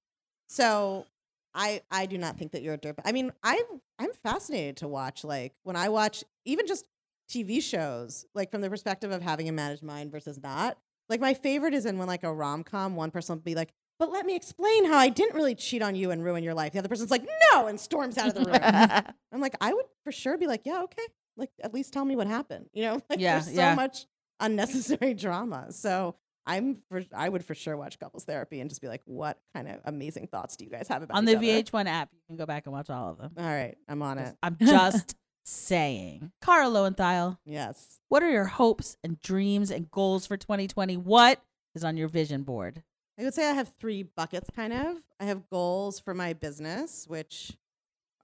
so 0.48 1.06
I 1.54 1.80
I 1.90 2.04
do 2.06 2.18
not 2.18 2.36
think 2.38 2.52
that 2.52 2.62
you're 2.62 2.74
a 2.74 2.78
dirtbag. 2.78 3.00
I 3.06 3.12
mean, 3.12 3.32
I 3.42 3.62
I'm 3.98 4.10
fascinated 4.22 4.76
to 4.78 4.88
watch 4.88 5.24
like 5.24 5.54
when 5.62 5.74
I 5.74 5.88
watch 5.88 6.22
even 6.44 6.66
just 6.66 6.84
TV 7.30 7.62
shows, 7.62 8.26
like 8.34 8.50
from 8.50 8.60
the 8.60 8.68
perspective 8.70 9.10
of 9.10 9.22
having 9.22 9.48
a 9.48 9.52
managed 9.52 9.82
mind 9.82 10.12
versus 10.12 10.38
not. 10.42 10.76
Like 11.08 11.20
my 11.20 11.32
favorite 11.34 11.72
is 11.72 11.86
in 11.86 11.96
when 11.98 12.08
like 12.08 12.24
a 12.24 12.32
rom 12.32 12.62
com, 12.62 12.94
one 12.94 13.10
person 13.10 13.36
will 13.36 13.42
be 13.42 13.54
like, 13.54 13.70
"But 13.98 14.10
let 14.12 14.26
me 14.26 14.36
explain 14.36 14.84
how 14.84 14.98
I 14.98 15.08
didn't 15.08 15.34
really 15.34 15.54
cheat 15.54 15.80
on 15.80 15.94
you 15.94 16.10
and 16.10 16.22
ruin 16.22 16.44
your 16.44 16.54
life." 16.54 16.72
The 16.74 16.78
other 16.80 16.88
person's 16.88 17.10
like, 17.10 17.26
"No," 17.52 17.68
and 17.68 17.80
storms 17.80 18.18
out 18.18 18.28
of 18.28 18.34
the 18.34 18.44
room. 18.44 19.14
I'm 19.32 19.40
like, 19.40 19.56
I 19.60 19.72
would 19.72 19.86
for 20.04 20.12
sure 20.12 20.36
be 20.36 20.46
like, 20.46 20.62
"Yeah, 20.66 20.82
okay." 20.82 21.06
Like 21.38 21.50
at 21.62 21.72
least 21.72 21.92
tell 21.92 22.04
me 22.04 22.16
what 22.16 22.26
happened. 22.26 22.68
You 22.74 22.82
know, 22.84 22.94
like 23.10 23.18
Yeah, 23.18 23.34
there's 23.40 23.46
so 23.46 23.52
yeah. 23.62 23.74
much 23.74 24.06
unnecessary 24.40 25.14
drama. 25.24 25.72
So 25.72 26.16
I'm 26.46 26.76
for 26.88 27.02
I 27.14 27.28
would 27.28 27.44
for 27.44 27.54
sure 27.54 27.76
watch 27.76 27.98
couples 27.98 28.24
therapy 28.24 28.60
and 28.60 28.70
just 28.70 28.80
be 28.80 28.88
like, 28.88 29.02
what 29.04 29.38
kind 29.54 29.68
of 29.68 29.80
amazing 29.84 30.28
thoughts 30.28 30.56
do 30.56 30.64
you 30.64 30.70
guys 30.70 30.86
have 30.88 31.02
about 31.02 31.16
On 31.16 31.24
the 31.24 31.36
other? 31.36 31.44
VH1 31.44 31.86
app, 31.86 32.10
you 32.12 32.20
can 32.28 32.36
go 32.36 32.46
back 32.46 32.66
and 32.66 32.72
watch 32.72 32.88
all 32.90 33.10
of 33.10 33.18
them. 33.18 33.32
All 33.36 33.44
right, 33.44 33.76
I'm 33.88 34.00
on 34.02 34.18
it. 34.18 34.36
I'm 34.42 34.56
just 34.60 35.14
saying. 35.44 36.30
Kara 36.44 36.66
Loewentheil, 36.66 37.38
Yes. 37.44 37.98
what 38.08 38.22
are 38.22 38.30
your 38.30 38.44
hopes 38.44 38.96
and 39.04 39.20
dreams 39.20 39.70
and 39.70 39.90
goals 39.90 40.26
for 40.26 40.36
2020? 40.36 40.96
What 40.96 41.40
is 41.74 41.84
on 41.84 41.96
your 41.96 42.08
vision 42.08 42.42
board? 42.42 42.82
I 43.18 43.22
would 43.24 43.34
say 43.34 43.48
I 43.48 43.52
have 43.52 43.72
three 43.80 44.02
buckets 44.02 44.50
kind 44.54 44.72
of. 44.72 44.96
I 45.18 45.24
have 45.24 45.48
goals 45.48 45.98
for 46.00 46.14
my 46.14 46.32
business, 46.34 47.06
which 47.08 47.56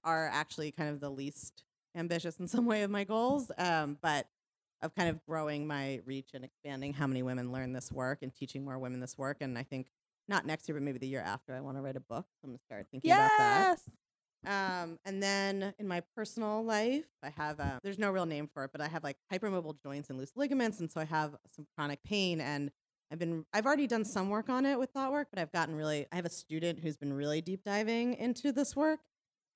are 0.03 0.29
actually 0.31 0.71
kind 0.71 0.89
of 0.89 0.99
the 0.99 1.09
least 1.09 1.63
ambitious 1.95 2.39
in 2.39 2.47
some 2.49 2.65
way 2.65 2.83
of 2.83 2.91
my 2.91 3.03
goals, 3.03 3.51
um, 3.57 3.97
but 4.01 4.27
of 4.83 4.93
kind 4.93 5.09
of 5.09 5.19
growing 5.25 5.65
my 5.65 6.01
reach 6.05 6.31
and 6.33 6.43
expanding 6.43 6.93
how 6.93 7.07
many 7.07 7.23
women 7.23 7.51
learn 7.51 7.73
this 7.73 7.91
work 7.91 8.19
and 8.21 8.33
teaching 8.33 8.63
more 8.63 8.77
women 8.77 8.99
this 8.99 9.17
work. 9.17 9.37
And 9.41 9.57
I 9.57 9.63
think 9.63 9.87
not 10.27 10.45
next 10.45 10.67
year, 10.67 10.75
but 10.75 10.83
maybe 10.83 10.99
the 10.99 11.07
year 11.07 11.21
after, 11.21 11.55
I 11.55 11.61
want 11.61 11.77
to 11.77 11.81
write 11.81 11.95
a 11.95 12.01
book. 12.01 12.25
So 12.41 12.47
I'm 12.47 12.53
to 12.53 12.63
start 12.63 12.87
thinking 12.91 13.11
about 13.11 13.31
that. 13.37 13.79
Um, 14.45 14.99
and 15.05 15.23
then 15.23 15.73
in 15.79 15.87
my 15.87 16.03
personal 16.15 16.63
life, 16.63 17.05
I 17.23 17.29
have 17.29 17.59
uh, 17.59 17.79
there's 17.81 17.97
no 17.97 18.11
real 18.11 18.25
name 18.25 18.49
for 18.53 18.65
it, 18.65 18.71
but 18.73 18.81
I 18.81 18.87
have 18.89 19.03
like 19.03 19.17
hypermobile 19.31 19.81
joints 19.81 20.09
and 20.09 20.19
loose 20.19 20.33
ligaments, 20.35 20.81
and 20.81 20.91
so 20.91 20.99
I 20.99 21.05
have 21.05 21.35
some 21.55 21.65
chronic 21.77 22.03
pain. 22.03 22.41
And 22.41 22.69
I've 23.09 23.19
been 23.19 23.45
I've 23.53 23.65
already 23.65 23.87
done 23.87 24.03
some 24.03 24.29
work 24.29 24.49
on 24.49 24.65
it 24.65 24.77
with 24.77 24.89
thought 24.89 25.13
work, 25.13 25.29
but 25.31 25.39
I've 25.39 25.53
gotten 25.53 25.75
really 25.75 26.07
I 26.11 26.17
have 26.17 26.25
a 26.25 26.29
student 26.29 26.79
who's 26.79 26.97
been 26.97 27.13
really 27.13 27.39
deep 27.39 27.63
diving 27.63 28.15
into 28.15 28.51
this 28.51 28.75
work, 28.75 28.99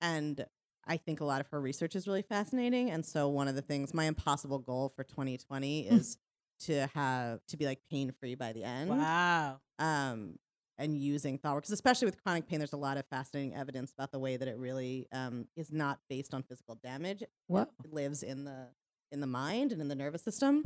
and 0.00 0.46
I 0.88 0.96
think 0.96 1.20
a 1.20 1.24
lot 1.24 1.40
of 1.40 1.46
her 1.48 1.60
research 1.60 1.94
is 1.94 2.08
really 2.08 2.22
fascinating. 2.22 2.90
And 2.90 3.04
so 3.04 3.28
one 3.28 3.46
of 3.46 3.54
the 3.54 3.62
things, 3.62 3.92
my 3.94 4.04
impossible 4.06 4.58
goal 4.58 4.92
for 4.96 5.04
2020 5.04 5.80
is 5.88 6.16
to 6.60 6.86
have 6.94 7.44
to 7.46 7.56
be 7.56 7.66
like 7.66 7.80
pain 7.90 8.10
free 8.18 8.34
by 8.34 8.52
the 8.52 8.64
end 8.64 8.90
Wow. 8.90 9.60
um, 9.78 10.38
and 10.78 10.96
using 10.96 11.38
thought 11.38 11.54
work, 11.54 11.64
'cause 11.64 11.72
especially 11.72 12.06
with 12.06 12.22
chronic 12.22 12.46
pain, 12.48 12.58
there's 12.60 12.72
a 12.72 12.76
lot 12.76 12.96
of 12.96 13.04
fascinating 13.06 13.54
evidence 13.54 13.92
about 13.92 14.10
the 14.12 14.18
way 14.18 14.36
that 14.36 14.48
it 14.48 14.56
really 14.56 15.06
um, 15.12 15.46
is 15.56 15.70
not 15.72 15.98
based 16.08 16.32
on 16.34 16.42
physical 16.42 16.76
damage. 16.76 17.22
What? 17.48 17.70
It 17.84 17.92
lives 17.92 18.22
in 18.22 18.44
the 18.44 18.68
in 19.12 19.20
the 19.20 19.26
mind 19.26 19.72
and 19.72 19.80
in 19.80 19.88
the 19.88 19.94
nervous 19.94 20.22
system. 20.22 20.64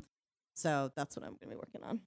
So 0.54 0.90
that's 0.96 1.16
what 1.16 1.24
I'm 1.24 1.30
going 1.32 1.40
to 1.40 1.48
be 1.48 1.56
working 1.56 1.82
on. 1.82 2.00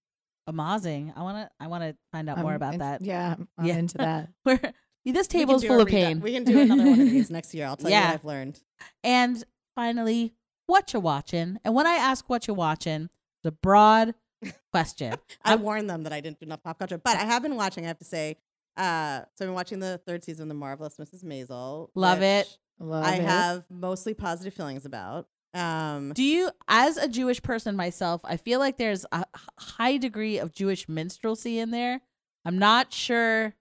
Amazing. 0.47 1.13
I 1.15 1.23
want 1.23 1.37
to 1.37 1.49
I 1.59 1.67
want 1.67 1.83
to 1.83 1.95
find 2.11 2.29
out 2.29 2.37
more 2.37 2.51
I'm 2.51 2.55
about 2.57 2.73
in- 2.75 2.79
that. 2.81 3.01
Yeah, 3.01 3.33
I'm, 3.39 3.47
I'm 3.57 3.65
Yeah. 3.65 3.77
into 3.77 3.97
that. 3.97 4.29
Where 4.43 4.73
this 5.11 5.27
We 5.27 5.31
can 5.31 5.39
table's 5.39 5.61
do 5.61 5.67
full 5.67 5.81
of 5.81 5.87
pain. 5.87 6.19
We 6.19 6.33
can 6.33 6.43
do 6.43 6.59
another 6.61 6.83
one 6.89 6.99
of 6.99 7.09
these 7.09 7.29
next 7.37 7.53
year. 7.53 7.65
I'll 7.67 7.77
tell 7.77 7.89
you 7.89 7.95
what 7.97 8.05
I've 8.13 8.25
learned. 8.25 8.59
And 9.03 9.43
finally, 9.75 10.33
what 10.67 10.93
you 10.93 10.99
watching? 10.99 11.59
And 11.63 11.73
when 11.75 11.85
I 11.87 11.95
ask 11.95 12.27
what 12.29 12.47
you're 12.47 12.55
watching, 12.55 13.09
the 13.43 13.51
broad 13.51 14.15
question. 14.71 15.13
I 15.43 15.51
I'm- 15.51 15.61
warned 15.61 15.89
them 15.89 16.03
that 16.03 16.13
I 16.13 16.21
didn't 16.21 16.39
do 16.39 16.45
enough 16.45 16.63
pop 16.63 16.79
culture, 16.79 16.97
but 16.97 17.17
I 17.17 17.23
have 17.25 17.41
been 17.43 17.55
watching. 17.55 17.83
I 17.85 17.87
have 17.89 17.99
to 17.99 18.05
say, 18.05 18.37
uh, 18.77 19.19
so 19.35 19.45
I've 19.45 19.47
been 19.47 19.53
watching 19.53 19.79
the 19.79 19.99
third 20.05 20.23
season 20.23 20.43
of 20.43 20.47
The 20.49 20.53
Marvelous 20.55 20.97
Mrs. 20.97 21.23
Maisel. 21.23 21.89
Love 21.95 22.21
it. 22.21 22.47
which 22.77 22.87
Love 22.87 23.05
I 23.05 23.15
it. 23.15 23.23
have 23.23 23.63
mostly 23.69 24.13
positive 24.13 24.53
feelings 24.53 24.85
about. 24.85 25.27
Um, 25.53 26.11
Do 26.13 26.23
you, 26.23 26.49
as 26.67 26.97
a 26.97 27.07
Jewish 27.07 27.41
person 27.41 27.77
myself, 27.77 28.19
I 28.25 28.35
feel 28.35 28.59
like 28.59 28.77
there's 28.77 29.05
a 29.13 29.23
high 29.57 29.95
degree 29.95 30.37
of 30.37 30.51
Jewish 30.53 30.87
minstrelsy 30.89 31.59
in 31.59 31.71
there. 31.71 32.01
I'm 32.43 32.59
not 32.59 32.91
sure. 32.91 33.53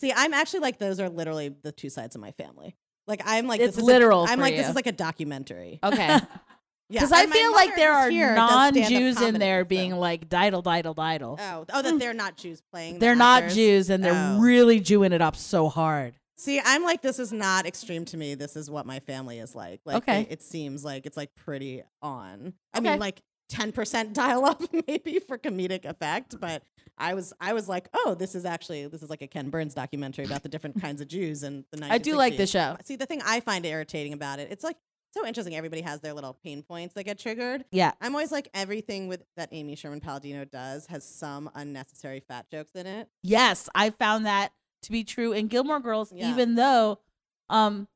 See, 0.00 0.12
I'm 0.14 0.32
actually 0.34 0.60
like 0.60 0.78
those 0.78 0.98
are 1.00 1.08
literally 1.08 1.48
the 1.62 1.72
two 1.72 1.90
sides 1.90 2.14
of 2.14 2.20
my 2.20 2.32
family. 2.32 2.74
Like 3.06 3.22
I'm 3.24 3.46
like 3.46 3.60
It's 3.60 3.76
this 3.76 3.82
is 3.82 3.86
literal 3.86 4.24
A, 4.24 4.28
I'm 4.28 4.40
like 4.40 4.56
this 4.56 4.68
is 4.68 4.74
like 4.74 4.86
a 4.86 4.92
documentary. 4.92 5.78
Okay. 5.82 6.18
Yeah, 6.92 7.02
Because 7.02 7.12
I 7.12 7.26
feel 7.26 7.52
like 7.52 7.76
there 7.76 7.92
are 7.92 8.10
here 8.10 8.34
does 8.34 8.50
stand-up 8.50 8.74
non-Jews 8.90 9.20
in 9.22 9.38
there 9.38 9.60
so- 9.60 9.64
being 9.66 9.92
like 9.94 10.28
diddle, 10.28 10.60
diddle, 10.60 10.92
diddle. 10.92 11.38
Oh, 11.40 11.64
oh, 11.72 11.82
that 11.82 11.98
they're 12.00 12.12
not 12.12 12.36
Jews 12.36 12.60
playing. 12.72 12.98
they're 12.98 13.14
not 13.14 13.44
actors. 13.44 13.54
Jews 13.54 13.90
and 13.90 14.04
they're 14.04 14.12
Oh. 14.36 14.40
really 14.40 14.80
Jewing 14.80 15.12
it 15.12 15.22
up 15.22 15.36
so 15.36 15.68
hard. 15.68 16.14
See, 16.36 16.60
I'm 16.64 16.82
like 16.82 17.00
this 17.00 17.20
is 17.20 17.32
not 17.32 17.64
extreme 17.64 18.04
to 18.06 18.16
me. 18.16 18.34
This 18.34 18.56
is 18.56 18.68
what 18.68 18.86
my 18.86 18.98
family 18.98 19.38
is 19.38 19.54
like. 19.54 19.80
Like 19.84 19.98
Okay. 19.98 20.22
it, 20.22 20.28
it 20.32 20.42
seems 20.42 20.84
like 20.84 21.06
it's 21.06 21.16
like 21.16 21.32
pretty 21.36 21.84
on. 22.02 22.54
I 22.74 22.78
Okay. 22.78 22.90
mean, 22.90 22.98
like 22.98 23.22
10% 23.50 24.12
dial 24.12 24.44
up 24.44 24.62
maybe 24.86 25.18
for 25.18 25.36
comedic 25.38 25.84
effect, 25.84 26.36
but 26.40 26.62
I 26.96 27.14
was 27.14 27.32
I 27.40 27.52
was 27.54 27.68
like, 27.68 27.88
oh, 27.94 28.14
this 28.14 28.34
is 28.34 28.44
actually 28.44 28.86
this 28.86 29.02
is 29.02 29.10
like 29.10 29.22
a 29.22 29.26
Ken 29.26 29.50
Burns 29.50 29.74
documentary 29.74 30.24
about 30.24 30.42
the 30.42 30.48
different 30.48 30.80
kinds 30.80 31.00
of 31.00 31.08
Jews 31.08 31.42
in 31.42 31.64
the 31.72 31.78
1960s. 31.78 31.90
I 31.90 31.98
do 31.98 32.16
like 32.16 32.36
the 32.36 32.46
show. 32.46 32.76
See, 32.84 32.96
the 32.96 33.06
thing 33.06 33.22
I 33.24 33.40
find 33.40 33.64
irritating 33.64 34.12
about 34.12 34.38
it, 34.38 34.48
it's 34.50 34.62
like 34.64 34.76
so 35.12 35.26
interesting. 35.26 35.56
Everybody 35.56 35.82
has 35.82 36.00
their 36.00 36.12
little 36.12 36.38
pain 36.44 36.62
points 36.62 36.94
that 36.94 37.04
get 37.04 37.18
triggered. 37.18 37.64
Yeah. 37.72 37.92
I'm 38.00 38.14
always 38.14 38.30
like 38.30 38.48
everything 38.54 39.08
with 39.08 39.24
that 39.36 39.48
Amy 39.50 39.74
Sherman 39.76 40.00
Palladino 40.00 40.44
does 40.44 40.86
has 40.86 41.04
some 41.04 41.50
unnecessary 41.54 42.20
fat 42.20 42.48
jokes 42.50 42.72
in 42.74 42.86
it. 42.86 43.08
Yes, 43.22 43.68
I 43.74 43.90
found 43.90 44.26
that 44.26 44.52
to 44.82 44.92
be 44.92 45.02
true 45.04 45.32
in 45.32 45.48
Gilmore 45.48 45.80
Girls, 45.80 46.12
Yeah. 46.12 46.30
even 46.30 46.54
though 46.54 47.00
um 47.48 47.88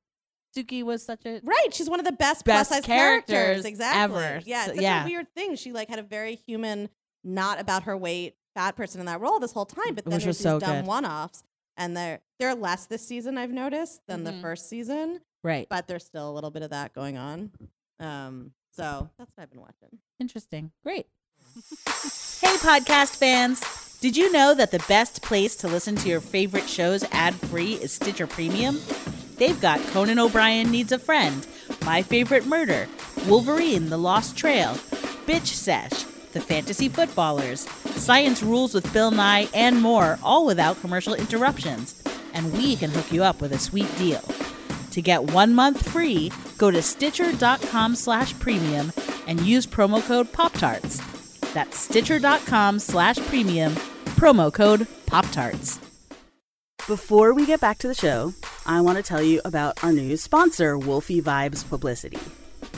Sookie 0.57 0.83
was 0.83 1.03
such 1.05 1.25
a 1.27 1.41
Right, 1.43 1.69
she's 1.73 1.89
one 1.91 1.99
of 2.01 2.07
the 2.07 2.13
best, 2.13 2.45
Best 2.45 2.69
plus 2.69 2.69
size 2.69 2.85
characters 2.85 3.35
characters. 3.35 3.65
Exactly. 3.65 4.03
ever. 4.25 4.43
Yeah, 4.45 4.65
it's 4.67 4.75
such 4.75 4.83
yeah. 4.83 5.05
a 5.05 5.07
weird 5.07 5.27
thing. 5.35 5.57
She 5.57 5.73
like 5.73 5.89
had 5.89 5.99
a 5.99 6.03
very 6.03 6.35
human, 6.37 6.89
not 7.25 7.61
about 7.61 7.85
her 7.85 7.97
weight, 7.97 8.37
fat 8.55 8.77
person 8.77 9.01
in 9.01 9.07
that 9.07 9.21
role 9.21 9.41
this 9.41 9.53
whole 9.53 9.67
time. 9.67 9.95
But 9.95 10.05
then 10.05 10.15
Which 10.15 10.25
there's 10.25 10.37
was 10.37 10.39
so 10.39 10.59
these 10.59 10.69
dumb 10.69 10.81
good. 10.83 10.87
one-offs, 10.87 11.43
and 11.77 11.97
they're 11.97 12.21
they're 12.39 12.55
less 12.55 12.87
this 12.87 13.07
season 13.07 13.37
I've 13.39 13.51
noticed 13.51 14.03
than 14.07 14.25
the 14.25 14.33
Mhm. 14.33 14.41
first 14.43 14.69
season, 14.69 15.21
right. 15.43 15.67
but 15.69 15.87
there's 15.89 16.05
still 16.05 16.31
a 16.31 16.33
little 16.33 16.51
bit 16.51 16.63
of 16.63 16.71
that 16.71 16.93
going 16.95 17.17
on. 17.19 17.51
Um, 18.01 18.53
so 18.73 19.09
that's 19.19 19.31
what 19.35 19.43
I've 19.43 19.51
been 19.51 19.61
watching. 19.61 19.99
Interesting. 20.21 20.73
Great. 20.83 21.07
hey, 21.55 22.57
podcast 22.57 23.17
fans. 23.17 23.61
Did 24.01 24.17
you 24.17 24.31
know 24.33 24.53
that 24.55 24.71
the 24.71 24.85
best 24.89 25.23
place 25.23 25.57
to 25.57 25.69
listen 25.69 25.95
to 25.97 26.09
your 26.09 26.21
favorite 26.21 26.69
shows 26.69 27.05
ad 27.13 27.35
free 27.35 27.75
is 27.75 27.93
Stitcher 27.93 28.27
Premium? 28.27 28.79
They've 29.37 29.61
got 29.61 29.81
Conan 29.89 30.19
O'Brien 30.19 30.71
Needs 30.71 30.93
a 30.93 30.99
Friend, 30.99 31.47
My 31.85 32.03
Favorite 32.03 32.47
Murder, 32.47 32.89
Wolverine 33.27 33.91
The 33.91 33.97
Lost 33.97 34.37
Trail, 34.37 34.75
Bitch 35.27 35.47
Sesh, 35.47 36.05
The 36.33 36.41
Fantasy 36.41 36.89
Footballers, 36.89 37.69
Science 37.97 38.43
Rules 38.43 38.75
with 38.75 38.93
Bill 38.93 39.11
Nye, 39.11 39.49
and 39.55 39.81
more, 39.83 40.19
all 40.23 40.47
without 40.47 40.81
commercial 40.81 41.15
interruptions. 41.15 42.03
And 42.33 42.53
we 42.53 42.77
can 42.77 42.91
hook 42.91 43.13
you 43.13 43.23
up 43.25 43.41
with 43.41 43.53
a 43.53 43.59
sweet 43.59 43.89
deal. 43.97 44.23
To 44.91 45.03
get 45.03 45.25
one 45.33 45.55
month 45.55 45.89
free, 45.91 46.31
go 46.59 46.71
to 46.71 46.81
stitcher.com 46.81 47.97
slash 47.97 48.39
premium 48.39 48.93
and 49.27 49.41
use 49.41 49.67
promo 49.67 50.05
code 50.07 50.33
Pop-Tarts. 50.33 51.01
That's 51.53 51.79
stitcher.com 51.79 52.79
slash 52.79 53.19
premium, 53.19 53.73
promo 54.17 54.53
code 54.53 54.87
Pop-Tarts. 55.07 55.79
Before 56.87 57.33
we 57.33 57.47
get 57.47 57.61
back 57.61 57.79
to 57.79 57.89
the 57.89 57.95
show, 57.95 58.35
I 58.67 58.81
want 58.81 58.97
to 58.97 59.03
tell 59.03 59.23
you 59.23 59.43
about 59.45 59.85
our 59.85 59.93
new 59.93 60.17
sponsor, 60.17 60.79
Wolfie 60.79 61.21
Vibes 61.21 61.69
Publicity. 61.69 62.19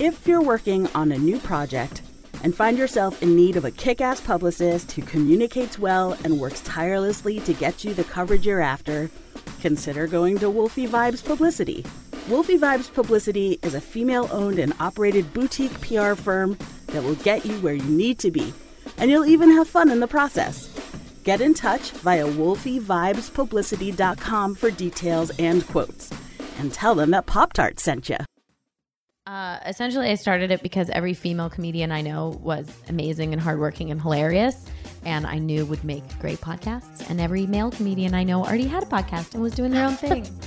If 0.00 0.26
you're 0.26 0.42
working 0.42 0.88
on 0.96 1.12
a 1.12 1.18
new 1.18 1.38
project 1.38 2.02
and 2.42 2.52
find 2.52 2.76
yourself 2.76 3.22
in 3.22 3.36
need 3.36 3.56
of 3.56 3.64
a 3.64 3.70
kick 3.70 4.00
ass 4.00 4.20
publicist 4.20 4.90
who 4.90 5.02
communicates 5.02 5.78
well 5.78 6.14
and 6.24 6.40
works 6.40 6.60
tirelessly 6.62 7.38
to 7.40 7.54
get 7.54 7.84
you 7.84 7.94
the 7.94 8.02
coverage 8.02 8.44
you're 8.44 8.60
after, 8.60 9.08
consider 9.60 10.08
going 10.08 10.40
to 10.40 10.50
Wolfie 10.50 10.88
Vibes 10.88 11.24
Publicity. 11.24 11.86
Wolfie 12.28 12.58
Vibes 12.58 12.92
Publicity 12.92 13.60
is 13.62 13.74
a 13.74 13.80
female 13.80 14.28
owned 14.32 14.58
and 14.58 14.72
operated 14.80 15.32
boutique 15.32 15.80
PR 15.82 16.14
firm 16.14 16.58
that 16.88 17.04
will 17.04 17.14
get 17.14 17.46
you 17.46 17.54
where 17.60 17.74
you 17.74 17.84
need 17.84 18.18
to 18.18 18.32
be, 18.32 18.52
and 18.98 19.08
you'll 19.08 19.24
even 19.24 19.52
have 19.52 19.68
fun 19.68 19.90
in 19.90 20.00
the 20.00 20.08
process. 20.08 20.75
Get 21.26 21.40
in 21.40 21.54
touch 21.54 21.90
via 21.90 22.24
wolfievibespublicity.com 22.24 24.54
for 24.54 24.70
details 24.70 25.30
and 25.40 25.66
quotes. 25.66 26.12
And 26.60 26.72
tell 26.72 26.94
them 26.94 27.10
that 27.10 27.26
Pop 27.26 27.52
Tart 27.52 27.80
sent 27.80 28.08
you. 28.08 28.18
Uh, 29.26 29.58
essentially, 29.66 30.08
I 30.08 30.14
started 30.14 30.52
it 30.52 30.62
because 30.62 30.88
every 30.88 31.14
female 31.14 31.50
comedian 31.50 31.90
I 31.90 32.02
know 32.02 32.38
was 32.44 32.70
amazing 32.88 33.32
and 33.32 33.42
hardworking 33.42 33.90
and 33.90 34.00
hilarious, 34.00 34.66
and 35.04 35.26
I 35.26 35.38
knew 35.38 35.66
would 35.66 35.82
make 35.82 36.04
great 36.20 36.40
podcasts. 36.40 37.10
And 37.10 37.20
every 37.20 37.48
male 37.48 37.72
comedian 37.72 38.14
I 38.14 38.22
know 38.22 38.44
already 38.44 38.68
had 38.68 38.84
a 38.84 38.86
podcast 38.86 39.34
and 39.34 39.42
was 39.42 39.52
doing 39.52 39.72
their 39.72 39.84
own 39.84 39.96
thing. 39.96 40.28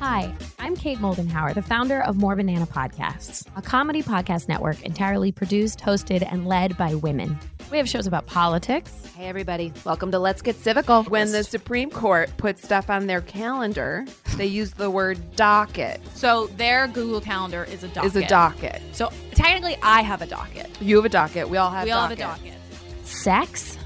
Hi, 0.00 0.34
I'm 0.58 0.74
Kate 0.74 0.98
Moldenhauer, 0.98 1.54
the 1.54 1.62
founder 1.62 2.02
of 2.02 2.16
More 2.16 2.34
Banana 2.34 2.66
Podcasts, 2.66 3.46
a 3.54 3.62
comedy 3.62 4.02
podcast 4.02 4.48
network 4.48 4.82
entirely 4.82 5.30
produced, 5.30 5.78
hosted, 5.78 6.26
and 6.28 6.48
led 6.48 6.76
by 6.76 6.96
women. 6.96 7.38
We 7.72 7.78
have 7.78 7.88
shows 7.88 8.06
about 8.06 8.26
politics, 8.26 8.92
Hey, 9.16 9.28
everybody. 9.28 9.72
Welcome 9.86 10.10
to 10.10 10.18
Let's 10.18 10.42
Get 10.42 10.56
Civical. 10.56 11.08
When 11.08 11.32
the 11.32 11.42
Supreme 11.42 11.88
Court 11.88 12.30
puts 12.36 12.62
stuff 12.62 12.90
on 12.90 13.06
their 13.06 13.22
calendar, 13.22 14.04
they 14.36 14.44
use 14.44 14.72
the 14.72 14.90
word 14.90 15.36
docket. 15.36 15.98
So 16.14 16.48
their 16.58 16.86
Google 16.86 17.22
Calendar 17.22 17.64
is 17.64 17.82
a 17.82 17.88
docket. 17.88 18.10
Is 18.10 18.16
a 18.16 18.26
docket. 18.26 18.82
So 18.92 19.10
technically, 19.30 19.78
I 19.82 20.02
have 20.02 20.20
a 20.20 20.26
docket. 20.26 20.68
You 20.82 20.96
have 20.96 21.06
a 21.06 21.08
docket. 21.08 21.48
We 21.48 21.56
all 21.56 21.70
have 21.70 21.86
we 21.86 21.92
all 21.92 22.02
have 22.02 22.10
a 22.10 22.16
docket. 22.16 22.52
sex, 23.04 23.78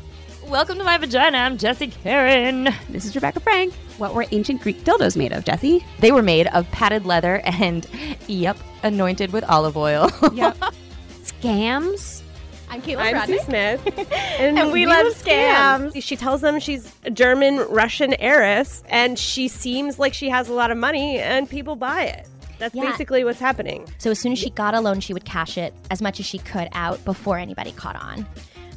Welcome 0.49 0.78
to 0.78 0.84
my 0.84 0.99
vagina. 0.99 1.39
I'm 1.39 1.57
Jesse 1.57 1.87
Karen. 1.87 2.74
This 2.89 3.05
is 3.05 3.14
Rebecca 3.14 3.39
Frank. 3.39 3.72
What 3.99 4.14
were 4.14 4.26
ancient 4.32 4.62
Greek 4.62 4.82
dildos 4.82 5.16
made 5.16 5.30
of, 5.32 5.45
Jesse? 5.45 5.87
They 6.01 6.11
were 6.11 6.22
made 6.22 6.49
of 6.49 6.68
padded 6.72 7.07
leather 7.07 7.41
and, 7.45 7.87
yep, 8.26 8.57
anointed 8.82 9.32
with 9.32 9.45
olive 9.45 9.76
oil. 9.76 10.11
Yep. 10.32 10.57
scams, 11.22 12.22
I'm 12.69 12.83
Caitlin 12.83 12.99
I'm 12.99 13.11
Bradley. 13.12 13.39
Sue 13.39 13.45
Smith, 13.45 13.87
and, 14.39 14.59
And 14.59 14.73
we 14.73 14.87
love 14.87 15.07
scams. 15.14 16.03
She 16.03 16.17
tells 16.17 16.41
them 16.41 16.59
she's 16.59 16.93
a 17.05 17.11
German 17.11 17.59
Russian 17.69 18.14
heiress, 18.14 18.83
and 18.89 19.19
she 19.19 19.49
seems 19.49 19.99
like 19.99 20.14
she 20.14 20.29
has 20.29 20.49
a 20.49 20.53
lot 20.53 20.71
of 20.71 20.77
money, 20.79 21.19
and 21.19 21.49
people 21.49 21.77
buy 21.77 22.05
it. 22.05 22.27
That's 22.59 22.75
Yeah. 22.75 22.91
basically 22.91 23.23
what's 23.23 23.39
happening. 23.41 23.87
So 23.99 24.11
as 24.11 24.19
soon 24.19 24.33
as 24.33 24.39
she 24.39 24.51
got 24.51 24.75
a 24.75 24.81
loan, 24.81 25.01
she 25.01 25.12
would 25.12 25.25
cash 25.25 25.59
it 25.59 25.75
as 25.91 26.01
much 26.03 26.19
as 26.21 26.27
she 26.27 26.39
could 26.39 26.69
out 26.73 27.05
before 27.05 27.39
anybody 27.39 27.73
caught 27.73 27.97
on. 27.97 28.27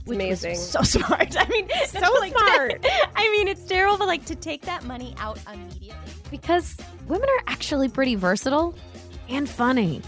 Which 0.06 0.16
amazing. 0.18 0.52
was 0.52 0.70
so 0.70 0.82
smart. 0.84 1.36
I 1.40 1.48
mean, 1.48 1.68
So 1.88 2.00
like, 2.20 2.32
smart. 2.38 2.86
I 3.16 3.30
mean, 3.32 3.48
it's 3.48 3.64
terrible, 3.64 3.98
but 3.98 4.08
like 4.08 4.26
to 4.26 4.36
take 4.36 4.62
that 4.64 4.84
money 4.84 5.16
out 5.20 5.40
immediately. 5.52 5.96
Because 6.30 6.76
women 7.08 7.28
are 7.30 7.44
actually 7.48 7.90
pretty 7.90 8.16
versatile 8.16 8.76
and 9.30 9.48
funny. 9.50 10.02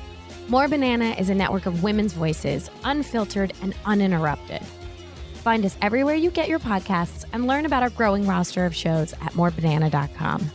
More 0.52 0.68
Banana 0.68 1.12
is 1.12 1.30
a 1.30 1.34
network 1.34 1.66
of 1.66 1.82
women's 1.82 2.12
voices, 2.12 2.70
unfiltered 2.84 3.54
and 3.62 3.74
uninterrupted. 3.86 4.62
Find 5.36 5.64
us 5.64 5.78
everywhere 5.82 6.16
you 6.16 6.30
get 6.30 6.49
your 6.49 6.60
podcasts 6.60 7.24
and 7.32 7.47
learn 7.47 7.66
about 7.66 7.84
our 7.84 7.89
growing 7.89 8.28
roster 8.28 8.66
of 8.66 8.76
shows 8.76 9.14
at 9.14 9.32
morebanana.com. 9.32 10.52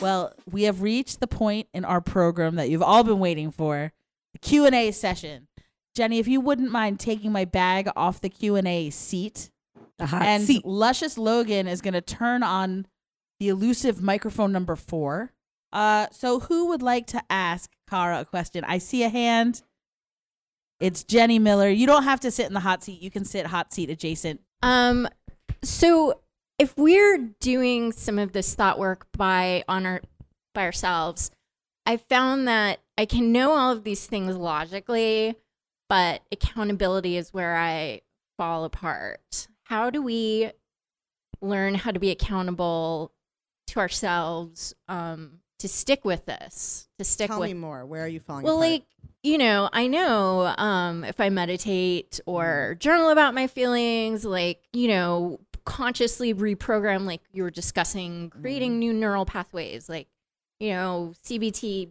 Well, 0.00 0.34
we 0.48 0.62
have 0.62 0.82
reached 0.82 1.18
the 1.18 1.26
point 1.26 1.66
in 1.74 1.84
our 1.84 2.00
program 2.00 2.54
that 2.54 2.70
you've 2.70 2.80
all 2.80 3.02
been 3.02 3.18
waiting 3.18 3.50
for, 3.50 3.92
the 4.34 4.38
Q&A 4.38 4.92
session. 4.92 5.48
Jenny, 5.94 6.18
if 6.18 6.28
you 6.28 6.40
wouldn't 6.40 6.70
mind 6.70 7.00
taking 7.00 7.32
my 7.32 7.44
bag 7.44 7.88
off 7.96 8.20
the 8.20 8.28
Q&A 8.28 8.90
seat. 8.90 9.50
The 9.98 10.06
hot 10.06 10.22
and 10.22 10.44
seat. 10.44 10.64
Luscious 10.64 11.18
Logan 11.18 11.66
is 11.66 11.80
going 11.80 11.94
to 11.94 12.00
turn 12.00 12.42
on 12.42 12.86
the 13.38 13.48
elusive 13.48 14.00
microphone 14.02 14.52
number 14.52 14.76
4. 14.76 15.32
Uh 15.72 16.08
so 16.10 16.40
who 16.40 16.66
would 16.66 16.82
like 16.82 17.06
to 17.08 17.22
ask 17.30 17.70
Kara 17.88 18.20
a 18.20 18.24
question? 18.24 18.64
I 18.64 18.78
see 18.78 19.04
a 19.04 19.08
hand. 19.08 19.62
It's 20.80 21.04
Jenny 21.04 21.38
Miller. 21.38 21.68
You 21.68 21.86
don't 21.86 22.04
have 22.04 22.20
to 22.20 22.30
sit 22.30 22.46
in 22.46 22.54
the 22.54 22.60
hot 22.60 22.82
seat. 22.82 23.02
You 23.02 23.10
can 23.10 23.24
sit 23.24 23.46
hot 23.46 23.72
seat 23.72 23.90
adjacent. 23.90 24.40
Um, 24.62 25.08
so 25.62 26.20
if 26.58 26.76
we're 26.76 27.18
doing 27.40 27.92
some 27.92 28.18
of 28.18 28.32
this 28.32 28.54
thought 28.54 28.78
work 28.78 29.06
by 29.16 29.62
on 29.68 29.84
our 29.84 30.00
by 30.54 30.64
ourselves, 30.64 31.30
I 31.84 31.98
found 31.98 32.48
that 32.48 32.80
I 32.96 33.04
can 33.04 33.30
know 33.30 33.52
all 33.52 33.70
of 33.72 33.84
these 33.84 34.06
things 34.06 34.36
logically, 34.36 35.36
but 35.90 36.22
accountability 36.30 37.16
is 37.16 37.34
where 37.34 37.56
I 37.56 38.02
fall 38.38 38.64
apart. 38.64 39.48
How 39.64 39.90
do 39.90 40.00
we 40.00 40.52
learn 41.42 41.74
how 41.74 41.90
to 41.90 41.98
be 41.98 42.10
accountable 42.10 43.12
to 43.66 43.80
ourselves 43.80 44.72
um, 44.88 45.40
to 45.58 45.66
stick 45.66 46.04
with 46.04 46.26
this? 46.26 46.88
To 46.98 47.04
stick 47.04 47.26
Tell 47.26 47.40
with 47.40 47.48
me 47.48 47.54
more. 47.54 47.84
Where 47.84 48.04
are 48.04 48.08
you 48.08 48.20
falling 48.20 48.44
well, 48.44 48.58
apart? 48.58 48.70
like 48.70 48.84
you 49.24 49.36
know, 49.36 49.68
I 49.72 49.88
know 49.88 50.54
um, 50.56 51.02
if 51.02 51.20
I 51.20 51.28
meditate 51.28 52.20
or 52.24 52.76
journal 52.78 53.10
about 53.10 53.34
my 53.34 53.48
feelings, 53.48 54.24
like 54.24 54.62
you 54.72 54.86
know, 54.86 55.40
consciously 55.64 56.32
reprogram, 56.32 57.04
like 57.04 57.20
you 57.32 57.42
were 57.42 57.50
discussing, 57.50 58.30
creating 58.30 58.78
new 58.78 58.92
neural 58.92 59.26
pathways. 59.26 59.88
Like 59.88 60.06
you 60.60 60.70
know, 60.70 61.14
CBT 61.24 61.88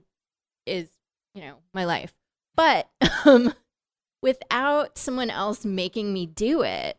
is 0.66 0.90
you 1.34 1.42
know 1.42 1.56
my 1.74 1.84
life, 1.84 2.14
but 2.56 2.90
um, 3.26 3.54
without 4.22 4.98
someone 4.98 5.30
else 5.30 5.66
making 5.66 6.14
me 6.14 6.26
do 6.26 6.62
it, 6.64 6.98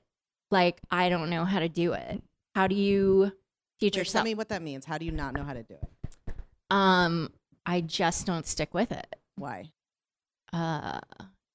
like 0.50 0.80
I 0.90 1.08
don't 1.08 1.30
know 1.30 1.44
how 1.44 1.58
to 1.60 1.68
do 1.68 1.92
it. 1.92 2.22
How 2.54 2.66
do 2.66 2.74
you 2.74 3.32
teach 3.78 3.94
Wait, 3.94 4.00
yourself? 4.00 4.20
Tell 4.22 4.24
me 4.24 4.34
what 4.34 4.48
that 4.48 4.62
means. 4.62 4.84
How 4.84 4.98
do 4.98 5.04
you 5.04 5.12
not 5.12 5.34
know 5.34 5.42
how 5.44 5.52
to 5.54 5.62
do 5.62 5.74
it? 5.74 6.34
Um, 6.70 7.32
I 7.66 7.80
just 7.80 8.26
don't 8.26 8.46
stick 8.46 8.74
with 8.74 8.92
it. 8.92 9.16
Why? 9.36 9.70
Uh, 10.52 11.00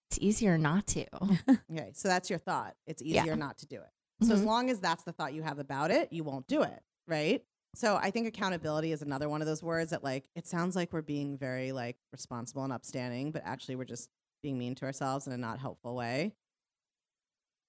it's 0.09 0.20
easier 0.20 0.57
not 0.57 0.88
to. 0.88 1.05
Okay, 1.72 1.91
so 1.93 2.07
that's 2.07 2.30
your 2.30 2.39
thought. 2.39 2.76
It's 2.86 3.01
Yeah. 3.01 3.22
easier 3.22 3.36
not 3.36 3.57
to 3.59 3.66
do 3.66 3.78
it. 3.78 4.26
So 4.26 4.34
as 4.34 4.41
Mhm. 4.41 4.45
long 4.45 4.70
as 4.70 4.80
that's 4.80 5.03
the 5.03 5.11
thought 5.11 5.34
you 5.34 5.41
have 5.43 5.59
about 5.59 5.91
it, 5.91 6.13
you 6.13 6.24
won't 6.24 6.47
do 6.47 6.61
it, 6.61 6.84
right? 7.07 7.43
So 7.76 7.97
I 7.97 8.11
think 8.11 8.28
accountability 8.28 8.93
is 8.93 9.01
another 9.01 9.28
one 9.28 9.41
of 9.41 9.47
those 9.47 9.61
words 9.61 9.91
that 9.91 10.01
like 10.03 10.30
it 10.36 10.47
sounds 10.47 10.76
like 10.78 10.93
we're 10.93 11.01
being 11.01 11.38
very 11.38 11.74
like 11.74 11.97
responsible 12.13 12.63
and 12.63 12.72
upstanding, 12.72 13.32
but 13.32 13.41
actually 13.43 13.76
we're 13.76 13.84
just 13.84 14.09
being 14.46 14.60
mean 14.60 14.76
to 14.76 14.86
ourselves 14.86 15.26
in 15.26 15.34
a 15.34 15.38
not 15.38 15.58
helpful 15.58 15.96
way. 15.96 16.32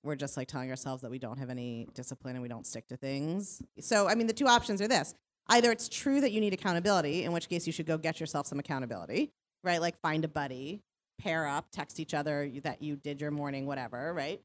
We're 0.03 0.15
just 0.15 0.37
like 0.37 0.47
telling 0.47 0.69
ourselves 0.69 1.01
that 1.01 1.11
we 1.11 1.19
don't 1.19 1.39
have 1.39 1.49
any 1.49 1.89
discipline 1.95 2.37
and 2.37 2.43
we 2.43 2.51
don't 2.51 2.67
stick 2.67 2.87
to 2.89 2.99
things. 2.99 3.63
So 3.81 4.07
I 4.07 4.15
mean 4.15 4.27
the 4.27 4.35
two 4.35 4.47
options 4.47 4.83
are 4.83 4.89
this. 4.89 5.15
Either 5.49 5.73
it's 5.73 5.89
true 5.89 6.21
that 6.21 6.33
you 6.33 6.41
need 6.41 6.53
accountability, 6.53 7.25
in 7.25 7.33
which 7.33 7.49
case 7.49 7.67
you 7.67 7.73
should 7.73 7.87
go 7.87 7.97
get 7.97 8.21
yourself 8.21 8.47
some 8.47 8.59
accountability, 8.59 9.33
right? 9.65 9.81
Like 9.81 9.99
find 10.03 10.23
a 10.27 10.29
buddy, 10.29 10.83
pair 11.19 11.47
up, 11.47 11.69
text 11.73 11.99
each 11.99 12.13
other 12.13 12.51
that 12.63 12.83
you 12.83 12.97
did 12.97 13.23
your 13.23 13.31
morning, 13.31 13.65
whatever, 13.65 14.13
right? 14.13 14.43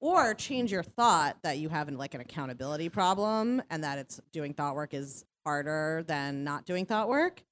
Or 0.00 0.34
change 0.34 0.72
your 0.72 0.82
thought 0.82 1.36
that 1.44 1.58
you 1.58 1.68
have 1.68 1.88
like 1.88 2.14
an 2.14 2.20
accountability 2.20 2.88
problem 2.88 3.62
and 3.70 3.84
that 3.84 3.98
it's 3.98 4.20
doing 4.32 4.54
thought 4.54 4.74
work 4.74 4.92
is 4.92 5.24
harder 5.44 6.02
than 6.08 6.42
not 6.42 6.66
doing 6.66 6.84
thought 6.84 7.08
work. 7.08 7.44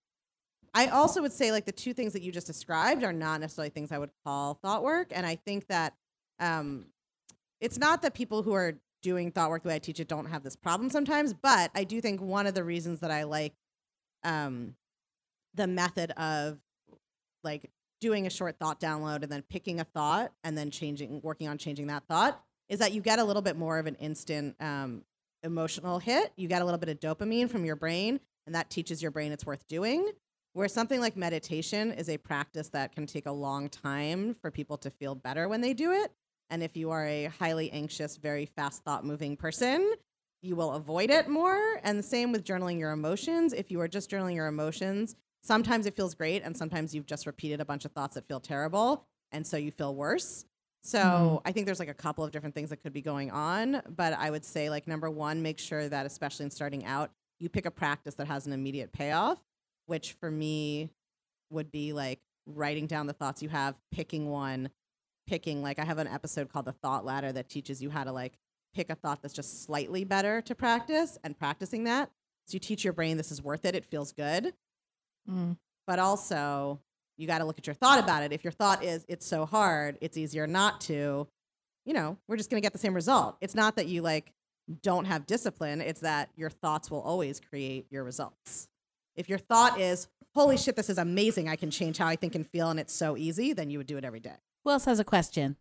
I 0.79 0.87
also 0.87 1.21
would 1.23 1.33
say 1.33 1.51
like 1.51 1.65
the 1.65 1.73
two 1.73 1.93
things 1.93 2.13
that 2.13 2.23
you 2.23 2.31
just 2.31 2.47
described 2.47 3.03
are 3.03 3.13
not 3.13 3.41
necessarily 3.41 3.71
things 3.71 3.91
I 3.91 3.99
would 3.99 4.11
call 4.25 4.55
thought 4.55 4.85
work, 4.85 5.09
and 5.11 5.27
I 5.27 5.35
think 5.35 5.67
that 5.67 5.95
um, 6.39 6.87
it's 7.61 7.79
not 7.79 8.03
that 8.03 8.15
people 8.15 8.45
who 8.45 8.53
are 8.53 8.75
doing 9.03 9.33
thought 9.33 9.51
work 9.51 9.65
the 9.65 9.71
way 9.71 9.75
I 9.75 9.81
teach 9.81 9.99
it 9.99 10.07
don't 10.07 10.27
have 10.27 10.45
this 10.45 10.55
problem 10.55 10.89
sometimes, 10.89 11.35
but 11.35 11.73
I 11.75 11.83
do 11.83 12.01
think 12.01 12.21
one 12.21 12.47
of 12.47 12.55
the 12.55 12.63
reasons 12.63 13.01
that 13.01 13.11
I 13.11 13.25
like 13.25 13.55
um, 14.23 14.77
the 15.53 15.67
method 15.67 16.13
of 16.13 16.59
like 17.43 17.73
doing 18.01 18.29
a 18.29 18.31
short 18.31 18.57
thought 18.61 18.79
download 18.79 19.25
and 19.25 19.33
then 19.33 19.43
picking 19.43 19.81
a 19.81 19.85
thought 19.85 20.33
and 20.45 20.57
then 20.57 20.71
changing, 20.71 21.21
working 21.25 21.49
on 21.49 21.59
changing 21.59 21.89
that 21.89 22.05
thought 22.07 22.41
is 22.69 22.79
that 22.79 22.93
you 22.93 23.01
get 23.01 23.19
a 23.19 23.25
little 23.25 23.43
bit 23.43 23.57
more 23.57 23.81
of 23.81 23.87
an 23.87 23.97
instant 23.97 24.55
um, 24.61 25.03
emotional 25.43 25.99
hit. 25.99 26.33
You 26.37 26.47
get 26.47 26.63
a 26.63 26.65
little 26.65 26.79
bit 26.79 26.89
of 26.89 27.01
dopamine 27.01 27.51
from 27.51 27.65
your 27.65 27.75
brain, 27.75 28.21
and 28.47 28.55
that 28.55 28.71
teaches 28.71 29.03
your 29.03 29.11
brain 29.11 29.33
it's 29.33 29.45
worth 29.45 29.67
doing. 29.67 30.13
Where 30.59 30.67
something 30.67 30.99
like 30.99 31.17
meditation 31.17 31.93
is 31.93 32.09
a 32.09 32.19
practice 32.19 32.69
that 32.71 32.91
can 32.91 33.07
take 33.07 33.27
a 33.27 33.31
long 33.31 33.69
time 33.69 34.35
for 34.43 34.51
people 34.51 34.77
to 34.79 34.91
feel 34.91 35.15
better 35.15 35.47
when 35.47 35.61
they 35.61 35.73
do 35.73 35.93
it. 35.93 36.11
And 36.51 36.65
if 36.65 36.77
you 36.77 36.91
are 36.91 37.07
a 37.07 37.27
highly 37.27 37.71
anxious, 37.71 38.17
very 38.17 38.45
fast 38.45 38.83
thought 38.83 39.05
moving 39.05 39.37
person, 39.37 39.95
you 40.43 40.57
will 40.57 40.73
avoid 40.73 41.11
it 41.11 41.29
more. 41.29 41.79
And 41.85 41.97
the 41.97 42.03
same 42.03 42.33
with 42.33 42.43
journaling 42.43 42.81
your 42.81 42.91
emotions. 42.91 43.53
If 43.53 43.71
you 43.71 43.81
are 43.81 43.87
just 43.87 44.11
journaling 44.11 44.35
your 44.35 44.49
emotions, 44.49 45.15
sometimes 45.45 45.87
it 45.87 45.95
feels 45.95 46.17
great, 46.17 46.43
and 46.43 46.57
sometimes 46.57 46.93
you've 46.93 47.07
just 47.07 47.25
repeated 47.25 47.61
a 47.61 47.65
bunch 47.65 47.85
of 47.85 47.93
thoughts 47.93 48.17
that 48.17 48.27
feel 48.27 48.41
terrible, 48.41 49.07
and 49.31 49.47
so 49.47 49.57
you 49.57 49.71
feel 49.71 49.95
worse. 49.95 50.45
So 50.83 50.99
Mhm. 50.99 51.43
I 51.45 51.53
think 51.53 51.67
there's 51.67 51.79
like 51.79 51.89
a 51.89 51.95
couple 51.95 52.25
of 52.25 52.33
different 52.33 52.57
things 52.57 52.71
that 52.71 52.79
could 52.79 52.93
be 52.93 53.01
going 53.01 53.31
on, 53.31 53.81
but 53.89 54.13
I 54.15 54.29
would 54.29 54.45
say 54.45 54.71
like 54.71 54.89
number 54.89 55.09
one, 55.09 55.41
make 55.41 55.61
sure 55.61 55.89
that 55.89 56.05
especially 56.05 56.47
in 56.47 56.51
starting 56.51 56.85
out, 56.85 57.13
you 57.39 57.49
pick 57.49 57.65
a 57.65 57.71
practice 57.71 58.17
that 58.17 58.27
has 58.27 58.49
an 58.49 58.53
immediate 58.53 58.91
payoff, 58.91 59.39
which 59.89 60.13
for 60.21 60.31
me 60.31 60.91
would 61.51 61.73
be 61.73 61.93
like 61.93 62.21
writing 62.47 62.87
down 62.87 63.07
the 63.07 63.13
thoughts 63.13 63.43
you 63.43 63.49
have, 63.49 63.75
picking 63.91 64.29
one, 64.29 64.71
picking 65.27 65.63
like 65.63 65.79
I 65.79 65.85
have 65.85 65.99
an 65.99 66.07
episode 66.07 66.53
called 66.53 66.67
the 66.67 66.73
thought 66.73 67.05
ladder 67.05 67.33
that 67.33 67.49
teaches 67.49 67.83
you 67.83 67.91
how 67.91 68.05
to 68.05 68.13
like 68.13 68.35
pick 68.75 68.91
a 68.91 68.95
thought 68.95 69.23
that's 69.23 69.35
just 69.35 69.65
slightly 69.65 70.05
better 70.05 70.43
to 70.43 70.55
practice 70.55 71.19
and 71.25 71.39
practicing 71.39 71.85
that. 71.85 72.11
So 72.47 72.55
you 72.55 72.61
teach 72.61 72.85
your 72.85 72.93
brain 72.93 73.17
this 73.17 73.33
is 73.33 73.43
worth 73.43 73.65
it, 73.65 73.75
it 73.75 73.87
feels 73.87 74.13
good. 74.13 74.53
Mm. 75.29 75.57
But 75.87 75.99
also, 75.99 76.81
you 77.17 77.27
got 77.27 77.39
to 77.39 77.45
look 77.45 77.59
at 77.59 77.67
your 77.67 77.75
thought 77.75 77.99
about 77.99 78.23
it. 78.23 78.33
If 78.33 78.45
your 78.45 78.53
thought 78.53 78.85
is 78.85 79.07
it's 79.09 79.27
so 79.27 79.47
hard, 79.47 79.97
it's 80.03 80.17
easier 80.17 80.47
not 80.47 80.83
to, 80.83 81.27
you 81.87 81.95
know, 81.95 82.19
we're 82.29 82.37
just 82.37 82.51
going 82.51 82.61
to 82.61 82.65
get 82.65 82.73
the 82.73 82.79
same 82.79 82.95
result. 82.95 83.39
It's 83.41 83.55
not 83.55 83.77
that 83.77 83.87
you 83.87 84.03
like 84.03 84.33
don't 84.83 85.07
have 85.07 85.27
discipline, 85.27 85.81
it's 85.81 86.01
that 86.01 86.29
your 86.37 86.51
thoughts 86.51 86.91
will 86.91 87.01
always 87.01 87.41
create 87.41 87.87
your 87.91 88.05
results. 88.05 88.69
If 89.19 89.29
your 89.29 89.39
thought 89.39 89.81
is, 89.81 90.07
holy 90.35 90.57
shit, 90.57 90.77
this 90.77 90.89
is 90.89 90.97
amazing, 90.97 91.49
I 91.49 91.57
can 91.57 91.73
change 91.73 91.99
how 91.99 92.07
I 92.07 92.15
think 92.15 92.37
and 92.37 92.47
feel, 92.47 92.71
and 92.71 92.79
it's 92.79 92.95
so 92.95 93.17
easy, 93.17 93.53
then 93.53 93.69
you 93.69 93.79
would 93.79 93.89
do 93.89 93.99
it 93.99 94.05
every 94.05 94.21
day. 94.21 94.37
Who 94.65 94.71
else 94.71 94.85
has 94.85 95.01
a 95.01 95.05
question? 95.05 95.57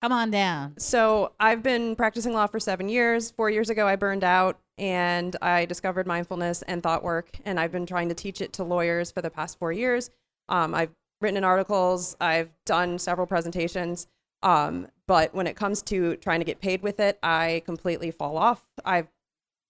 Come 0.00 0.12
on 0.12 0.30
down. 0.30 0.78
So 0.78 1.32
I've 1.38 1.62
been 1.62 1.94
practicing 1.94 2.32
law 2.32 2.46
for 2.46 2.58
seven 2.58 2.88
years. 2.88 3.30
Four 3.30 3.50
years 3.50 3.68
ago, 3.68 3.86
I 3.86 3.96
burned 3.96 4.24
out 4.24 4.58
and 4.78 5.36
I 5.42 5.66
discovered 5.66 6.06
mindfulness 6.06 6.62
and 6.62 6.82
thought 6.82 7.04
work. 7.04 7.28
And 7.44 7.60
I've 7.60 7.72
been 7.72 7.84
trying 7.84 8.08
to 8.08 8.14
teach 8.14 8.40
it 8.40 8.54
to 8.54 8.64
lawyers 8.64 9.10
for 9.10 9.20
the 9.20 9.28
past 9.28 9.58
four 9.58 9.72
years. 9.72 10.08
Um, 10.48 10.74
I've 10.74 10.92
written 11.20 11.36
in 11.36 11.44
articles, 11.44 12.16
I've 12.18 12.48
done 12.64 12.98
several 12.98 13.26
presentations. 13.26 14.06
Um, 14.42 14.88
but 15.06 15.34
when 15.34 15.46
it 15.46 15.54
comes 15.54 15.82
to 15.82 16.16
trying 16.16 16.40
to 16.40 16.46
get 16.46 16.62
paid 16.62 16.80
with 16.80 16.98
it, 16.98 17.18
I 17.22 17.62
completely 17.66 18.10
fall 18.10 18.38
off. 18.38 18.62
I've, 18.86 19.08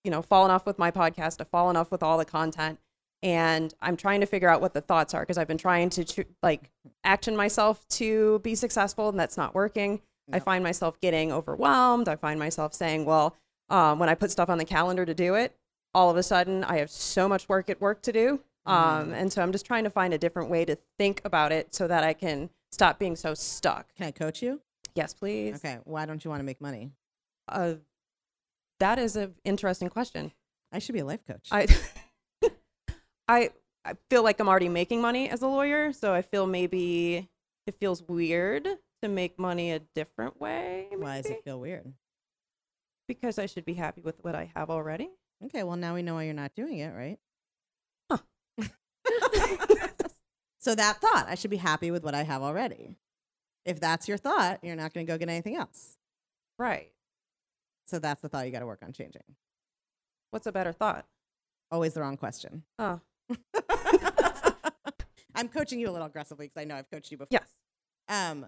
you 0.05 0.11
know, 0.11 0.22
fallen 0.22 0.51
off 0.51 0.66
with 0.66 0.78
my 0.78 0.90
podcast. 0.90 1.40
I've 1.40 1.48
fallen 1.48 1.76
off 1.76 1.90
with 1.90 2.03
all 2.03 2.18
the 2.18 2.24
content. 2.24 2.78
And 3.22 3.74
I'm 3.82 3.96
trying 3.96 4.20
to 4.20 4.26
figure 4.26 4.48
out 4.48 4.61
what 4.62 4.72
the 4.72 4.80
thoughts 4.80 5.12
are 5.12 5.20
because 5.20 5.36
I've 5.36 5.48
been 5.48 5.59
trying 5.59 5.90
to 5.90 6.24
like 6.42 6.70
action 7.05 7.36
myself 7.36 7.86
to 7.90 8.38
be 8.38 8.55
successful, 8.55 9.11
and 9.11 9.20
that's 9.20 9.36
not 9.36 9.55
working. 9.55 10.01
I 10.32 10.38
find 10.38 10.62
myself 10.64 10.98
getting 11.01 11.32
overwhelmed. 11.32 12.09
I 12.09 12.16
find 12.16 12.38
myself 12.38 12.72
saying, 12.72 13.05
well, 13.05 13.36
Um, 13.68 13.98
when 14.01 14.09
I 14.09 14.14
put 14.14 14.30
stuff 14.30 14.48
on 14.48 14.59
the 14.59 14.64
calendar 14.64 15.07
to 15.07 15.14
do 15.14 15.36
it, 15.36 15.55
all 15.94 16.11
of 16.11 16.16
a 16.16 16.22
sudden 16.22 16.64
I 16.64 16.78
have 16.78 16.90
so 16.90 17.28
much 17.28 17.48
work 17.48 17.70
at 17.70 17.80
work 17.80 18.03
to 18.03 18.12
do. 18.12 18.40
Um, 18.66 19.12
and 19.12 19.32
so 19.32 19.42
I'm 19.42 19.53
just 19.53 19.64
trying 19.64 19.84
to 19.84 19.90
find 19.90 20.12
a 20.12 20.18
different 20.18 20.51
way 20.51 20.64
to 20.64 20.76
think 20.98 21.20
about 21.24 21.53
it 21.53 21.74
so 21.74 21.86
that 21.88 22.03
I 22.05 22.12
can 22.12 22.51
stop 22.72 22.98
being 22.98 23.16
so 23.16 23.34
stuck. 23.34 23.94
Can 23.94 24.07
I 24.07 24.11
coach 24.11 24.42
you? 24.42 24.61
Yes, 24.94 25.14
please. 25.14 25.57
Okay. 25.57 25.78
Why 25.84 26.05
don't 26.07 26.24
you 26.24 26.30
want 26.30 26.40
to 26.40 26.44
make 26.44 26.61
money? 26.61 26.90
Uh, 27.48 27.74
that 28.81 28.99
is 28.99 29.16
an 29.16 29.35
interesting 29.45 29.89
question. 29.89 30.33
I 30.72 30.78
should 30.78 30.95
be 30.95 31.01
a 31.01 31.05
life 31.05 31.24
coach. 31.26 31.49
I, 31.51 31.66
I, 33.28 33.51
I 33.85 33.95
feel 34.09 34.22
like 34.22 34.41
I'm 34.41 34.49
already 34.49 34.68
making 34.68 35.01
money 35.01 35.31
as 35.31 35.43
a 35.43 35.47
lawyer, 35.47 35.93
so 35.93 36.12
I 36.12 36.22
feel 36.22 36.47
maybe 36.47 37.28
it 37.66 37.76
feels 37.78 38.03
weird 38.03 38.68
to 39.03 39.09
make 39.09 39.39
money 39.39 39.72
a 39.72 39.81
different 39.95 40.41
way. 40.41 40.89
Why 40.97 41.22
does 41.22 41.31
it 41.31 41.45
feel 41.45 41.61
weird? 41.61 41.93
Because 43.09 43.39
I 43.39 43.47
should 43.47 43.64
be 43.64 43.74
happy 43.74 44.01
with 44.01 44.16
what 44.22 44.35
I 44.35 44.51
have 44.55 44.70
already. 44.70 45.11
Okay, 45.45 45.62
well 45.62 45.76
now 45.76 45.95
we 45.95 46.03
know 46.03 46.14
why 46.14 46.24
you're 46.24 46.35
not 46.35 46.55
doing 46.55 46.78
it, 46.78 46.93
right? 46.95 47.18
so 50.59 50.74
that 50.74 51.01
thought, 51.01 51.26
I 51.28 51.35
should 51.35 51.51
be 51.51 51.57
happy 51.57 51.91
with 51.91 52.05
what 52.05 52.14
I 52.14 52.22
have 52.22 52.43
already. 52.43 52.97
If 53.64 53.81
that's 53.81 54.09
your 54.09 54.18
thought, 54.18 54.61
you're 54.62 54.76
not 54.76 54.95
going 54.95 55.07
to 55.07 55.12
go 55.12 55.18
get 55.18 55.28
anything 55.28 55.57
else. 55.57 55.97
Right. 56.59 56.93
So 57.91 57.99
that's 57.99 58.22
the 58.22 58.28
thought 58.28 58.47
you 58.47 58.53
got 58.53 58.61
to 58.61 58.66
work 58.66 58.84
on 58.84 58.93
changing. 58.93 59.24
What's 60.30 60.47
a 60.47 60.53
better 60.53 60.70
thought? 60.70 61.07
Always 61.72 61.93
the 61.93 62.01
wrong 62.03 62.16
question. 62.16 62.62
Oh. 62.78 63.01
I'm 65.34 65.49
coaching 65.49 65.80
you 65.80 65.91
a 65.91 65.93
little 65.93 66.07
aggressively 66.07 66.47
because 66.47 66.61
I 66.61 66.64
know 66.64 66.76
I've 66.76 66.88
coached 66.88 67.11
you 67.11 67.18
before. 67.18 67.30
Yes. 67.32 67.49
Um, 68.09 68.47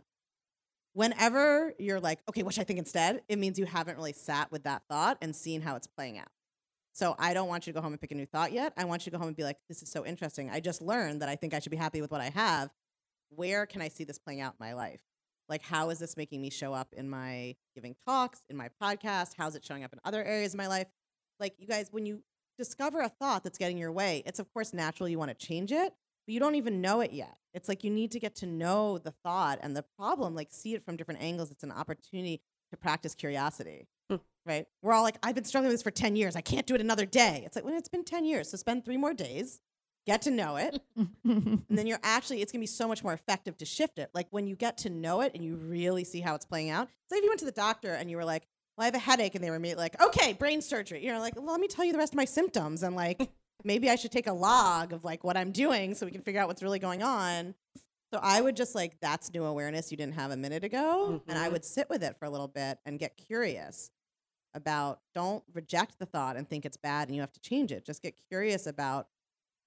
whenever 0.93 1.75
you're 1.77 1.99
like, 1.99 2.21
okay, 2.29 2.45
what 2.45 2.55
should 2.55 2.61
I 2.61 2.65
think 2.65 2.79
instead? 2.79 3.23
It 3.29 3.37
means 3.41 3.59
you 3.59 3.67
haven't 3.67 3.97
really 3.97 4.13
sat 4.13 4.53
with 4.53 4.63
that 4.63 4.83
thought 4.89 5.19
and 5.21 5.35
seen 5.35 5.61
how 5.61 5.75
it's 5.75 5.89
playing 5.89 6.19
out. 6.19 6.31
So 6.93 7.17
I 7.19 7.35
don't 7.35 7.49
want 7.49 7.67
you 7.67 7.73
to 7.73 7.77
go 7.77 7.83
home 7.83 7.93
and 7.93 8.01
pick 8.01 8.13
a 8.13 8.15
new 8.15 8.27
thought 8.27 8.53
yet. 8.53 8.73
I 8.77 8.85
want 8.85 9.07
you 9.07 9.11
to 9.11 9.17
go 9.17 9.19
home 9.19 9.29
and 9.29 9.37
be 9.37 9.43
like, 9.43 9.59
this 9.69 9.83
is 9.83 9.91
so 9.91 10.07
interesting. 10.07 10.51
I 10.51 10.61
just 10.61 10.81
learned 10.81 11.21
that 11.23 11.29
I 11.29 11.35
think 11.35 11.53
I 11.53 11.59
should 11.59 11.71
be 11.73 11.77
happy 11.77 12.01
with 12.01 12.13
what 12.13 12.21
I 12.21 12.29
have. 12.29 12.71
Where 13.31 13.67
can 13.67 13.83
I 13.83 13.89
see 13.89 14.05
this 14.05 14.19
playing 14.19 14.41
out 14.41 14.55
in 14.61 14.65
my 14.65 14.75
life? 14.75 15.01
Like, 15.49 15.63
how 15.63 15.91
is 15.91 15.99
this 15.99 16.17
making 16.17 16.41
me 16.41 16.51
show 16.51 16.73
up 16.73 16.95
in 16.97 17.09
my 17.09 17.57
giving 17.75 17.95
talks, 18.07 18.43
in 18.49 18.57
my 18.57 18.69
podcast? 18.83 19.33
How's 19.37 19.55
it 19.55 19.65
showing 19.65 19.85
up 19.85 19.93
in 19.93 20.01
other 20.05 20.23
areas 20.25 20.55
of 20.55 20.59
my 20.59 20.67
life? 20.67 20.87
Like, 21.41 21.55
you 21.59 21.67
guys, 21.67 21.89
when 21.91 22.07
you 22.07 22.23
discover 22.59 23.01
a 23.01 23.09
thought 23.09 23.45
that's 23.45 23.59
getting 23.59 23.79
your 23.79 23.93
way, 23.93 24.23
it's 24.27 24.39
of 24.39 24.53
course 24.53 24.73
natural 24.73 25.09
you 25.09 25.19
want 25.19 25.37
to 25.37 25.47
change 25.47 25.73
it, 25.73 25.93
but 26.27 26.33
you 26.33 26.41
don't 26.41 26.55
even 26.55 26.81
know 26.81 27.01
it 27.01 27.13
yet. 27.13 27.37
It's 27.55 27.69
like 27.69 27.85
you 27.85 27.91
need 27.91 28.13
to 28.13 28.21
get 28.21 28.35
to 28.37 28.47
know 28.47 28.99
the 28.99 29.13
thought 29.25 29.59
and 29.63 29.77
the 29.77 29.85
problem, 29.99 30.35
like 30.35 30.49
see 30.51 30.75
it 30.75 30.85
from 30.85 30.97
different 30.97 31.23
angles. 31.23 31.51
It's 31.51 31.65
an 31.65 31.73
opportunity 31.73 32.41
to 32.71 32.77
practice 32.77 33.15
curiosity, 33.15 33.89
hmm. 34.09 34.17
right? 34.47 34.67
We're 34.83 34.93
all 34.93 35.03
like, 35.03 35.19
I've 35.23 35.35
been 35.35 35.45
struggling 35.45 35.69
with 35.69 35.75
this 35.75 35.83
for 35.83 35.91
10 35.91 36.17
years. 36.17 36.37
I 36.37 36.41
can't 36.41 36.67
do 36.67 36.75
it 36.75 36.81
another 36.81 37.07
day. 37.07 37.43
It's 37.45 37.57
like, 37.57 37.65
well, 37.65 37.77
it's 37.77 37.89
been 37.89 38.05
10 38.05 38.25
years. 38.25 38.51
So 38.51 38.57
spend 38.57 38.85
three 38.85 38.97
more 38.97 39.13
days, 39.13 39.61
get 40.07 40.23
to 40.23 40.31
know 40.31 40.57
it. 40.57 40.81
and 40.97 41.65
then 41.71 41.87
you're 41.87 42.01
actually, 42.03 42.43
it's 42.43 42.53
going 42.53 42.61
to 42.61 42.63
be 42.63 42.67
so 42.67 42.89
much 42.89 43.03
more 43.03 43.13
effective 43.13 43.57
to 43.59 43.65
shift 43.65 43.99
it. 43.99 44.11
Like 44.15 44.27
when 44.31 44.47
you 44.47 44.57
get 44.57 44.79
to 44.79 44.91
know 44.91 45.21
it 45.21 45.33
and 45.35 45.45
you 45.45 45.57
really 45.57 46.05
see 46.05 46.21
how 46.21 46.35
it's 46.35 46.45
playing 46.45 46.71
out. 46.71 46.89
So 47.09 47.17
if 47.17 47.23
you 47.23 47.29
went 47.31 47.41
to 47.41 47.47
the 47.47 47.53
doctor 47.53 47.93
and 47.95 48.11
you 48.11 48.17
were 48.17 48.25
like, 48.25 48.47
well, 48.77 48.85
I 48.85 48.87
have 48.87 48.95
a 48.95 48.99
headache, 48.99 49.35
and 49.35 49.45
they 49.45 49.51
were 49.51 49.57
immediately 49.57 49.83
like, 49.85 50.01
okay, 50.03 50.33
brain 50.33 50.63
surgery. 50.63 51.05
You're 51.05 51.19
like, 51.19 51.37
well, 51.37 51.45
let 51.53 51.61
me 51.61 51.69
tell 51.69 51.85
you 51.85 51.93
the 51.93 51.99
rest 51.99 52.15
of 52.15 52.17
my 52.17 52.25
symptoms. 52.25 52.83
And 52.83 52.97
like, 52.97 53.31
maybe 53.65 53.91
I 53.91 53.97
should 53.97 54.13
take 54.13 54.27
a 54.27 54.33
log 54.33 54.93
of 54.95 55.05
like 55.05 55.23
what 55.25 55.37
I'm 55.37 55.53
doing 55.53 55.95
so 55.95 56.07
we 56.07 56.13
can 56.13 56.23
figure 56.23 56.41
out 56.41 56.49
what's 56.49 56.63
really 56.63 56.79
going 56.79 57.03
on. 57.03 57.55
So 58.13 58.19
I 58.23 58.41
would 58.41 58.57
just 58.57 58.75
like, 58.75 58.99
that's 59.01 59.33
new 59.33 59.45
awareness 59.45 59.91
you 59.91 59.97
didn't 59.97 60.15
have 60.15 60.31
a 60.31 60.37
minute 60.37 60.65
ago. 60.65 61.21
And 61.29 61.39
I 61.39 61.49
Mhm. 61.49 61.53
would 61.53 61.65
sit 61.65 61.89
with 61.91 62.03
it 62.03 62.19
for 62.19 62.25
a 62.25 62.31
little 62.31 62.49
bit 62.49 62.79
and 62.85 62.99
get 62.99 63.17
curious 63.17 63.91
about 64.55 65.01
don't 65.15 65.45
reject 65.55 65.99
the 65.99 66.05
thought 66.07 66.37
and 66.37 66.49
think 66.49 66.67
it's 66.67 66.77
bad 66.77 67.09
and 67.09 67.15
you 67.15 67.23
have 67.23 67.33
to 67.33 67.41
change 67.41 67.73
it. 67.73 67.85
Just 67.87 68.03
get 68.03 68.15
curious 68.29 68.67
about, 68.67 69.09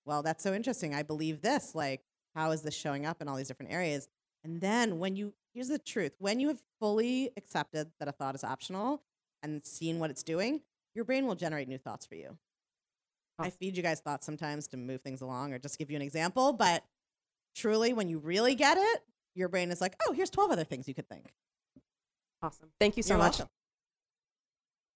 well, 0.05 0.23
that's 0.23 0.43
so 0.43 0.53
interesting. 0.53 0.93
I 0.93 1.03
believe 1.03 1.41
this. 1.41 1.75
Like, 1.75 2.01
how 2.35 2.51
is 2.51 2.61
this 2.61 2.75
showing 2.75 3.05
up 3.05 3.21
in 3.21 3.27
all 3.27 3.35
these 3.35 3.47
different 3.47 3.71
areas? 3.71 4.07
And 4.43 4.61
then 4.61 4.99
when 4.99 5.15
you, 5.15 5.33
here's 5.53 5.69
the 5.69 5.79
truth 5.79 6.13
when 6.19 6.39
you 6.39 6.47
have 6.49 6.61
fully 6.79 7.31
accepted 7.37 7.91
that 7.99 8.07
a 8.07 8.11
thought 8.11 8.35
is 8.35 8.43
optional 8.43 9.01
and 9.41 9.65
seen 9.65 9.99
what 9.99 10.09
it's 10.09 10.23
doing, 10.23 10.61
your 10.93 11.05
brain 11.05 11.25
will 11.25 11.35
generate 11.35 11.67
new 11.67 11.77
thoughts 11.77 12.05
for 12.05 12.15
you. 12.15 12.37
I 13.37 13.49
feed 13.49 13.75
you 13.75 13.83
guys 13.83 13.99
thoughts 13.99 14.25
sometimes 14.25 14.67
to 14.69 14.77
move 14.77 15.01
things 15.01 15.21
along 15.21 15.53
or 15.53 15.59
just 15.59 15.77
give 15.77 15.89
you 15.89 15.95
an 15.97 16.01
example, 16.01 16.53
but 16.53 16.83
truly, 17.55 17.91
when 17.91 18.07
you 18.07 18.19
really 18.19 18.55
get 18.55 18.77
it, 18.77 19.03
your 19.33 19.49
brain 19.49 19.71
is 19.71 19.81
like, 19.81 19.95
oh, 20.07 20.13
here's 20.13 20.29
12 20.29 20.51
other 20.51 20.63
things 20.63 20.87
you 20.87 20.93
could 20.93 21.09
think. 21.09 21.33
Awesome. 22.41 22.69
Thank 22.79 22.95
you 22.95 23.03
so 23.03 23.15
You're 23.15 23.23
much. 23.23 23.39
welcome. 23.39 23.49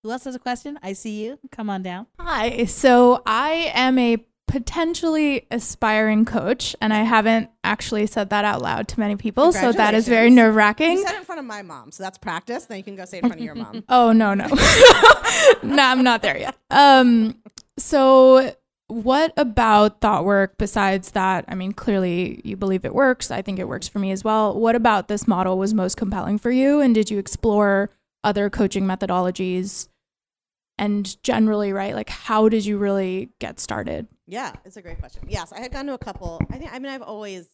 Who 0.03 0.12
else 0.12 0.24
has 0.24 0.36
a 0.36 0.39
question? 0.39 0.80
I 0.82 0.93
see 0.93 1.26
you. 1.26 1.39
Come 1.51 1.70
on 1.70 1.84
down. 1.84 2.07
Hi. 2.20 2.64
So 2.66 3.22
I 3.26 3.72
am 3.74 3.97
a 3.97 4.26
potentially 4.49 5.45
aspiring 5.51 6.25
coach, 6.25 6.75
and 6.81 6.91
I 6.91 7.03
haven't 7.03 7.51
actually 7.63 8.07
said 8.07 8.31
that 8.31 8.45
out 8.45 8.63
loud 8.63 8.87
to 8.89 8.99
many 8.99 9.15
people. 9.15 9.53
So 9.53 9.71
that 9.71 9.93
is 9.93 10.07
very 10.07 10.31
nerve 10.31 10.55
wracking. 10.55 10.93
You 10.93 11.03
said 11.03 11.13
it 11.13 11.19
in 11.19 11.23
front 11.23 11.37
of 11.37 11.45
my 11.45 11.61
mom, 11.61 11.91
so 11.91 12.01
that's 12.01 12.17
practice. 12.17 12.65
Then 12.65 12.79
you 12.79 12.83
can 12.83 12.95
go 12.95 13.05
say 13.05 13.19
it 13.19 13.23
in 13.23 13.29
front 13.29 13.39
of 13.39 13.45
your 13.45 13.55
mom. 13.55 13.83
Oh 13.89 14.11
no, 14.11 14.33
no. 14.33 14.47
no, 15.63 15.83
I'm 15.83 16.03
not 16.03 16.21
there 16.23 16.37
yet. 16.37 16.57
Um 16.71 17.37
so 17.77 18.55
what 18.87 19.33
about 19.37 20.01
thought 20.01 20.25
work 20.25 20.57
besides 20.57 21.11
that? 21.11 21.45
I 21.47 21.53
mean, 21.53 21.71
clearly 21.71 22.41
you 22.43 22.57
believe 22.57 22.85
it 22.85 22.95
works. 22.95 23.29
I 23.29 23.43
think 23.43 23.59
it 23.59 23.67
works 23.67 23.87
for 23.87 23.99
me 23.99 24.11
as 24.11 24.23
well. 24.23 24.59
What 24.59 24.75
about 24.75 25.07
this 25.07 25.27
model 25.27 25.59
was 25.59 25.75
most 25.75 25.95
compelling 25.95 26.39
for 26.39 26.49
you 26.49 26.81
and 26.81 26.95
did 26.95 27.11
you 27.11 27.19
explore 27.19 27.91
other 28.23 28.49
coaching 28.49 28.85
methodologies? 28.85 29.89
And 30.79 31.21
generally, 31.23 31.71
right? 31.71 31.93
Like 31.93 32.09
how 32.09 32.49
did 32.49 32.65
you 32.65 32.77
really 32.79 33.29
get 33.39 33.59
started? 33.59 34.07
Yeah, 34.30 34.53
it's 34.63 34.77
a 34.77 34.82
great 34.84 34.99
question. 34.99 35.23
Yes, 35.27 35.51
I 35.51 35.59
had 35.59 35.71
gone 35.71 35.88
to 35.88 35.93
a 35.93 35.97
couple. 35.97 36.39
I 36.51 36.59
think. 36.59 36.71
I 36.71 36.77
mean, 36.77 36.91
I've 36.91 37.01
always. 37.01 37.47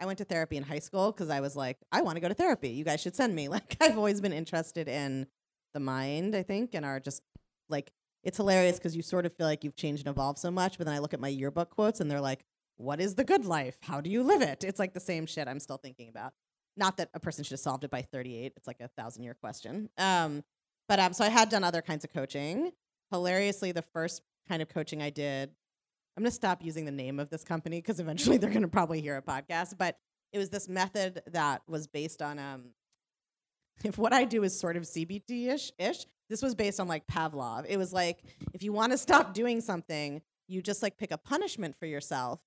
I 0.00 0.06
went 0.06 0.18
to 0.18 0.24
therapy 0.24 0.56
in 0.56 0.62
high 0.62 0.78
school 0.78 1.10
because 1.10 1.30
I 1.30 1.40
was 1.40 1.56
like, 1.56 1.78
I 1.90 2.02
want 2.02 2.16
to 2.16 2.20
go 2.20 2.28
to 2.28 2.34
therapy. 2.34 2.70
You 2.70 2.84
guys 2.84 3.00
should 3.00 3.16
send 3.16 3.34
me. 3.34 3.48
Like, 3.52 3.76
I've 3.80 3.98
always 3.98 4.20
been 4.20 4.32
interested 4.32 4.88
in 4.88 5.26
the 5.74 5.80
mind. 5.80 6.36
I 6.36 6.44
think, 6.44 6.74
and 6.74 6.86
are 6.86 7.00
just 7.00 7.22
like, 7.68 7.90
it's 8.22 8.36
hilarious 8.36 8.78
because 8.78 8.94
you 8.94 9.02
sort 9.02 9.26
of 9.26 9.36
feel 9.36 9.46
like 9.48 9.64
you've 9.64 9.74
changed 9.74 10.06
and 10.06 10.14
evolved 10.14 10.38
so 10.38 10.50
much. 10.50 10.78
But 10.78 10.86
then 10.86 10.94
I 10.94 11.00
look 11.00 11.12
at 11.12 11.20
my 11.20 11.28
yearbook 11.28 11.70
quotes, 11.70 11.98
and 11.98 12.08
they're 12.08 12.20
like, 12.20 12.44
"What 12.76 13.00
is 13.00 13.16
the 13.16 13.24
good 13.24 13.44
life? 13.44 13.78
How 13.82 14.00
do 14.00 14.08
you 14.08 14.22
live 14.22 14.42
it?" 14.42 14.62
It's 14.62 14.78
like 14.78 14.94
the 14.94 15.00
same 15.00 15.26
shit 15.26 15.48
I'm 15.48 15.60
still 15.60 15.78
thinking 15.78 16.08
about. 16.08 16.34
Not 16.76 16.98
that 16.98 17.10
a 17.14 17.20
person 17.20 17.42
should 17.42 17.54
have 17.54 17.60
solved 17.60 17.82
it 17.82 17.90
by 17.90 18.02
38. 18.02 18.52
It's 18.56 18.68
like 18.68 18.80
a 18.80 18.88
thousand 18.96 19.24
year 19.24 19.34
question. 19.34 19.90
Um, 19.98 20.44
but 20.88 21.00
um, 21.00 21.14
so 21.14 21.24
I 21.24 21.30
had 21.30 21.48
done 21.48 21.64
other 21.64 21.82
kinds 21.82 22.04
of 22.04 22.12
coaching. 22.12 22.70
Hilariously, 23.10 23.72
the 23.72 23.84
first 23.92 24.22
kind 24.48 24.62
of 24.62 24.68
coaching 24.68 25.02
I 25.02 25.10
did 25.10 25.50
I'm 26.16 26.22
going 26.22 26.30
to 26.30 26.34
stop 26.34 26.62
using 26.62 26.84
the 26.84 26.92
name 26.92 27.18
of 27.18 27.30
this 27.30 27.44
company 27.44 27.78
because 27.78 28.00
eventually 28.00 28.36
they're 28.38 28.50
going 28.50 28.62
to 28.62 28.68
probably 28.68 29.00
hear 29.00 29.16
a 29.16 29.22
podcast. 29.22 29.78
But 29.78 29.96
it 30.32 30.38
was 30.38 30.50
this 30.50 30.68
method 30.68 31.22
that 31.32 31.62
was 31.68 31.86
based 31.86 32.22
on 32.22 32.38
um, 32.38 32.70
if 33.84 33.98
what 33.98 34.12
I 34.12 34.24
do 34.24 34.42
is 34.42 34.58
sort 34.58 34.76
of 34.76 34.84
CBT 34.84 35.48
ish 35.48 35.72
ish. 35.78 36.06
This 36.28 36.42
was 36.42 36.54
based 36.54 36.80
on 36.80 36.88
like 36.88 37.06
Pavlov. 37.06 37.66
It 37.68 37.76
was 37.76 37.92
like 37.92 38.22
if 38.54 38.62
you 38.62 38.72
want 38.72 38.92
to 38.92 38.98
stop 38.98 39.34
doing 39.34 39.60
something, 39.60 40.22
you 40.48 40.62
just 40.62 40.82
like 40.82 40.96
pick 40.96 41.10
a 41.10 41.18
punishment 41.18 41.76
for 41.78 41.86
yourself, 41.86 42.40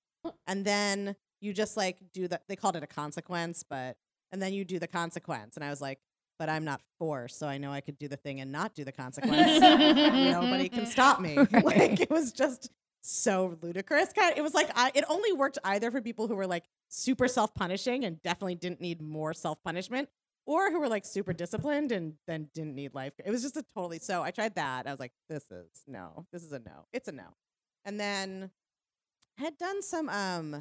and 0.46 0.64
then 0.64 1.14
you 1.40 1.52
just 1.52 1.76
like 1.76 1.98
do 2.12 2.26
that. 2.28 2.42
They 2.48 2.56
called 2.56 2.76
it 2.76 2.82
a 2.82 2.88
consequence, 2.88 3.62
but 3.68 3.96
and 4.32 4.42
then 4.42 4.54
you 4.54 4.64
do 4.64 4.78
the 4.80 4.88
consequence. 4.88 5.56
And 5.56 5.64
I 5.64 5.70
was 5.70 5.80
like, 5.80 6.00
but 6.38 6.48
I'm 6.48 6.64
not 6.64 6.80
forced, 6.98 7.38
so 7.38 7.46
I 7.46 7.58
know 7.58 7.70
I 7.70 7.80
could 7.80 7.98
do 7.98 8.08
the 8.08 8.16
thing 8.16 8.40
and 8.40 8.50
not 8.50 8.74
do 8.74 8.82
the 8.84 8.92
consequence. 9.04 9.60
Nobody 9.60 10.68
can 10.68 10.86
stop 10.86 11.20
me. 11.20 11.36
Like 11.36 12.00
it 12.00 12.10
was 12.10 12.32
just 12.32 12.70
so 13.06 13.56
ludicrous. 13.62 14.12
Kind 14.12 14.32
of, 14.32 14.38
it 14.38 14.42
was 14.42 14.54
like 14.54 14.70
I, 14.74 14.90
it 14.94 15.04
only 15.08 15.32
worked 15.32 15.58
either 15.64 15.90
for 15.90 16.00
people 16.00 16.26
who 16.28 16.34
were 16.34 16.46
like 16.46 16.64
super 16.88 17.28
self 17.28 17.54
punishing 17.54 18.04
and 18.04 18.20
definitely 18.22 18.54
didn't 18.56 18.80
need 18.80 19.00
more 19.02 19.34
self 19.34 19.62
punishment, 19.62 20.08
or 20.46 20.70
who 20.70 20.80
were 20.80 20.88
like 20.88 21.04
super 21.04 21.32
disciplined 21.32 21.92
and 21.92 22.14
then 22.26 22.48
didn't 22.54 22.74
need 22.74 22.94
life. 22.94 23.12
It 23.24 23.30
was 23.30 23.42
just 23.42 23.56
a 23.56 23.64
totally. 23.74 23.98
So 23.98 24.22
I 24.22 24.30
tried 24.30 24.54
that. 24.56 24.86
I 24.86 24.90
was 24.90 25.00
like, 25.00 25.12
this 25.28 25.50
is 25.50 25.68
no, 25.86 26.26
this 26.32 26.42
is 26.42 26.52
a 26.52 26.58
no. 26.58 26.86
It's 26.92 27.08
a 27.08 27.12
no. 27.12 27.34
And 27.84 27.98
then 28.00 28.50
I 29.38 29.42
had 29.42 29.58
done 29.58 29.82
some 29.82 30.08
um 30.08 30.52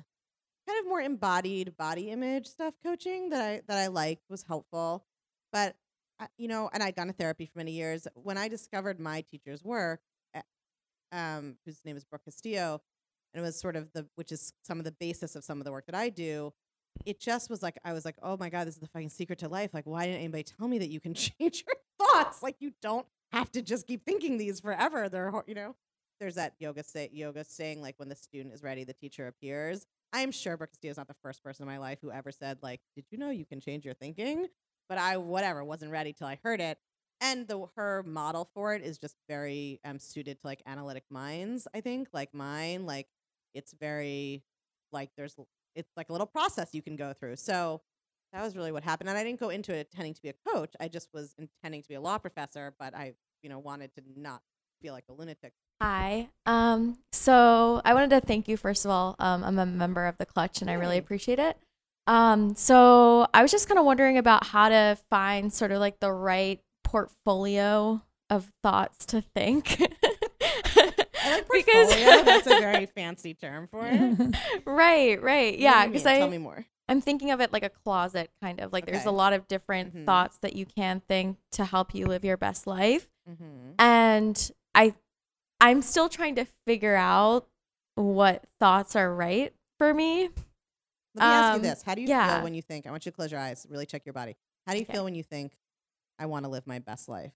kind 0.68 0.80
of 0.80 0.88
more 0.88 1.02
embodied 1.02 1.78
body 1.78 2.10
image 2.10 2.48
stuff 2.48 2.74
coaching 2.84 3.30
that 3.30 3.41
I 3.41 3.62
that 3.68 3.78
I 3.78 3.88
liked 3.88 4.24
was 4.30 4.43
helpful, 4.43 5.06
but 5.52 5.76
I- 6.20 6.28
you 6.38 6.48
know, 6.48 6.70
and 6.74 6.82
I'd 6.82 6.96
gone 6.96 7.08
to 7.08 7.14
therapy 7.14 7.46
for 7.46 7.58
many 7.60 7.72
years. 7.74 8.08
When 8.16 8.38
I 8.38 8.48
discovered 8.48 9.00
my 9.00 9.22
teacher's 9.22 9.64
work, 9.64 10.02
uh, 10.02 10.14
um, 11.12 11.58
whose 11.66 11.80
name 11.86 11.97
is 11.97 12.03
Brooke 12.03 12.26
Castillo, 12.26 12.82
and 13.34 13.41
it 13.41 13.45
was 13.45 13.60
sort 13.60 13.76
of 13.76 13.91
the 13.93 14.08
which 14.16 14.32
is 14.32 14.53
some 14.64 14.80
of 14.80 14.86
the 14.86 14.91
basis 14.91 15.36
of 15.36 15.43
some 15.43 15.60
of 15.60 15.66
the 15.66 15.72
work 15.72 15.86
that 15.88 15.95
I 15.95 16.10
do. 16.10 16.53
It 17.06 17.20
just 17.20 17.49
was 17.49 17.62
like 17.62 17.78
I 17.84 17.93
was 17.93 18.06
like, 18.06 18.16
oh 18.22 18.38
my 18.38 18.49
god, 18.49 18.68
this 18.68 18.76
is 18.76 18.82
the 18.82 18.88
fucking 18.88 19.10
secret 19.10 19.39
to 19.39 19.49
life. 19.49 19.74
Like, 19.74 19.86
why 19.86 20.06
didn't 20.06 20.20
anybody 20.20 20.43
tell 20.43 20.68
me 20.68 20.80
that 20.80 20.89
you 20.89 20.99
can 20.99 21.14
change 21.14 21.64
your 21.68 21.76
thoughts? 21.99 22.41
Like, 22.41 22.58
you 22.60 22.72
don't 22.82 23.06
have 23.32 23.51
to 23.51 23.62
just 23.62 23.88
keep 23.88 24.06
thinking 24.06 24.38
these 24.38 24.60
forever. 24.60 25.10
They're 25.10 25.32
you 25.47 25.56
know, 25.56 25.76
there's 26.20 26.36
that 26.36 26.53
yoga 26.60 26.84
say 26.84 27.10
yoga 27.12 27.43
saying 27.43 27.82
like 27.82 27.95
when 27.97 28.10
the 28.10 28.16
student 28.16 28.53
is 28.53 28.64
ready, 28.64 28.84
the 28.84 28.93
teacher 28.93 29.28
appears. 29.28 29.86
I 30.14 30.22
am 30.22 30.32
sure 30.32 30.56
Brooke 30.56 30.72
Castillo 30.72 30.91
is 30.91 30.97
not 30.97 31.08
the 31.08 31.16
first 31.22 31.43
person 31.43 31.64
in 31.64 31.68
my 31.68 31.78
life 31.78 31.99
who 32.01 32.12
ever 32.12 32.32
said 32.32 32.60
like, 32.62 32.80
did 32.95 33.06
you 33.10 33.18
know 33.18 33.32
you 33.32 33.45
can 33.45 33.60
change 33.60 33.84
your 33.84 33.93
thinking? 33.93 34.47
But 34.88 34.97
I 34.97 35.18
whatever 35.18 35.64
wasn't 35.64 35.91
ready 35.91 36.14
till 36.14 36.28
I 36.28 36.39
heard 36.43 36.62
it. 36.62 36.78
And 37.26 37.47
the 37.47 37.65
her 37.76 38.03
model 38.03 38.49
for 38.53 38.73
it 38.76 38.84
is 38.84 38.97
just 38.97 39.15
very 39.28 39.80
um 39.84 39.99
suited 39.99 40.39
to 40.39 40.47
like 40.47 40.61
analytic 40.65 41.03
minds. 41.09 41.67
I 41.73 41.82
think 41.82 42.07
like 42.13 42.34
mine, 42.34 42.86
like 42.86 43.07
it's 43.53 43.73
very 43.80 44.43
like 44.91 45.09
there's 45.17 45.36
it's 45.76 45.91
like 45.97 46.09
a 46.09 46.11
little 46.11 46.28
process 46.28 46.69
you 46.73 46.82
can 46.82 46.95
go 46.95 47.13
through. 47.13 47.36
So 47.38 47.82
that 48.32 48.43
was 48.43 48.55
really 48.55 48.71
what 48.71 48.84
happened. 48.84 49.09
And 49.09 49.17
I 49.17 49.23
didn't 49.23 49.39
go 49.39 49.49
into 49.49 49.73
it 49.73 49.88
intending 49.91 50.13
to 50.13 50.21
be 50.21 50.30
a 50.30 50.34
coach. 50.53 50.73
I 50.80 50.88
just 50.88 51.09
was 51.13 51.34
intending 51.38 51.82
to 51.82 51.89
be 51.89 51.95
a 51.95 52.01
law 52.01 52.17
professor, 52.17 52.73
but 52.80 52.95
I 52.95 53.13
you 53.41 53.49
know 53.49 53.59
wanted 53.59 53.93
to 53.95 54.01
not 54.15 54.41
feel 54.82 54.93
like 54.93 55.05
a 55.09 55.13
lunatic. 55.13 55.53
Hi. 55.82 56.30
Um, 56.45 56.97
so 57.11 57.82
I 57.84 57.93
wanted 57.93 58.11
to 58.11 58.21
thank 58.21 58.47
you 58.47 58.55
first 58.55 58.86
of 58.86 58.91
all. 58.91 59.15
Um, 59.19 59.43
I'm 59.43 59.59
a 59.59 59.65
member 59.65 60.05
of 60.05 60.17
the 60.17 60.26
Clutch, 60.26 60.61
and 60.61 60.69
I 60.69 60.73
really 60.73 60.97
appreciate 60.97 61.39
it. 61.39 61.57
Um, 62.07 62.55
so 62.55 63.28
I 63.34 63.41
was 63.41 63.51
just 63.51 63.67
kind 63.67 63.80
of 63.80 63.86
wondering 63.86 64.17
about 64.17 64.45
how 64.45 64.69
to 64.69 64.97
find 65.09 65.51
sort 65.51 65.71
of 65.71 65.80
like 65.80 65.99
the 65.99 66.11
right 66.11 66.61
portfolio 67.00 68.02
of 68.30 68.52
thoughts 68.64 69.06
to 69.08 69.22
think. 69.22 69.82
Like 71.28 71.48
portfolio. 71.48 72.24
That's 72.24 72.46
a 72.48 72.50
very 72.60 72.86
fancy 72.86 73.34
term 73.34 73.68
for 73.68 73.88
it. 73.88 74.36
right, 74.66 75.20
right, 75.22 75.58
yeah. 75.58 75.88
Because? 75.88 76.06
I 76.06 76.20
Tell 76.20 76.30
me 76.30 76.38
more. 76.38 76.66
I'm 76.88 77.02
thinking 77.02 77.32
of 77.32 77.41
it 77.41 77.52
like 77.52 77.64
a 77.64 77.70
closet, 77.70 78.30
kind 78.43 78.60
of 78.60 78.72
like 78.72 78.86
there's 78.86 79.06
a 79.08 79.12
lot 79.12 79.34
of 79.34 79.48
different 79.48 79.96
Mhm. 79.96 80.06
thoughts 80.06 80.38
that 80.39 80.56
you 80.56 80.66
can 80.68 81.02
think 81.08 81.38
to 81.54 81.66
help 81.66 81.96
you 81.96 82.06
live 82.06 82.24
your 82.24 82.38
best 82.38 82.68
life, 82.68 83.08
Mhm. 83.28 83.74
and 83.80 84.52
I, 84.76 84.93
I'm 85.60 85.82
still 85.82 86.10
trying 86.10 86.36
to 86.36 86.46
figure 86.68 86.96
out 86.96 87.48
what 87.96 88.43
thoughts 88.60 88.96
are 88.96 89.12
right 89.12 89.52
for 89.80 89.93
me. 89.96 90.30
Let 91.16 91.28
me 91.28 91.34
ask 91.34 91.54
you 91.54 91.56
Um, 91.56 91.62
this: 91.64 91.82
How 91.82 91.96
do 91.96 92.02
you 92.02 92.08
yeah. 92.08 92.36
feel 92.36 92.43
when 92.43 92.54
you 92.54 92.62
think? 92.62 92.86
I 92.86 92.91
want 92.91 93.04
you 93.06 93.12
to 93.12 93.16
close 93.16 93.32
your 93.32 93.39
eyes, 93.41 93.66
really 93.68 93.88
check 93.88 94.06
your 94.06 94.14
body. 94.14 94.36
How 94.68 94.74
do 94.74 94.78
you 94.80 94.84
Okay. 94.86 94.93
feel 94.93 95.04
when 95.06 95.16
you 95.16 95.24
think, 95.24 95.58
"I 96.20 96.26
want 96.28 96.45
to 96.45 96.49
live 96.49 96.66
my 96.68 96.80
best 96.80 97.07
life"? 97.09 97.34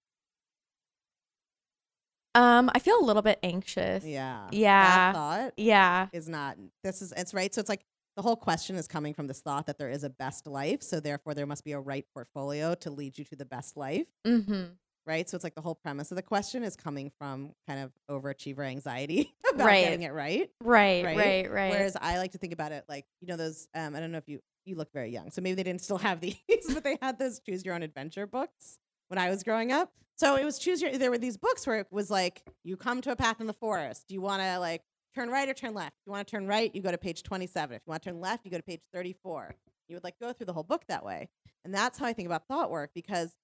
Um, 2.35 2.69
I 2.73 2.79
feel 2.79 2.99
a 2.99 3.03
little 3.03 3.21
bit 3.23 3.39
anxious. 3.41 4.05
Yeah. 4.05 4.47
Yeah. 4.51 4.83
That 4.83 5.15
thought 5.15 5.53
Yeah. 5.57 6.07
is 6.13 6.29
not. 6.29 6.57
This 6.83 7.01
is. 7.01 7.11
It's 7.17 7.33
right. 7.33 7.53
So 7.53 7.59
it's 7.59 7.69
like 7.69 7.83
the 8.15 8.21
whole 8.21 8.35
question 8.35 8.75
is 8.75 8.87
coming 8.87 9.13
from 9.13 9.27
this 9.27 9.41
thought 9.41 9.65
that 9.67 9.77
there 9.77 9.89
is 9.89 10.03
a 10.03 10.09
best 10.09 10.45
life. 10.45 10.83
So 10.83 10.99
therefore, 10.99 11.33
there 11.33 11.45
must 11.47 11.63
be 11.63 11.71
a 11.71 11.79
right 11.79 12.05
portfolio 12.13 12.75
to 12.75 12.91
lead 12.91 13.17
you 13.17 13.25
to 13.25 13.35
the 13.35 13.45
best 13.45 13.75
life. 13.77 14.07
Mm-hmm. 14.27 14.65
Right. 15.07 15.27
So 15.27 15.35
it's 15.35 15.43
like 15.43 15.55
the 15.55 15.61
whole 15.61 15.73
premise 15.75 16.11
of 16.11 16.17
the 16.17 16.21
question 16.21 16.63
is 16.63 16.75
coming 16.75 17.11
from 17.17 17.53
kind 17.67 17.79
of 17.81 17.91
overachiever 18.11 18.59
anxiety 18.67 19.33
about 19.53 19.65
Right. 19.65 19.85
getting 19.85 20.03
it 20.03 20.13
right. 20.13 20.51
Right, 20.61 21.03
right, 21.03 21.51
right. 21.51 21.71
Whereas 21.71 21.97
I 21.99 22.17
like 22.19 22.33
to 22.33 22.37
think 22.37 22.53
about 22.53 22.71
it 22.73 22.83
like 22.87 23.05
you 23.21 23.27
know 23.27 23.37
those. 23.37 23.67
Um, 23.73 23.95
I 23.95 23.99
don't 24.01 24.11
know 24.11 24.19
if 24.19 24.27
you 24.29 24.39
you 24.69 24.75
look 24.75 24.93
very 24.93 25.09
young, 25.11 25.31
so 25.31 25.41
maybe 25.41 25.55
they 25.55 25.63
didn't 25.63 25.81
still 25.81 25.97
have 25.97 26.21
these, 26.21 26.37
but 26.73 26.83
they 26.83 26.97
had 27.01 27.19
those 27.19 27.39
choose 27.39 27.65
your 27.65 27.75
own 27.75 27.83
adventure 27.83 28.27
books 28.27 28.79
when 29.07 29.17
I 29.17 29.29
was 29.29 29.43
growing 29.43 29.71
up. 29.71 29.91
So 30.15 30.35
it 30.35 30.45
was 30.45 30.59
choose 30.59 30.81
your. 30.81 30.97
There 30.97 31.11
were 31.11 31.17
these 31.17 31.37
books 31.37 31.65
where 31.65 31.79
it 31.79 31.87
was 31.91 32.09
like 32.09 32.43
you 32.63 32.77
come 32.77 33.01
to 33.01 33.11
a 33.11 33.15
path 33.15 33.39
in 33.39 33.47
the 33.47 33.53
forest. 33.53 34.05
Do 34.07 34.13
you 34.13 34.21
want 34.21 34.41
to 34.41 34.59
like 34.59 34.83
turn 35.15 35.29
right 35.29 35.47
or 35.47 35.53
turn 35.53 35.73
left? 35.73 35.95
If 35.99 36.07
you 36.07 36.11
want 36.11 36.27
to 36.27 36.31
turn 36.31 36.47
right, 36.47 36.73
you 36.73 36.81
go 36.81 36.91
to 36.91 36.97
page 36.97 37.23
twenty 37.23 37.47
seven. 37.47 37.75
If 37.75 37.83
you 37.85 37.91
want 37.91 38.03
to 38.03 38.09
turn 38.09 38.19
left, 38.19 38.45
you 38.45 38.51
go 38.51 38.57
to 38.57 38.63
page 38.63 38.81
thirty 38.93 39.15
four. 39.23 39.55
You 39.87 39.95
would 39.95 40.03
like 40.03 40.19
go 40.19 40.33
through 40.33 40.45
the 40.45 40.53
whole 40.53 40.63
book 40.63 40.83
that 40.89 41.05
way, 41.05 41.29
and 41.63 41.73
that's 41.73 41.97
how 41.97 42.05
I 42.05 42.13
think 42.13 42.27
about 42.27 42.47
thought 42.47 42.69
work 42.69 42.91
because 42.93 43.35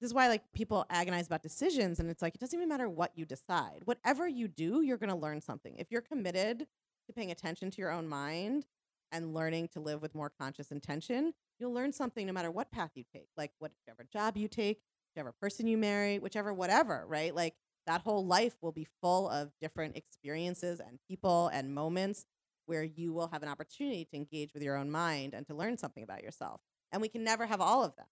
this 0.00 0.08
is 0.08 0.14
why 0.14 0.28
like 0.28 0.42
people 0.52 0.84
agonize 0.90 1.26
about 1.26 1.42
decisions 1.42 2.00
and 2.00 2.10
it's 2.10 2.20
like 2.20 2.34
it 2.34 2.40
doesn't 2.40 2.58
even 2.58 2.68
matter 2.68 2.88
what 2.88 3.12
you 3.14 3.24
decide 3.24 3.82
whatever 3.84 4.26
you 4.26 4.48
do 4.48 4.82
you're 4.82 4.96
going 4.96 5.10
to 5.10 5.16
learn 5.16 5.40
something 5.40 5.76
if 5.76 5.90
you're 5.90 6.00
committed 6.00 6.66
to 7.06 7.12
paying 7.14 7.30
attention 7.30 7.70
to 7.70 7.80
your 7.80 7.90
own 7.90 8.08
mind 8.08 8.66
and 9.12 9.34
learning 9.34 9.68
to 9.68 9.80
live 9.80 10.02
with 10.02 10.14
more 10.14 10.32
conscious 10.40 10.72
intention 10.72 11.32
you'll 11.58 11.72
learn 11.72 11.92
something 11.92 12.26
no 12.26 12.32
matter 12.32 12.50
what 12.50 12.70
path 12.70 12.90
you 12.94 13.04
take 13.12 13.28
like 13.36 13.52
whatever 13.58 14.06
job 14.12 14.36
you 14.36 14.48
take 14.48 14.80
whichever 15.14 15.32
person 15.40 15.66
you 15.66 15.78
marry 15.78 16.18
whichever 16.18 16.52
whatever 16.52 17.04
right 17.06 17.34
like 17.34 17.54
that 17.86 18.00
whole 18.00 18.24
life 18.24 18.54
will 18.62 18.72
be 18.72 18.86
full 19.00 19.28
of 19.28 19.50
different 19.60 19.96
experiences 19.96 20.80
and 20.80 20.98
people 21.08 21.48
and 21.48 21.74
moments 21.74 22.24
where 22.66 22.84
you 22.84 23.12
will 23.12 23.28
have 23.28 23.42
an 23.42 23.48
opportunity 23.48 24.04
to 24.04 24.16
engage 24.16 24.54
with 24.54 24.62
your 24.62 24.76
own 24.76 24.90
mind 24.90 25.34
and 25.34 25.46
to 25.46 25.54
learn 25.54 25.76
something 25.76 26.02
about 26.02 26.22
yourself 26.22 26.60
and 26.92 27.02
we 27.02 27.08
can 27.08 27.24
never 27.24 27.46
have 27.46 27.60
all 27.60 27.84
of 27.84 27.94
them 27.96 28.06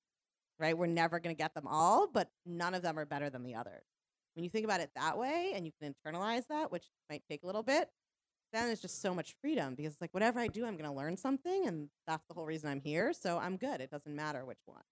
right? 0.61 0.76
We're 0.76 0.86
never 0.86 1.18
going 1.18 1.34
to 1.34 1.38
get 1.42 1.55
them 1.55 1.66
all, 1.66 2.07
but 2.07 2.28
none 2.46 2.74
of 2.74 2.82
them 2.82 2.98
are 2.98 3.07
better 3.07 3.30
than 3.30 3.42
the 3.42 3.55
others. 3.55 3.82
When 4.34 4.44
you 4.44 4.51
think 4.51 4.64
about 4.64 4.80
it 4.80 4.90
that 4.94 5.18
way 5.18 5.53
and 5.55 5.66
you 5.66 5.72
can 5.80 5.92
internalize 5.92 6.46
that, 6.48 6.70
which 6.70 6.84
might 7.09 7.22
take 7.28 7.42
a 7.42 7.46
little 7.46 7.62
bit, 7.62 7.88
then 8.53 8.66
there's 8.66 8.80
just 8.80 9.01
so 9.01 9.14
much 9.14 9.34
freedom 9.40 9.74
because 9.74 9.92
it's 9.92 10.01
like 10.01 10.12
whatever 10.14 10.40
I 10.40 10.48
do, 10.48 10.66
I'm 10.66 10.76
going 10.76 10.90
to 10.90 10.96
learn 10.96 11.16
something. 11.16 11.66
And 11.66 11.88
that's 12.07 12.26
the 12.26 12.34
whole 12.34 12.46
reason 12.46 12.68
I'm 12.68 12.80
here. 12.80 13.12
So 13.12 13.38
I'm 13.38 13.57
good. 13.57 13.80
It 13.80 13.90
doesn't 13.90 14.14
matter 14.14 14.44
which 14.44 14.61
one. 14.66 14.82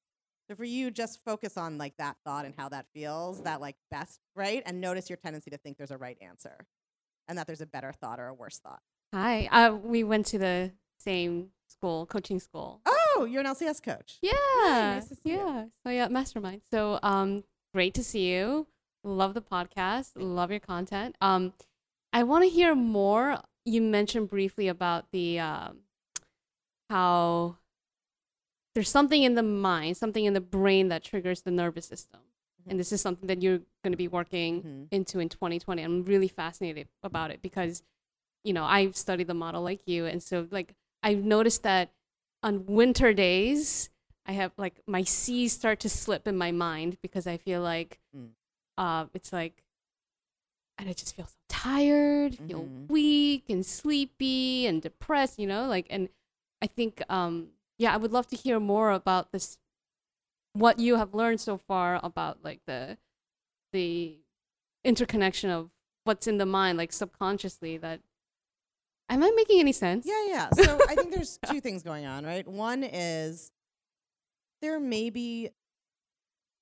So 0.48 0.56
for 0.56 0.64
you, 0.64 0.90
just 0.90 1.22
focus 1.24 1.56
on 1.56 1.76
like 1.76 1.94
that 1.98 2.16
thought 2.24 2.46
and 2.46 2.54
how 2.56 2.68
that 2.70 2.86
feels, 2.94 3.42
that 3.42 3.60
like 3.60 3.76
best, 3.90 4.20
right? 4.34 4.62
And 4.64 4.80
notice 4.80 5.10
your 5.10 5.18
tendency 5.18 5.50
to 5.50 5.58
think 5.58 5.76
there's 5.76 5.90
a 5.90 5.98
right 5.98 6.16
answer 6.22 6.56
and 7.28 7.36
that 7.36 7.46
there's 7.46 7.60
a 7.60 7.66
better 7.66 7.92
thought 7.92 8.18
or 8.18 8.28
a 8.28 8.34
worse 8.34 8.58
thought. 8.58 8.80
Hi. 9.12 9.48
Uh, 9.50 9.74
we 9.74 10.04
went 10.04 10.26
to 10.26 10.38
the 10.38 10.72
same 10.98 11.48
school, 11.68 12.06
coaching 12.06 12.40
school. 12.40 12.80
Oh, 12.86 13.26
you're 13.28 13.40
an 13.40 13.46
LCS 13.46 13.82
coach. 13.82 14.18
Yeah. 14.22 14.32
nice 14.64 15.08
see 15.08 15.30
you. 15.30 15.36
yeah. 15.36 15.64
So 15.84 15.90
yeah, 15.90 16.08
mastermind. 16.08 16.62
So 16.70 16.98
um, 17.02 17.44
great 17.74 17.94
to 17.94 18.04
see 18.04 18.32
you. 18.32 18.66
Love 19.04 19.34
the 19.34 19.42
podcast. 19.42 20.12
Love 20.16 20.50
your 20.50 20.60
content. 20.60 21.16
Um, 21.20 21.52
I 22.12 22.22
want 22.22 22.44
to 22.44 22.50
hear 22.50 22.74
more. 22.74 23.38
You 23.68 23.82
mentioned 23.82 24.28
briefly 24.28 24.68
about 24.68 25.10
the 25.12 25.38
um, 25.40 25.78
how 26.90 27.56
there's 28.74 28.88
something 28.88 29.22
in 29.22 29.34
the 29.34 29.42
mind, 29.42 29.96
something 29.96 30.24
in 30.24 30.34
the 30.34 30.40
brain 30.40 30.88
that 30.88 31.02
triggers 31.02 31.42
the 31.42 31.50
nervous 31.50 31.86
system. 31.86 32.20
And 32.66 32.78
this 32.78 32.92
is 32.92 33.00
something 33.00 33.26
that 33.28 33.42
you're 33.42 33.58
going 33.82 33.92
to 33.92 33.96
be 33.96 34.08
working 34.08 34.88
into 34.90 35.20
in 35.20 35.28
2020. 35.30 35.82
I'm 35.82 36.04
really 36.04 36.28
fascinated 36.28 36.86
about 37.02 37.30
it 37.30 37.40
because, 37.40 37.82
you 38.44 38.52
know, 38.52 38.64
I've 38.64 38.94
studied 38.94 39.26
the 39.26 39.34
model 39.34 39.62
like 39.62 39.80
you. 39.86 40.04
And 40.04 40.22
so, 40.22 40.46
like, 40.50 40.74
I've 41.02 41.24
noticed 41.24 41.62
that 41.62 41.90
on 42.42 42.66
winter 42.66 43.14
days, 43.14 43.88
I 44.26 44.32
have 44.32 44.52
like 44.58 44.80
my 44.86 45.02
C's 45.02 45.52
start 45.54 45.80
to 45.80 45.88
slip 45.88 46.28
in 46.28 46.36
my 46.36 46.52
mind 46.52 46.98
because 47.00 47.26
I 47.26 47.38
feel 47.38 47.62
like 47.62 48.00
Mm. 48.14 48.30
uh, 48.76 49.06
it's 49.14 49.32
like, 49.32 49.64
and 50.76 50.88
I 50.88 50.92
just 50.92 51.16
feel 51.16 51.26
so 51.26 51.37
tired, 51.62 52.36
feel 52.36 52.64
Mhm. 52.66 52.88
weak 52.88 53.44
and 53.50 53.64
sleepy 53.66 54.66
and 54.66 54.80
depressed, 54.82 55.38
you 55.38 55.46
know, 55.46 55.66
like, 55.66 55.86
and 55.90 56.08
I 56.62 56.66
think, 56.66 57.02
um, 57.10 57.52
yeah, 57.78 57.92
I 57.92 57.96
would 57.96 58.12
love 58.12 58.26
to 58.28 58.36
hear 58.36 58.60
more 58.60 58.90
about 58.92 59.32
this, 59.32 59.58
what 60.52 60.78
you 60.78 60.96
have 60.96 61.14
learned 61.14 61.40
so 61.40 61.56
far 61.56 62.00
about 62.02 62.42
like 62.44 62.60
the, 62.66 62.98
the 63.72 64.18
interconnection 64.84 65.50
of 65.50 65.70
what's 66.04 66.26
in 66.26 66.38
the 66.38 66.46
mind, 66.46 66.78
like 66.78 66.92
subconsciously 66.92 67.76
that, 67.78 68.00
am 69.08 69.22
I 69.22 69.30
making 69.34 69.60
any 69.60 69.72
sense? 69.72 70.06
Yeah, 70.06 70.24
yeah. 70.26 70.50
So 70.50 70.78
I 70.88 70.94
think 70.94 71.12
there's 71.12 71.38
two 71.46 71.60
things 71.60 71.82
going 71.82 72.06
on, 72.06 72.24
right? 72.24 72.46
One 72.46 72.82
is 72.84 73.50
there 74.62 74.80
may 74.80 75.10
be 75.10 75.50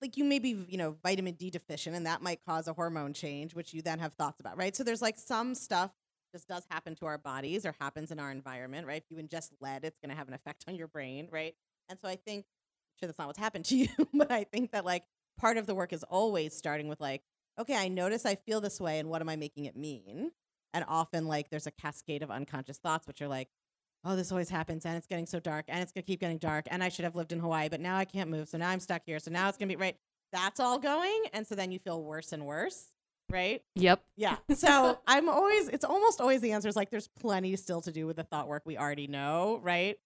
like 0.02 0.16
you 0.16 0.24
may 0.24 0.38
be, 0.38 0.64
you 0.68 0.76
know, 0.76 0.96
vitamin 1.02 1.34
D 1.34 1.50
deficient 1.50 1.96
and 1.96 2.06
that 2.06 2.22
might 2.22 2.40
cause 2.46 2.68
a 2.68 2.72
hormone 2.72 3.12
change, 3.12 3.54
which 3.54 3.72
you 3.72 3.82
then 3.82 3.98
have 3.98 4.14
thoughts 4.14 4.40
about, 4.40 4.56
right? 4.56 4.74
So 4.76 4.84
there's 4.84 5.02
like 5.02 5.18
some 5.18 5.54
stuff 5.54 5.90
just 6.32 6.48
does 6.48 6.66
happen 6.70 6.94
to 6.96 7.06
our 7.06 7.18
bodies 7.18 7.64
or 7.64 7.74
happens 7.80 8.10
in 8.10 8.18
our 8.18 8.30
environment, 8.30 8.86
right? 8.86 9.02
If 9.02 9.10
you 9.10 9.22
ingest 9.22 9.50
lead, 9.60 9.84
it's 9.84 9.98
going 9.98 10.10
to 10.10 10.16
have 10.16 10.28
an 10.28 10.34
effect 10.34 10.64
on 10.68 10.74
your 10.74 10.88
brain, 10.88 11.28
right? 11.30 11.54
And 11.88 11.98
so 11.98 12.08
I 12.08 12.16
think, 12.16 12.44
sure, 12.98 13.06
that's 13.06 13.18
not 13.18 13.26
what's 13.28 13.38
happened 13.38 13.64
to 13.66 13.76
you, 13.76 13.88
but 14.14 14.30
I 14.30 14.44
think 14.44 14.72
that 14.72 14.84
like 14.84 15.04
part 15.38 15.56
of 15.56 15.66
the 15.66 15.74
work 15.74 15.92
is 15.92 16.02
always 16.04 16.54
starting 16.54 16.88
with 16.88 17.00
like, 17.00 17.22
okay, 17.58 17.76
I 17.76 17.88
notice 17.88 18.26
I 18.26 18.34
feel 18.34 18.60
this 18.60 18.80
way, 18.80 18.98
and 18.98 19.08
what 19.08 19.22
am 19.22 19.28
I 19.28 19.36
making 19.36 19.64
it 19.64 19.76
mean? 19.76 20.30
And 20.74 20.84
often, 20.88 21.26
like, 21.26 21.48
there's 21.48 21.66
a 21.66 21.70
cascade 21.70 22.22
of 22.22 22.30
unconscious 22.30 22.76
thoughts, 22.76 23.06
which 23.06 23.22
are 23.22 23.28
like, 23.28 23.48
oh, 24.06 24.16
this 24.16 24.30
always 24.30 24.48
happens, 24.48 24.86
and 24.86 24.96
it's 24.96 25.06
getting 25.06 25.26
so 25.26 25.40
dark, 25.40 25.64
and 25.68 25.82
it's 25.82 25.92
gonna 25.92 26.02
keep 26.02 26.20
getting 26.20 26.38
dark, 26.38 26.66
and 26.70 26.82
I 26.82 26.88
should 26.88 27.04
have 27.04 27.16
lived 27.16 27.32
in 27.32 27.40
Hawaii, 27.40 27.68
but 27.68 27.80
now 27.80 27.96
I 27.96 28.04
can't 28.04 28.30
move, 28.30 28.48
so 28.48 28.58
now 28.58 28.70
I'm 28.70 28.80
stuck 28.80 29.02
here, 29.04 29.18
so 29.18 29.30
now 29.30 29.48
it's 29.48 29.58
gonna 29.58 29.68
be 29.68 29.76
right. 29.76 29.96
That's 30.32 30.60
all 30.60 30.78
going, 30.78 31.24
and 31.32 31.46
so 31.46 31.54
then 31.54 31.70
you 31.70 31.78
feel 31.78 32.02
worse 32.02 32.32
and 32.32 32.44
worse, 32.46 32.92
right? 33.30 33.62
Yep. 33.74 34.02
Yeah. 34.16 34.36
So 34.54 34.98
I'm 35.06 35.28
always, 35.28 35.68
it's 35.68 35.84
almost 35.84 36.20
always 36.20 36.40
the 36.40 36.52
answer 36.52 36.68
is 36.68 36.76
like, 36.76 36.90
there's 36.90 37.08
plenty 37.08 37.54
still 37.56 37.80
to 37.82 37.92
do 37.92 38.06
with 38.06 38.16
the 38.16 38.24
thought 38.24 38.48
work 38.48 38.62
we 38.64 38.76
already 38.76 39.06
know, 39.06 39.60
right? 39.62 39.96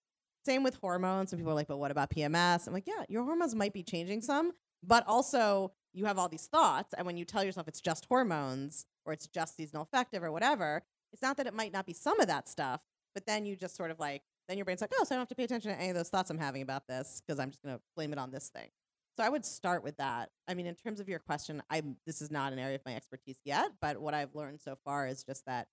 Same 0.47 0.63
with 0.63 0.77
hormones. 0.77 1.33
And 1.33 1.41
people 1.41 1.53
are 1.53 1.55
like, 1.55 1.69
but 1.69 1.79
what 1.79 1.91
about 1.91 2.11
PMS? 2.11 2.67
I'm 2.67 2.73
like, 2.73 2.87
yeah, 2.87 3.05
your 3.09 3.25
hormones 3.25 3.55
might 3.55 3.73
be 3.73 3.83
changing 3.83 4.23
some, 4.23 4.53
but 4.83 5.07
also 5.07 5.73
you 5.93 6.07
have 6.07 6.19
all 6.19 6.29
these 6.29 6.47
thoughts. 6.47 6.95
And 6.97 7.07
when 7.07 7.17
you 7.17 7.25
tell 7.25 7.45
yourself 7.45 7.69
it's 7.69 7.81
just 7.81 8.07
hormones 8.07 8.87
or 9.05 9.13
it's 9.13 9.27
just 9.27 9.57
seasonal 9.57 9.83
affective 9.83 10.23
or 10.23 10.33
whatever, 10.33 10.83
it's 11.13 11.23
not 11.23 11.37
that 11.39 11.47
it 11.47 11.55
might 11.55 11.73
not 11.73 11.87
be 11.87 11.93
some 11.93 12.21
of 12.21 12.29
that 12.29 12.49
stuff, 12.49 12.81
but 13.15 13.27
then 13.27 13.47
you 13.47 13.57
just 13.57 13.77
sort 13.77 13.91
of 13.91 13.99
like, 13.99 14.23
then 14.49 14.59
your 14.59 14.65
brain's 14.65 14.81
like, 14.81 14.93
oh, 14.99 15.05
so 15.05 15.15
I 15.15 15.17
don't 15.17 15.23
have 15.23 15.29
to 15.29 15.35
pay 15.35 15.45
attention 15.45 15.71
to 15.71 15.79
any 15.79 15.91
of 15.91 15.97
those 15.97 16.09
thoughts 16.09 16.31
I'm 16.31 16.39
having 16.39 16.63
about 16.63 16.87
this 16.89 17.23
because 17.25 17.39
I'm 17.39 17.51
just 17.51 17.63
going 17.63 17.77
to 17.77 17.83
blame 17.97 18.13
it 18.13 18.19
on 18.19 18.31
this 18.31 18.49
thing. 18.49 18.69
So 19.17 19.25
I 19.25 19.29
would 19.29 19.45
start 19.45 19.83
with 19.83 19.97
that. 19.99 20.31
I 20.49 20.55
mean, 20.55 20.67
in 20.67 20.75
terms 20.75 21.01
of 21.01 21.09
your 21.09 21.19
question, 21.19 21.63
I'm 21.69 21.97
this 22.07 22.23
is 22.23 22.31
not 22.31 22.53
an 22.53 22.59
area 22.59 22.77
of 22.77 22.83
my 22.87 22.95
expertise 22.95 23.39
yet, 23.45 23.71
but 23.81 23.99
what 23.99 24.15
I've 24.15 24.35
learned 24.35 24.61
so 24.61 24.77
far 24.85 25.07
is 25.07 25.25
just 25.25 25.45
that, 25.47 25.67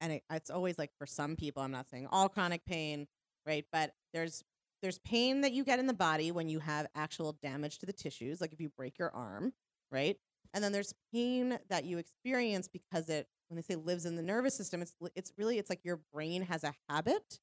and 0.00 0.12
it, 0.14 0.22
it's 0.30 0.50
always 0.50 0.78
like 0.78 0.90
for 0.98 1.06
some 1.06 1.36
people, 1.36 1.62
I'm 1.62 1.70
not 1.70 1.88
saying 1.88 2.08
all 2.10 2.28
chronic 2.28 2.66
pain, 2.66 3.06
right? 3.46 3.64
But 3.72 3.92
there's 4.12 4.44
there's 4.82 4.98
pain 4.98 5.40
that 5.40 5.52
you 5.52 5.64
get 5.64 5.78
in 5.78 5.86
the 5.86 5.94
body 5.94 6.32
when 6.32 6.48
you 6.48 6.58
have 6.58 6.86
actual 6.94 7.36
damage 7.42 7.78
to 7.78 7.86
the 7.86 7.92
tissues, 7.92 8.40
like 8.40 8.52
if 8.52 8.60
you 8.60 8.68
break 8.76 8.98
your 8.98 9.14
arm, 9.14 9.52
right? 9.90 10.16
And 10.52 10.62
then 10.62 10.72
there's 10.72 10.94
pain 11.12 11.58
that 11.70 11.84
you 11.84 11.98
experience 11.98 12.68
because 12.68 13.08
it, 13.08 13.26
when 13.48 13.56
they 13.56 13.62
say 13.62 13.76
lives 13.76 14.06
in 14.06 14.16
the 14.16 14.22
nervous 14.22 14.56
system, 14.56 14.82
it's 14.82 14.94
it's 15.14 15.32
really 15.36 15.58
it's 15.58 15.70
like 15.70 15.84
your 15.84 16.00
brain 16.12 16.42
has 16.42 16.64
a 16.64 16.74
habit 16.88 17.38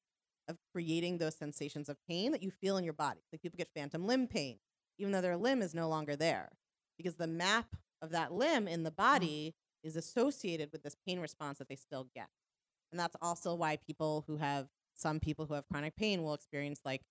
of 0.48 0.58
creating 0.72 1.18
those 1.18 1.34
sensations 1.34 1.88
of 1.88 1.96
pain 2.08 2.32
that 2.32 2.42
you 2.42 2.50
feel 2.50 2.76
in 2.76 2.84
your 2.84 2.92
body. 2.92 3.20
Like 3.32 3.42
people 3.42 3.56
get 3.56 3.68
phantom 3.74 4.06
limb 4.06 4.26
pain, 4.26 4.58
even 4.98 5.12
though 5.12 5.22
their 5.22 5.36
limb 5.36 5.62
is 5.62 5.74
no 5.74 5.88
longer 5.88 6.16
there, 6.16 6.50
because 6.96 7.16
the 7.16 7.26
map 7.26 7.76
of 8.02 8.10
that 8.10 8.32
limb 8.32 8.68
in 8.68 8.82
the 8.82 8.90
mm. 8.90 8.96
body 8.96 9.54
is 9.82 9.96
associated 9.96 10.70
with 10.72 10.82
this 10.82 10.96
pain 11.06 11.20
response 11.20 11.58
that 11.58 11.68
they 11.68 11.76
still 11.76 12.08
get. 12.14 12.28
And 12.90 13.00
that's 13.00 13.16
also 13.20 13.54
why 13.54 13.76
people 13.76 14.24
who 14.26 14.36
have 14.36 14.68
some 14.94 15.20
people 15.20 15.46
who 15.46 15.54
have 15.54 15.68
chronic 15.70 15.96
pain 15.96 16.22
will 16.22 16.34
experience 16.34 16.80
like 16.84 17.02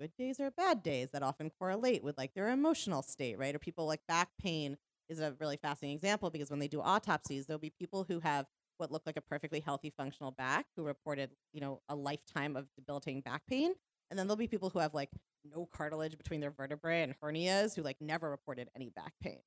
good 0.00 0.12
days 0.18 0.38
or 0.38 0.50
bad 0.50 0.82
days 0.82 1.10
that 1.10 1.22
often 1.22 1.50
correlate 1.58 2.04
with 2.04 2.16
like 2.18 2.34
their 2.34 2.50
emotional 2.50 3.02
state, 3.02 3.38
right? 3.38 3.54
Or 3.54 3.58
people 3.58 3.86
like 3.86 4.00
back 4.06 4.28
pain 4.40 4.76
is 5.08 5.20
a 5.20 5.34
really 5.40 5.56
fascinating 5.56 5.96
example 5.96 6.30
because 6.30 6.50
when 6.50 6.58
they 6.58 6.68
do 6.68 6.80
autopsies, 6.80 7.46
there'll 7.46 7.58
be 7.58 7.70
people 7.70 8.04
who 8.08 8.20
have 8.20 8.46
what 8.78 8.92
look 8.92 9.02
like 9.06 9.16
a 9.16 9.20
perfectly 9.20 9.60
healthy 9.60 9.92
functional 9.96 10.30
back 10.30 10.66
who 10.76 10.84
reported, 10.84 11.30
you 11.52 11.60
know, 11.60 11.80
a 11.88 11.94
lifetime 11.94 12.56
of 12.56 12.66
debilitating 12.76 13.20
back 13.20 13.42
pain. 13.48 13.72
And 14.10 14.18
then 14.18 14.26
there'll 14.26 14.36
be 14.36 14.46
people 14.46 14.70
who 14.70 14.78
have 14.78 14.94
like 14.94 15.10
no 15.44 15.68
cartilage 15.72 16.16
between 16.16 16.40
their 16.40 16.50
vertebrae 16.50 17.02
and 17.02 17.14
hernias 17.20 17.74
who 17.74 17.82
like 17.82 18.00
never 18.00 18.30
reported 18.30 18.68
any 18.74 18.90
back 18.90 19.12
pain. 19.22 19.40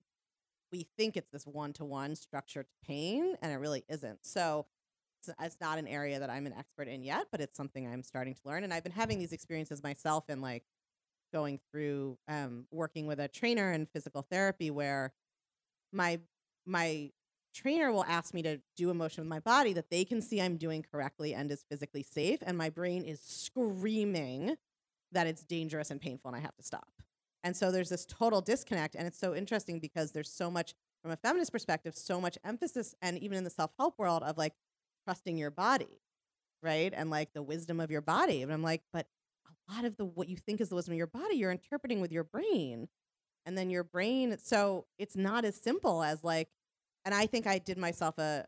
We 0.72 0.88
think 0.98 1.18
it's 1.18 1.32
this 1.32 1.46
one 1.46 1.74
to 1.74 1.86
one 1.86 2.16
structure 2.16 2.64
to 2.64 2.70
pain, 2.86 3.36
and 3.42 3.52
it 3.52 3.58
really 3.58 3.84
isn't. 3.90 4.20
So 4.22 4.68
it's, 5.20 5.30
it's 5.42 5.58
not 5.60 5.78
an 5.80 5.88
area 5.88 6.20
that 6.20 6.30
I'm 6.30 6.46
an 6.46 6.54
expert 6.58 6.88
in 6.88 7.04
yet, 7.04 7.28
but 7.32 7.42
it's 7.42 7.58
something 7.58 7.88
I'm 7.88 8.04
starting 8.04 8.36
to 8.36 8.42
learn. 8.46 8.64
And 8.64 8.74
I've 8.74 8.84
been 8.84 8.92
having 8.92 9.20
these 9.20 9.34
experiences 9.34 9.84
myself 9.84 10.30
in 10.30 10.42
like 10.42 10.64
going 11.34 11.60
through 11.72 12.18
um, 12.28 12.66
working 12.72 13.08
with 13.08 13.20
a 13.20 13.28
trainer 13.28 13.72
in 13.72 13.86
physical 13.86 14.26
therapy 14.30 14.72
where 14.72 15.14
my 15.92 16.20
my 16.66 17.12
trainer 17.54 17.92
will 17.92 18.06
ask 18.06 18.34
me 18.34 18.42
to 18.44 18.60
do 18.78 18.90
a 18.90 18.94
motion 18.94 19.24
with 19.24 19.30
my 19.30 19.40
body 19.40 19.74
that 19.74 19.90
they 19.90 20.06
can 20.06 20.22
see 20.22 20.42
I'm 20.42 20.58
doing 20.58 20.86
correctly 20.90 21.34
and 21.34 21.52
is 21.52 21.66
physically 21.70 22.04
safe, 22.04 22.40
and 22.42 22.58
my 22.58 22.70
brain 22.70 23.04
is 23.04 23.20
screaming 23.20 24.56
that 25.12 25.28
it's 25.28 25.44
dangerous 25.44 25.92
and 25.92 26.00
painful 26.00 26.30
and 26.30 26.38
I 26.38 26.40
have 26.40 26.56
to 26.56 26.64
stop. 26.64 26.88
And 27.44 27.58
so 27.58 27.72
there's 27.72 27.90
this 27.90 28.06
total 28.06 28.42
disconnect, 28.42 28.96
and 28.96 29.08
it's 29.08 29.20
so 29.20 29.36
interesting 29.36 29.80
because 29.80 30.12
there's 30.12 30.32
so 30.32 30.52
much 30.52 30.74
from 31.02 31.12
a 31.12 31.18
feminist 31.18 31.52
perspective, 31.52 31.96
so 31.96 32.22
much 32.22 32.38
emphasis, 32.44 32.94
and 33.02 33.18
even 33.18 33.38
in 33.38 33.44
the 33.44 33.50
self 33.50 33.72
help 33.78 33.98
world 33.98 34.24
of 34.24 34.38
like 34.38 34.54
trusting 35.06 35.38
your 35.38 35.52
body, 35.52 36.02
right, 36.62 36.94
and 36.96 37.10
like 37.10 37.34
the 37.34 37.42
wisdom 37.42 37.80
of 37.80 37.90
your 37.90 38.02
body. 38.02 38.44
And 38.44 38.54
I'm 38.54 38.62
like, 38.62 38.84
but 38.94 39.08
a 39.48 39.74
lot 39.74 39.86
of 39.86 39.98
the 39.98 40.06
what 40.06 40.30
you 40.30 40.38
think 40.38 40.62
is 40.62 40.70
the 40.70 40.76
wisdom 40.76 40.94
of 40.94 40.98
your 40.98 41.08
body, 41.08 41.36
you're 41.36 41.52
interpreting 41.52 42.00
with 42.00 42.12
your 42.12 42.24
brain, 42.24 42.88
and 43.46 43.58
then 43.58 43.70
your 43.70 43.84
brain. 43.84 44.38
So 44.38 44.86
it's 44.98 45.16
not 45.16 45.46
as 45.46 45.56
simple 45.56 46.04
as 46.04 46.24
like 46.24 46.50
and 47.04 47.16
I 47.16 47.26
think 47.26 47.48
I 47.48 47.58
did 47.58 47.78
myself 47.78 48.18
a 48.18 48.46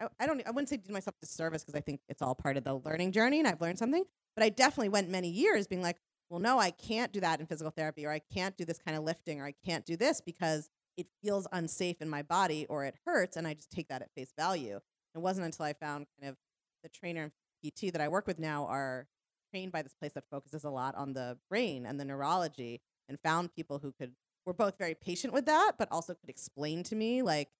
I, 0.00 0.08
I 0.18 0.26
don't 0.26 0.42
I 0.46 0.50
wouldn't 0.50 0.68
say 0.68 0.76
did 0.76 0.90
myself 0.90 1.16
a 1.22 1.26
disservice 1.26 1.62
because 1.62 1.78
I 1.78 1.80
think 1.80 2.00
it's 2.08 2.22
all 2.22 2.34
part 2.34 2.56
of 2.56 2.64
the 2.64 2.74
learning 2.74 3.12
journey 3.12 3.38
and 3.38 3.48
I've 3.48 3.60
learned 3.60 3.78
something. 3.78 4.04
But 4.36 4.44
I 4.44 4.48
definitely 4.48 4.88
went 4.88 5.08
many 5.08 5.28
years 5.28 5.66
being 5.66 5.82
like, 5.82 5.96
well, 6.28 6.40
no, 6.40 6.58
I 6.58 6.70
can't 6.70 7.12
do 7.12 7.20
that 7.20 7.40
in 7.40 7.46
physical 7.46 7.72
therapy 7.72 8.06
or 8.06 8.12
I 8.12 8.20
can't 8.32 8.56
do 8.56 8.64
this 8.64 8.78
kind 8.78 8.96
of 8.96 9.04
lifting 9.04 9.40
or 9.40 9.46
I 9.46 9.54
can't 9.64 9.84
do 9.84 9.96
this 9.96 10.20
because 10.20 10.70
it 10.96 11.06
feels 11.22 11.46
unsafe 11.52 12.00
in 12.00 12.08
my 12.08 12.22
body 12.22 12.66
or 12.68 12.84
it 12.84 12.94
hurts 13.04 13.36
and 13.36 13.46
I 13.46 13.54
just 13.54 13.70
take 13.70 13.88
that 13.88 14.02
at 14.02 14.12
face 14.14 14.32
value. 14.38 14.78
It 15.14 15.18
wasn't 15.18 15.46
until 15.46 15.66
I 15.66 15.72
found 15.72 16.06
kind 16.20 16.30
of 16.30 16.36
the 16.82 16.88
trainer 16.88 17.24
and 17.24 17.32
PT 17.64 17.92
that 17.92 18.00
I 18.00 18.08
work 18.08 18.26
with 18.26 18.38
now 18.38 18.66
are 18.66 19.06
trained 19.50 19.72
by 19.72 19.82
this 19.82 19.94
place 19.94 20.12
that 20.12 20.24
focuses 20.30 20.64
a 20.64 20.70
lot 20.70 20.94
on 20.94 21.12
the 21.12 21.36
brain 21.48 21.84
and 21.84 21.98
the 21.98 22.04
neurology 22.04 22.80
and 23.10 23.18
found 23.20 23.54
people 23.54 23.78
who 23.78 23.92
could 23.92 24.12
were 24.46 24.54
both 24.54 24.78
very 24.78 24.94
patient 24.94 25.34
with 25.34 25.44
that, 25.44 25.72
but 25.78 25.88
also 25.90 26.14
could 26.14 26.30
explain 26.30 26.82
to 26.84 26.96
me 26.96 27.20
like 27.20 27.50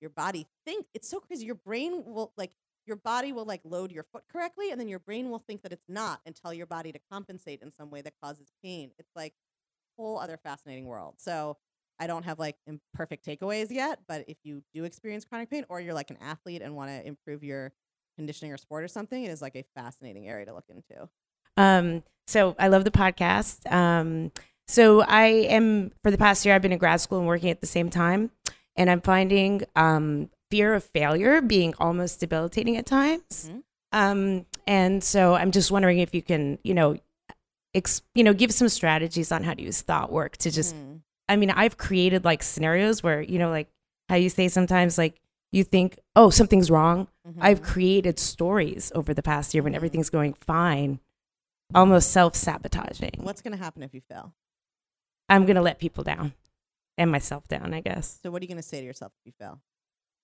your 0.00 0.08
body 0.08 0.46
think 0.64 0.86
it's 0.94 1.08
so 1.08 1.20
crazy. 1.20 1.44
Your 1.44 1.56
brain 1.56 2.02
will 2.06 2.32
like 2.38 2.52
your 2.86 2.96
body 2.96 3.32
will 3.32 3.44
like 3.44 3.60
load 3.64 3.92
your 3.92 4.04
foot 4.04 4.22
correctly, 4.32 4.70
and 4.70 4.80
then 4.80 4.88
your 4.88 4.98
brain 5.00 5.28
will 5.28 5.40
think 5.40 5.62
that 5.62 5.72
it's 5.72 5.88
not 5.88 6.20
and 6.24 6.34
tell 6.34 6.54
your 6.54 6.66
body 6.66 6.92
to 6.92 6.98
compensate 7.12 7.60
in 7.60 7.70
some 7.70 7.90
way 7.90 8.00
that 8.00 8.14
causes 8.22 8.50
pain. 8.64 8.92
It's 8.98 9.10
like 9.14 9.34
a 9.98 10.02
whole 10.02 10.18
other 10.18 10.38
fascinating 10.38 10.86
world. 10.86 11.16
So 11.18 11.58
I 11.98 12.06
don't 12.06 12.24
have 12.24 12.38
like 12.38 12.56
imperfect 12.66 13.26
takeaways 13.26 13.70
yet, 13.70 14.00
but 14.08 14.24
if 14.26 14.38
you 14.42 14.62
do 14.72 14.84
experience 14.84 15.26
chronic 15.26 15.50
pain 15.50 15.66
or 15.68 15.80
you're 15.80 15.92
like 15.92 16.10
an 16.10 16.16
athlete 16.22 16.62
and 16.62 16.74
want 16.74 16.90
to 16.90 17.06
improve 17.06 17.44
your 17.44 17.72
conditioning 18.16 18.52
or 18.52 18.56
sport 18.56 18.82
or 18.82 18.88
something, 18.88 19.22
it 19.22 19.30
is 19.30 19.42
like 19.42 19.54
a 19.54 19.64
fascinating 19.76 20.26
area 20.26 20.46
to 20.46 20.54
look 20.54 20.64
into. 20.70 21.08
Um, 21.58 22.02
so 22.26 22.56
I 22.58 22.68
love 22.68 22.84
the 22.84 22.90
podcast. 22.90 23.70
Um, 23.70 24.32
so 24.70 25.02
I 25.02 25.24
am 25.24 25.90
for 26.02 26.10
the 26.10 26.18
past 26.18 26.46
year 26.46 26.54
I've 26.54 26.62
been 26.62 26.72
in 26.72 26.78
grad 26.78 27.00
school 27.00 27.18
and 27.18 27.26
working 27.26 27.50
at 27.50 27.60
the 27.60 27.66
same 27.66 27.90
time, 27.90 28.30
and 28.76 28.88
I'm 28.88 29.00
finding 29.00 29.62
um, 29.74 30.30
fear 30.50 30.74
of 30.74 30.84
failure 30.84 31.40
being 31.40 31.74
almost 31.78 32.20
debilitating 32.20 32.76
at 32.76 32.86
times. 32.86 33.48
Mm-hmm. 33.48 33.58
Um, 33.92 34.46
and 34.66 35.02
so 35.02 35.34
I'm 35.34 35.50
just 35.50 35.72
wondering 35.72 35.98
if 35.98 36.14
you 36.14 36.22
can, 36.22 36.58
you 36.62 36.74
know, 36.74 36.96
ex- 37.74 38.02
you 38.14 38.22
know, 38.22 38.32
give 38.32 38.52
some 38.52 38.68
strategies 38.68 39.32
on 39.32 39.42
how 39.42 39.54
to 39.54 39.62
use 39.62 39.82
thought 39.82 40.12
work 40.12 40.36
to 40.38 40.50
just. 40.50 40.76
Mm. 40.76 41.00
I 41.28 41.36
mean, 41.36 41.50
I've 41.50 41.76
created 41.76 42.24
like 42.24 42.42
scenarios 42.42 43.02
where 43.02 43.20
you 43.20 43.38
know, 43.38 43.50
like 43.50 43.68
how 44.08 44.16
you 44.16 44.28
say 44.28 44.48
sometimes, 44.48 44.98
like 44.98 45.20
you 45.52 45.64
think, 45.64 45.98
oh, 46.14 46.30
something's 46.30 46.70
wrong. 46.70 47.08
I've 47.40 47.62
created 47.62 48.18
stories 48.18 48.90
over 48.94 49.14
the 49.14 49.22
past 49.22 49.54
year 49.54 49.62
when 49.62 49.74
everything's 49.74 50.10
going 50.10 50.34
fine, 50.34 51.00
almost 51.74 52.10
self 52.10 52.34
sabotaging. 52.34 53.20
What's 53.22 53.40
going 53.40 53.56
to 53.56 53.62
happen 53.62 53.82
if 53.82 53.94
you 53.94 54.00
fail? 54.00 54.32
I'm 55.30 55.46
gonna 55.46 55.62
let 55.62 55.78
people 55.78 56.04
down 56.04 56.34
and 57.00 57.10
myself 57.10 57.48
down, 57.48 57.72
I 57.72 57.80
guess. 57.80 58.20
So 58.22 58.30
what 58.30 58.42
are 58.42 58.44
you 58.44 58.48
going 58.48 58.58
to 58.58 58.62
say 58.62 58.80
to 58.80 58.86
yourself 58.86 59.12
if 59.20 59.26
you 59.26 59.32
fail? 59.38 59.60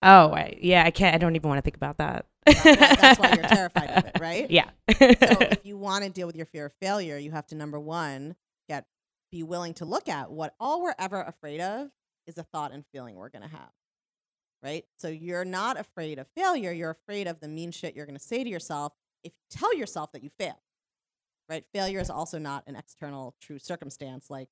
Oh, 0.02 0.32
I, 0.32 0.58
yeah, 0.60 0.84
I 0.84 0.90
can't. 0.90 1.14
I 1.14 1.18
don't 1.18 1.34
even 1.34 1.48
want 1.48 1.56
to 1.58 1.62
think 1.62 1.76
about 1.76 1.96
that. 1.96 2.26
That- 2.44 2.98
that's 3.00 3.18
why 3.18 3.32
you're 3.34 3.44
terrified 3.48 3.90
of 3.90 4.04
it, 4.04 4.18
right? 4.20 4.50
Yeah. 4.50 4.68
so 4.90 4.96
if 5.00 5.64
you 5.64 5.78
want 5.78 6.04
to 6.04 6.10
deal 6.10 6.26
with 6.26 6.36
your 6.36 6.44
fear 6.44 6.66
of 6.66 6.72
failure, 6.80 7.16
you 7.16 7.30
have 7.30 7.46
to 7.48 7.54
number 7.54 7.80
one 7.80 8.36
get 8.68 8.84
be 9.32 9.42
willing 9.42 9.72
to 9.74 9.86
look 9.86 10.08
at 10.08 10.30
what 10.30 10.54
all 10.60 10.82
we're 10.82 10.94
ever 10.98 11.22
afraid 11.22 11.62
of 11.62 11.88
is 12.26 12.36
a 12.36 12.42
thought 12.42 12.72
and 12.72 12.84
feeling 12.92 13.16
we're 13.16 13.30
going 13.30 13.42
to 13.42 13.48
have. 13.48 13.70
Right? 14.62 14.84
So 14.98 15.08
you're 15.08 15.44
not 15.46 15.80
afraid 15.80 16.18
of 16.18 16.26
failure, 16.36 16.72
you're 16.72 16.90
afraid 16.90 17.26
of 17.26 17.40
the 17.40 17.48
mean 17.48 17.70
shit 17.70 17.96
you're 17.96 18.06
going 18.06 18.18
to 18.18 18.22
say 18.24 18.44
to 18.44 18.50
yourself 18.50 18.92
if 19.24 19.32
you 19.32 19.58
tell 19.58 19.74
yourself 19.74 20.12
that 20.12 20.22
you 20.22 20.30
failed. 20.38 20.56
Right? 21.48 21.64
Failure 21.72 22.00
is 22.00 22.10
also 22.10 22.38
not 22.38 22.64
an 22.66 22.76
external 22.76 23.34
true 23.40 23.58
circumstance 23.58 24.28
like 24.28 24.48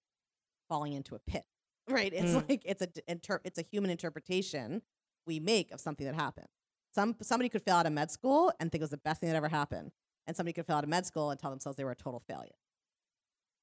falling 0.69 0.93
into 0.93 1.15
a 1.15 1.19
pit. 1.19 1.45
Right? 1.89 2.15
It's 2.15 2.33
Mm. 2.33 2.49
like 2.49 2.63
it's 2.65 2.81
a 2.81 2.89
inter- 3.07 3.43
it's 3.45 3.59
a 3.59 3.63
human 3.71 3.91
interpretation 3.91 4.81
we 5.27 5.39
make 5.39 5.71
of 5.71 5.81
something 5.81 6.07
that 6.07 6.15
happened. 6.15 6.47
Some 6.95 7.15
somebody 7.21 7.51
could 7.51 7.63
fail 7.63 7.77
out 7.77 7.85
of 7.85 7.93
med 7.93 8.11
school 8.11 8.51
and 8.59 8.73
think 8.73 8.81
it 8.81 8.85
was 8.85 8.91
the 8.91 8.97
best 8.97 9.21
thing 9.21 9.29
that 9.29 9.37
ever 9.37 9.49
happened, 9.51 9.93
and 10.27 10.35
somebody 10.35 10.55
could 10.55 10.65
fail 10.67 10.77
out 10.77 10.85
of 10.85 10.89
med 10.89 11.05
school 11.05 11.31
and 11.31 11.39
tell 11.39 11.51
themselves 11.51 11.77
they 11.77 11.85
were 11.85 11.91
a 11.91 11.95
total 11.97 12.21
failure. 12.27 12.55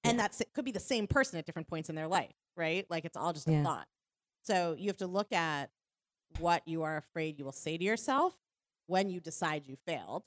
And 0.04 0.20
that's 0.20 0.40
it 0.40 0.54
could 0.54 0.66
be 0.66 0.72
the 0.72 0.80
same 0.80 1.08
person 1.08 1.40
at 1.40 1.48
different 1.48 1.68
points 1.68 1.90
in 1.90 1.96
their 1.96 2.08
life, 2.08 2.36
right? 2.56 2.86
Like 2.92 3.06
it's 3.06 3.18
all 3.18 3.34
just 3.34 3.48
a 3.48 3.64
thought. 3.64 3.88
So 4.44 4.76
you 4.78 4.88
have 4.90 4.98
to 4.98 5.08
look 5.08 5.32
at 5.34 5.72
what 6.40 6.68
you 6.68 6.84
are 6.84 6.98
afraid 6.98 7.40
you 7.40 7.46
will 7.46 7.52
say 7.52 7.76
to 7.78 7.84
yourself 7.84 8.36
when 8.86 9.10
you 9.10 9.20
decide 9.20 9.66
you 9.66 9.78
failed. 9.88 10.24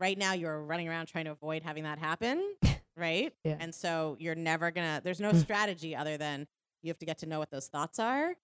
Right 0.00 0.18
now, 0.18 0.32
you're 0.34 0.60
running 0.62 0.88
around 0.88 1.06
trying 1.06 1.24
to 1.26 1.30
avoid 1.30 1.62
having 1.62 1.84
that 1.84 1.98
happen, 1.98 2.42
right? 2.96 3.32
Yeah. 3.44 3.56
And 3.60 3.74
so 3.74 4.16
you're 4.18 4.34
never 4.34 4.70
gonna. 4.70 5.00
There's 5.02 5.20
no 5.20 5.32
Mm. 5.32 5.40
strategy 5.40 5.94
other 5.96 6.16
than 6.16 6.46
you 6.82 6.90
have 6.90 6.98
to 6.98 7.06
get 7.06 7.18
to 7.18 7.26
know 7.26 7.38
what 7.38 7.50
those 7.50 7.68
thoughts 7.68 7.98
are, 7.98 8.34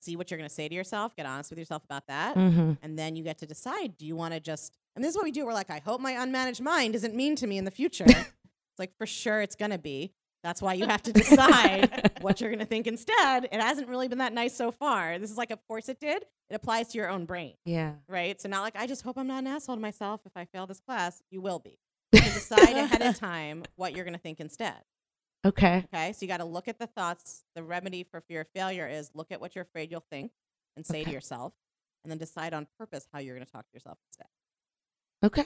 see 0.00 0.16
what 0.16 0.30
you're 0.30 0.38
gonna 0.38 0.48
say 0.48 0.68
to 0.68 0.74
yourself, 0.74 1.14
get 1.16 1.26
honest 1.26 1.50
with 1.50 1.58
yourself 1.58 1.84
about 1.84 2.06
that, 2.08 2.36
mm-hmm. 2.36 2.72
and 2.82 2.98
then 2.98 3.16
you 3.16 3.22
get 3.24 3.38
to 3.38 3.46
decide: 3.46 3.96
do 3.96 4.06
you 4.06 4.16
want 4.16 4.34
to 4.34 4.40
just? 4.40 4.76
And 4.96 5.04
this 5.04 5.10
is 5.10 5.16
what 5.16 5.24
we 5.24 5.32
do. 5.32 5.46
We're 5.46 5.54
like, 5.54 5.70
I 5.70 5.78
hope 5.78 6.00
my 6.00 6.12
unmanaged 6.12 6.60
mind 6.60 6.94
isn't 6.94 7.14
mean 7.14 7.34
to 7.36 7.46
me 7.46 7.58
in 7.58 7.64
the 7.64 7.70
future. 7.70 8.04
it's 8.08 8.78
like 8.78 8.96
for 8.98 9.06
sure 9.06 9.40
it's 9.40 9.56
gonna 9.56 9.78
be. 9.78 10.12
That's 10.42 10.60
why 10.60 10.74
you 10.74 10.86
have 10.86 11.02
to 11.02 11.12
decide 11.12 12.10
what 12.20 12.40
you're 12.40 12.50
gonna 12.50 12.64
think 12.74 12.86
instead. 12.88 13.44
It 13.52 13.60
hasn't 13.60 13.88
really 13.88 14.08
been 14.08 14.18
that 14.18 14.32
nice 14.32 14.54
so 14.56 14.70
far. 14.72 15.18
This 15.20 15.30
is 15.30 15.38
like, 15.38 15.50
of 15.52 15.60
course 15.68 15.88
it 15.88 16.00
did. 16.00 16.24
It 16.50 16.54
applies 16.56 16.88
to 16.88 16.98
your 16.98 17.08
own 17.08 17.24
brain 17.24 17.54
Yeah. 17.64 17.92
right? 18.08 18.38
So 18.40 18.48
not 18.48 18.62
like 18.62 18.74
I 18.76 18.86
just 18.86 19.02
hope 19.02 19.16
I'm 19.16 19.28
not 19.28 19.38
an 19.38 19.46
asshole 19.46 19.76
to 19.76 19.80
myself 19.80 20.20
if 20.26 20.32
I 20.36 20.44
fail 20.44 20.66
this 20.66 20.80
class. 20.80 21.22
You 21.30 21.40
will 21.40 21.60
be. 21.60 21.78
You 22.12 22.20
can 22.20 22.32
decide 22.32 22.76
ahead 22.76 23.02
of 23.02 23.16
time 23.18 23.64
what 23.76 23.94
you're 23.94 24.04
going 24.04 24.14
to 24.14 24.20
think 24.20 24.40
instead. 24.40 24.76
Okay. 25.44 25.84
Okay, 25.92 26.12
so 26.12 26.18
you 26.22 26.28
got 26.28 26.38
to 26.38 26.44
look 26.44 26.68
at 26.68 26.78
the 26.78 26.86
thoughts. 26.86 27.42
The 27.54 27.62
remedy 27.62 28.04
for 28.04 28.20
fear 28.20 28.42
of 28.42 28.48
failure 28.54 28.86
is 28.86 29.10
look 29.14 29.32
at 29.32 29.40
what 29.40 29.54
you're 29.54 29.64
afraid 29.64 29.90
you'll 29.90 30.04
think 30.10 30.30
and 30.76 30.86
say 30.86 31.04
to 31.04 31.10
yourself, 31.10 31.52
and 32.04 32.10
then 32.10 32.18
decide 32.18 32.54
on 32.54 32.66
purpose 32.78 33.06
how 33.12 33.18
you're 33.18 33.34
going 33.34 33.46
to 33.46 33.52
talk 33.52 33.66
to 33.66 33.74
yourself 33.74 33.98
instead. 34.08 34.28
Okay. 35.24 35.44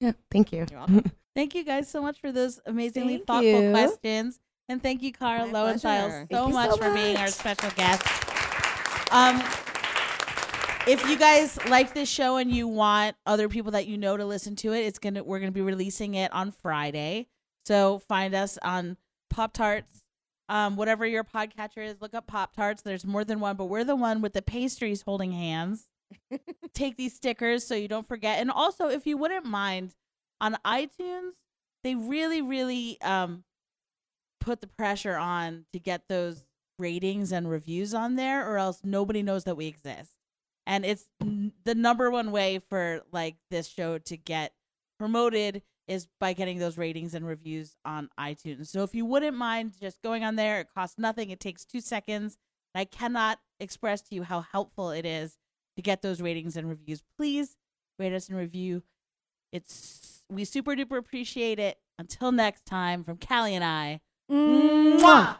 Yeah. 0.00 0.12
Thank 0.30 0.52
you. 0.52 0.66
You're 0.70 0.78
welcome. 0.80 1.10
Thank 1.34 1.54
you 1.54 1.64
guys 1.64 1.88
so 1.90 2.02
much 2.02 2.20
for 2.20 2.32
those 2.32 2.60
amazingly 2.66 3.16
Thank 3.16 3.26
thoughtful 3.26 3.62
you. 3.62 3.70
questions. 3.70 4.38
And 4.68 4.80
thank 4.80 5.02
you, 5.02 5.12
Kara 5.12 5.46
My 5.46 5.52
Loewentheil, 5.52 5.80
pleasure. 5.80 6.26
so 6.30 6.42
Thank 6.44 6.54
much 6.54 6.78
for 6.78 6.94
being 6.94 7.16
our 7.16 7.26
special 7.26 7.70
guest. 7.70 8.02
Um, 9.12 9.42
if 10.90 11.08
you 11.08 11.16
guys 11.16 11.56
like 11.66 11.94
this 11.94 12.08
show 12.08 12.36
and 12.36 12.50
you 12.50 12.66
want 12.66 13.14
other 13.24 13.48
people 13.48 13.70
that 13.70 13.86
you 13.86 13.96
know 13.96 14.16
to 14.16 14.24
listen 14.24 14.56
to 14.56 14.72
it, 14.72 14.80
it's 14.80 14.98
gonna 14.98 15.22
we're 15.22 15.38
gonna 15.38 15.52
be 15.52 15.60
releasing 15.60 16.14
it 16.14 16.32
on 16.32 16.50
Friday. 16.50 17.28
So 17.64 18.00
find 18.00 18.34
us 18.34 18.58
on 18.60 18.96
Pop 19.28 19.52
Tarts, 19.52 20.02
um, 20.48 20.74
whatever 20.74 21.06
your 21.06 21.22
podcatcher 21.22 21.86
is. 21.86 22.00
Look 22.00 22.12
up 22.12 22.26
Pop 22.26 22.56
Tarts. 22.56 22.82
There's 22.82 23.06
more 23.06 23.24
than 23.24 23.38
one, 23.38 23.54
but 23.56 23.66
we're 23.66 23.84
the 23.84 23.94
one 23.94 24.20
with 24.20 24.32
the 24.32 24.42
pastries 24.42 25.02
holding 25.02 25.30
hands. 25.30 25.86
Take 26.74 26.96
these 26.96 27.14
stickers 27.14 27.64
so 27.64 27.76
you 27.76 27.86
don't 27.86 28.08
forget. 28.08 28.40
And 28.40 28.50
also, 28.50 28.88
if 28.88 29.06
you 29.06 29.16
wouldn't 29.16 29.46
mind, 29.46 29.94
on 30.40 30.56
iTunes, 30.64 31.34
they 31.84 31.94
really, 31.94 32.42
really 32.42 33.00
um, 33.02 33.44
put 34.40 34.60
the 34.60 34.66
pressure 34.66 35.16
on 35.16 35.66
to 35.72 35.78
get 35.78 36.08
those 36.08 36.46
ratings 36.80 37.30
and 37.30 37.48
reviews 37.48 37.94
on 37.94 38.16
there, 38.16 38.50
or 38.50 38.58
else 38.58 38.80
nobody 38.82 39.22
knows 39.22 39.44
that 39.44 39.56
we 39.56 39.66
exist. 39.66 40.16
And 40.66 40.84
it's 40.84 41.06
n- 41.20 41.52
the 41.64 41.74
number 41.74 42.10
one 42.10 42.30
way 42.32 42.60
for 42.68 43.02
like 43.12 43.36
this 43.50 43.66
show 43.66 43.98
to 43.98 44.16
get 44.16 44.52
promoted 44.98 45.62
is 45.88 46.06
by 46.20 46.32
getting 46.32 46.58
those 46.58 46.78
ratings 46.78 47.14
and 47.14 47.26
reviews 47.26 47.76
on 47.84 48.08
iTunes. 48.18 48.68
So 48.68 48.84
if 48.84 48.94
you 48.94 49.04
wouldn't 49.04 49.36
mind 49.36 49.72
just 49.80 50.00
going 50.02 50.22
on 50.22 50.36
there, 50.36 50.60
it 50.60 50.68
costs 50.72 50.98
nothing. 50.98 51.30
It 51.30 51.40
takes 51.40 51.64
two 51.64 51.80
seconds. 51.80 52.36
And 52.74 52.80
I 52.80 52.84
cannot 52.84 53.40
express 53.58 54.00
to 54.02 54.14
you 54.14 54.22
how 54.22 54.40
helpful 54.40 54.90
it 54.90 55.04
is 55.04 55.36
to 55.76 55.82
get 55.82 56.02
those 56.02 56.20
ratings 56.20 56.56
and 56.56 56.68
reviews. 56.68 57.02
Please 57.16 57.56
rate 57.98 58.12
us 58.12 58.28
and 58.28 58.38
review. 58.38 58.82
It's 59.52 60.24
we 60.30 60.44
super 60.44 60.76
duper 60.76 60.98
appreciate 60.98 61.58
it. 61.58 61.78
Until 61.98 62.32
next 62.32 62.64
time, 62.64 63.02
from 63.04 63.18
Callie 63.18 63.54
and 63.54 63.64
I. 63.64 64.00
Mwah! 64.30 65.36